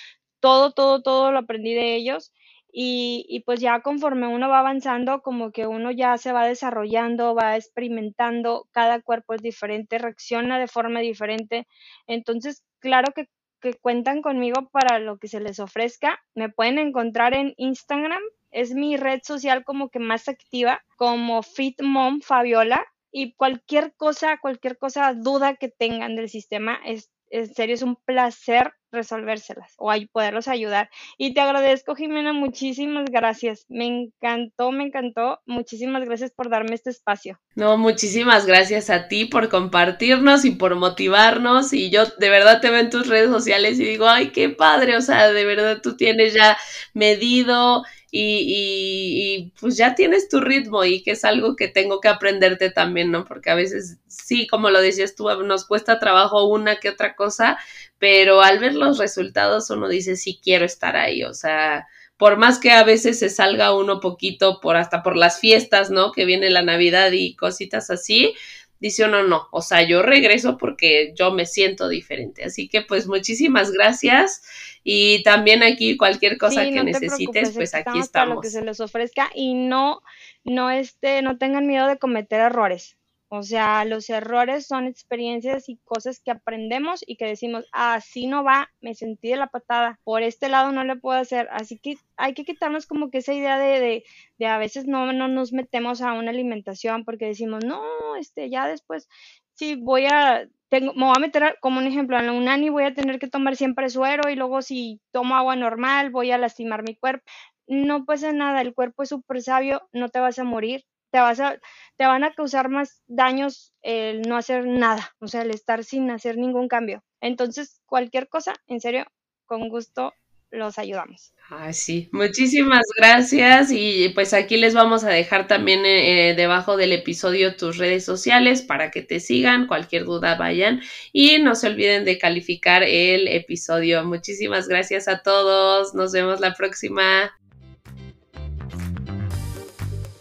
todo, 0.44 0.72
todo, 0.72 1.00
todo 1.00 1.32
lo 1.32 1.38
aprendí 1.38 1.72
de 1.72 1.96
ellos. 1.96 2.30
Y, 2.70 3.24
y, 3.30 3.40
pues 3.44 3.60
ya 3.60 3.80
conforme 3.80 4.26
uno 4.26 4.50
va 4.50 4.58
avanzando, 4.58 5.22
como 5.22 5.52
que 5.52 5.66
uno 5.66 5.90
ya 5.90 6.18
se 6.18 6.32
va 6.32 6.46
desarrollando, 6.46 7.34
va 7.34 7.56
experimentando, 7.56 8.68
cada 8.72 9.00
cuerpo 9.00 9.32
es 9.32 9.40
diferente, 9.40 9.96
reacciona 9.96 10.58
de 10.58 10.68
forma 10.68 11.00
diferente. 11.00 11.66
Entonces, 12.06 12.62
claro 12.78 13.12
que, 13.14 13.30
que 13.62 13.72
cuentan 13.72 14.20
conmigo 14.20 14.68
para 14.70 14.98
lo 14.98 15.16
que 15.16 15.28
se 15.28 15.40
les 15.40 15.60
ofrezca. 15.60 16.20
Me 16.34 16.50
pueden 16.50 16.78
encontrar 16.78 17.32
en 17.34 17.54
Instagram, 17.56 18.22
es 18.50 18.74
mi 18.74 18.98
red 18.98 19.20
social 19.22 19.64
como 19.64 19.88
que 19.88 19.98
más 19.98 20.28
activa, 20.28 20.84
como 20.98 21.42
Fit 21.42 21.80
Mom 21.80 22.20
Fabiola. 22.20 22.84
Y 23.10 23.32
cualquier 23.32 23.94
cosa, 23.96 24.36
cualquier 24.42 24.76
cosa, 24.76 25.14
duda 25.14 25.54
que 25.54 25.68
tengan 25.70 26.16
del 26.16 26.28
sistema, 26.28 26.80
es, 26.84 27.10
en 27.30 27.54
serio 27.54 27.76
es 27.76 27.82
un 27.82 27.96
placer 27.96 28.74
resolvérselas 28.94 29.74
o 29.76 29.92
poderlos 30.12 30.48
ayudar. 30.48 30.88
Y 31.18 31.34
te 31.34 31.40
agradezco, 31.40 31.94
Jimena, 31.94 32.32
muchísimas 32.32 33.10
gracias. 33.10 33.66
Me 33.68 33.86
encantó, 33.86 34.72
me 34.72 34.84
encantó. 34.84 35.40
Muchísimas 35.46 36.04
gracias 36.04 36.30
por 36.30 36.48
darme 36.48 36.74
este 36.74 36.90
espacio. 36.90 37.40
No, 37.54 37.76
muchísimas 37.76 38.46
gracias 38.46 38.90
a 38.90 39.08
ti 39.08 39.26
por 39.26 39.48
compartirnos 39.48 40.44
y 40.44 40.52
por 40.52 40.74
motivarnos. 40.76 41.72
Y 41.72 41.90
yo 41.90 42.04
de 42.18 42.30
verdad 42.30 42.60
te 42.60 42.70
veo 42.70 42.80
en 42.80 42.90
tus 42.90 43.08
redes 43.08 43.30
sociales 43.30 43.78
y 43.78 43.84
digo, 43.84 44.08
ay, 44.08 44.30
qué 44.30 44.48
padre. 44.48 44.96
O 44.96 45.00
sea, 45.00 45.30
de 45.30 45.44
verdad 45.44 45.80
tú 45.82 45.96
tienes 45.96 46.34
ya 46.34 46.56
medido 46.94 47.82
y, 48.16 49.52
pues 49.60 49.76
ya 49.76 49.96
tienes 49.96 50.28
tu 50.28 50.40
ritmo 50.40 50.84
y 50.84 51.02
que 51.02 51.12
es 51.12 51.24
algo 51.24 51.56
que 51.56 51.66
tengo 51.66 52.00
que 52.00 52.08
aprenderte 52.08 52.70
también, 52.70 53.10
¿no? 53.10 53.24
Porque 53.24 53.50
a 53.50 53.56
veces 53.56 53.98
sí, 54.06 54.46
como 54.46 54.70
lo 54.70 54.80
decías 54.80 55.16
tú, 55.16 55.28
nos 55.42 55.66
cuesta 55.66 55.98
trabajo 55.98 56.46
una 56.46 56.76
que 56.76 56.90
otra 56.90 57.16
cosa, 57.16 57.58
pero 57.98 58.42
al 58.42 58.58
ver 58.58 58.74
los 58.74 58.98
resultados 58.98 59.70
uno 59.70 59.88
dice, 59.88 60.16
sí 60.16 60.40
quiero 60.42 60.64
estar 60.64 60.96
ahí, 60.96 61.24
o 61.24 61.34
sea, 61.34 61.86
por 62.16 62.36
más 62.36 62.58
que 62.58 62.70
a 62.70 62.84
veces 62.84 63.18
se 63.18 63.28
salga 63.28 63.76
uno 63.76 64.00
poquito 64.00 64.60
por 64.60 64.76
hasta 64.76 65.02
por 65.02 65.16
las 65.16 65.40
fiestas, 65.40 65.90
¿no? 65.90 66.12
Que 66.12 66.24
viene 66.24 66.50
la 66.50 66.62
Navidad 66.62 67.12
y 67.12 67.34
cositas 67.34 67.90
así, 67.90 68.34
dice 68.80 69.04
uno 69.04 69.22
no, 69.22 69.48
o 69.50 69.62
sea, 69.62 69.82
yo 69.82 70.02
regreso 70.02 70.58
porque 70.58 71.12
yo 71.16 71.32
me 71.32 71.46
siento 71.46 71.88
diferente. 71.88 72.44
Así 72.44 72.68
que 72.68 72.82
pues 72.82 73.06
muchísimas 73.06 73.70
gracias 73.72 74.42
y 74.82 75.22
también 75.22 75.62
aquí 75.62 75.96
cualquier 75.96 76.36
cosa 76.36 76.64
que 76.64 76.84
necesites, 76.84 77.52
pues 77.52 77.74
aquí 77.74 77.98
estamos. 77.98 78.10
Para 78.10 78.34
lo 78.34 78.40
que 78.40 78.50
se 78.50 78.62
les 78.62 78.80
ofrezca 78.80 79.30
y 79.34 79.54
no, 79.54 80.02
no, 80.44 80.70
este, 80.70 81.22
no 81.22 81.38
tengan 81.38 81.66
miedo 81.66 81.86
de 81.88 81.98
cometer 81.98 82.40
errores. 82.40 82.96
O 83.36 83.42
sea, 83.42 83.84
los 83.84 84.08
errores 84.10 84.66
son 84.66 84.86
experiencias 84.86 85.68
y 85.68 85.76
cosas 85.84 86.20
que 86.20 86.30
aprendemos 86.30 87.02
y 87.04 87.16
que 87.16 87.26
decimos, 87.26 87.66
así 87.72 88.28
no 88.28 88.44
va, 88.44 88.70
me 88.80 88.94
sentí 88.94 89.30
de 89.30 89.36
la 89.36 89.48
patada, 89.48 89.98
por 90.04 90.22
este 90.22 90.48
lado 90.48 90.70
no 90.70 90.84
le 90.84 90.94
puedo 90.94 91.18
hacer. 91.18 91.48
Así 91.50 91.78
que 91.78 91.96
hay 92.16 92.34
que 92.34 92.44
quitarnos 92.44 92.86
como 92.86 93.10
que 93.10 93.18
esa 93.18 93.34
idea 93.34 93.58
de, 93.58 93.80
de, 93.80 94.04
de 94.38 94.46
a 94.46 94.58
veces 94.58 94.86
no, 94.86 95.12
no 95.12 95.26
nos 95.26 95.52
metemos 95.52 96.00
a 96.00 96.12
una 96.12 96.30
alimentación 96.30 97.04
porque 97.04 97.26
decimos, 97.26 97.64
no, 97.64 97.82
este, 98.20 98.50
ya 98.50 98.68
después, 98.68 99.08
sí, 99.54 99.74
voy 99.74 100.06
a, 100.06 100.48
tengo, 100.68 100.94
me 100.94 101.04
voy 101.06 101.14
a 101.16 101.20
meter 101.20 101.56
como 101.60 101.80
un 101.80 101.86
ejemplo, 101.86 102.16
en 102.18 102.26
la 102.26 102.32
UNANI 102.32 102.68
voy 102.70 102.84
a 102.84 102.94
tener 102.94 103.18
que 103.18 103.28
tomar 103.28 103.56
siempre 103.56 103.90
suero 103.90 104.30
y 104.30 104.36
luego 104.36 104.62
si 104.62 105.00
tomo 105.10 105.34
agua 105.34 105.56
normal 105.56 106.10
voy 106.10 106.30
a 106.30 106.38
lastimar 106.38 106.84
mi 106.84 106.94
cuerpo. 106.94 107.24
No 107.66 108.04
pasa 108.04 108.32
nada, 108.32 108.60
el 108.60 108.74
cuerpo 108.74 109.02
es 109.02 109.08
súper 109.08 109.42
sabio, 109.42 109.88
no 109.92 110.08
te 110.08 110.20
vas 110.20 110.38
a 110.38 110.44
morir, 110.44 110.84
te, 111.14 111.20
vas 111.20 111.38
a, 111.38 111.60
te 111.96 112.06
van 112.06 112.24
a 112.24 112.34
causar 112.34 112.68
más 112.68 113.00
daños 113.06 113.72
el 113.82 114.22
no 114.22 114.36
hacer 114.36 114.66
nada, 114.66 115.14
o 115.20 115.28
sea, 115.28 115.42
el 115.42 115.52
estar 115.52 115.84
sin 115.84 116.10
hacer 116.10 116.36
ningún 116.36 116.66
cambio. 116.66 117.04
Entonces, 117.20 117.80
cualquier 117.86 118.28
cosa, 118.28 118.52
en 118.66 118.80
serio, 118.80 119.04
con 119.46 119.68
gusto 119.68 120.12
los 120.50 120.76
ayudamos. 120.76 121.32
Ah, 121.50 121.72
sí, 121.72 122.08
muchísimas 122.10 122.82
gracias 122.96 123.70
y 123.70 124.08
pues 124.08 124.34
aquí 124.34 124.56
les 124.56 124.74
vamos 124.74 125.04
a 125.04 125.10
dejar 125.10 125.46
también 125.46 125.86
eh, 125.86 126.30
eh, 126.30 126.34
debajo 126.34 126.76
del 126.76 126.90
episodio 126.90 127.54
tus 127.54 127.78
redes 127.78 128.04
sociales 128.04 128.62
para 128.62 128.90
que 128.90 129.02
te 129.02 129.20
sigan, 129.20 129.68
cualquier 129.68 130.06
duda 130.06 130.34
vayan 130.34 130.82
y 131.12 131.38
no 131.38 131.54
se 131.54 131.68
olviden 131.68 132.04
de 132.04 132.18
calificar 132.18 132.82
el 132.82 133.28
episodio. 133.28 134.04
Muchísimas 134.04 134.66
gracias 134.66 135.06
a 135.06 135.22
todos, 135.22 135.94
nos 135.94 136.10
vemos 136.10 136.40
la 136.40 136.54
próxima. 136.54 137.32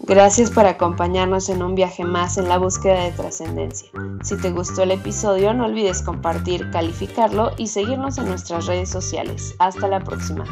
Gracias 0.06 0.52
por 0.52 0.66
acompañarnos 0.66 1.48
en 1.48 1.64
un 1.64 1.76
viaje 1.76 2.04
más 2.04 2.38
en 2.38 2.50
la 2.50 2.58
búsqueda 2.58 3.06
de 3.06 3.12
trascendencia. 3.14 3.90
Si 4.22 4.36
te 4.36 4.52
gustó 4.52 4.84
el 4.84 4.92
episodio, 4.92 5.54
no 5.54 5.64
olvides 5.64 6.02
compartir, 6.02 6.70
calificarlo 6.72 7.52
y 7.58 7.68
seguirnos 7.68 8.18
en 8.18 8.26
nuestras 8.26 8.66
redes 8.66 8.90
sociales. 8.90 9.56
Hasta 9.60 9.88
la 9.88 10.02
próxima. 10.02 10.44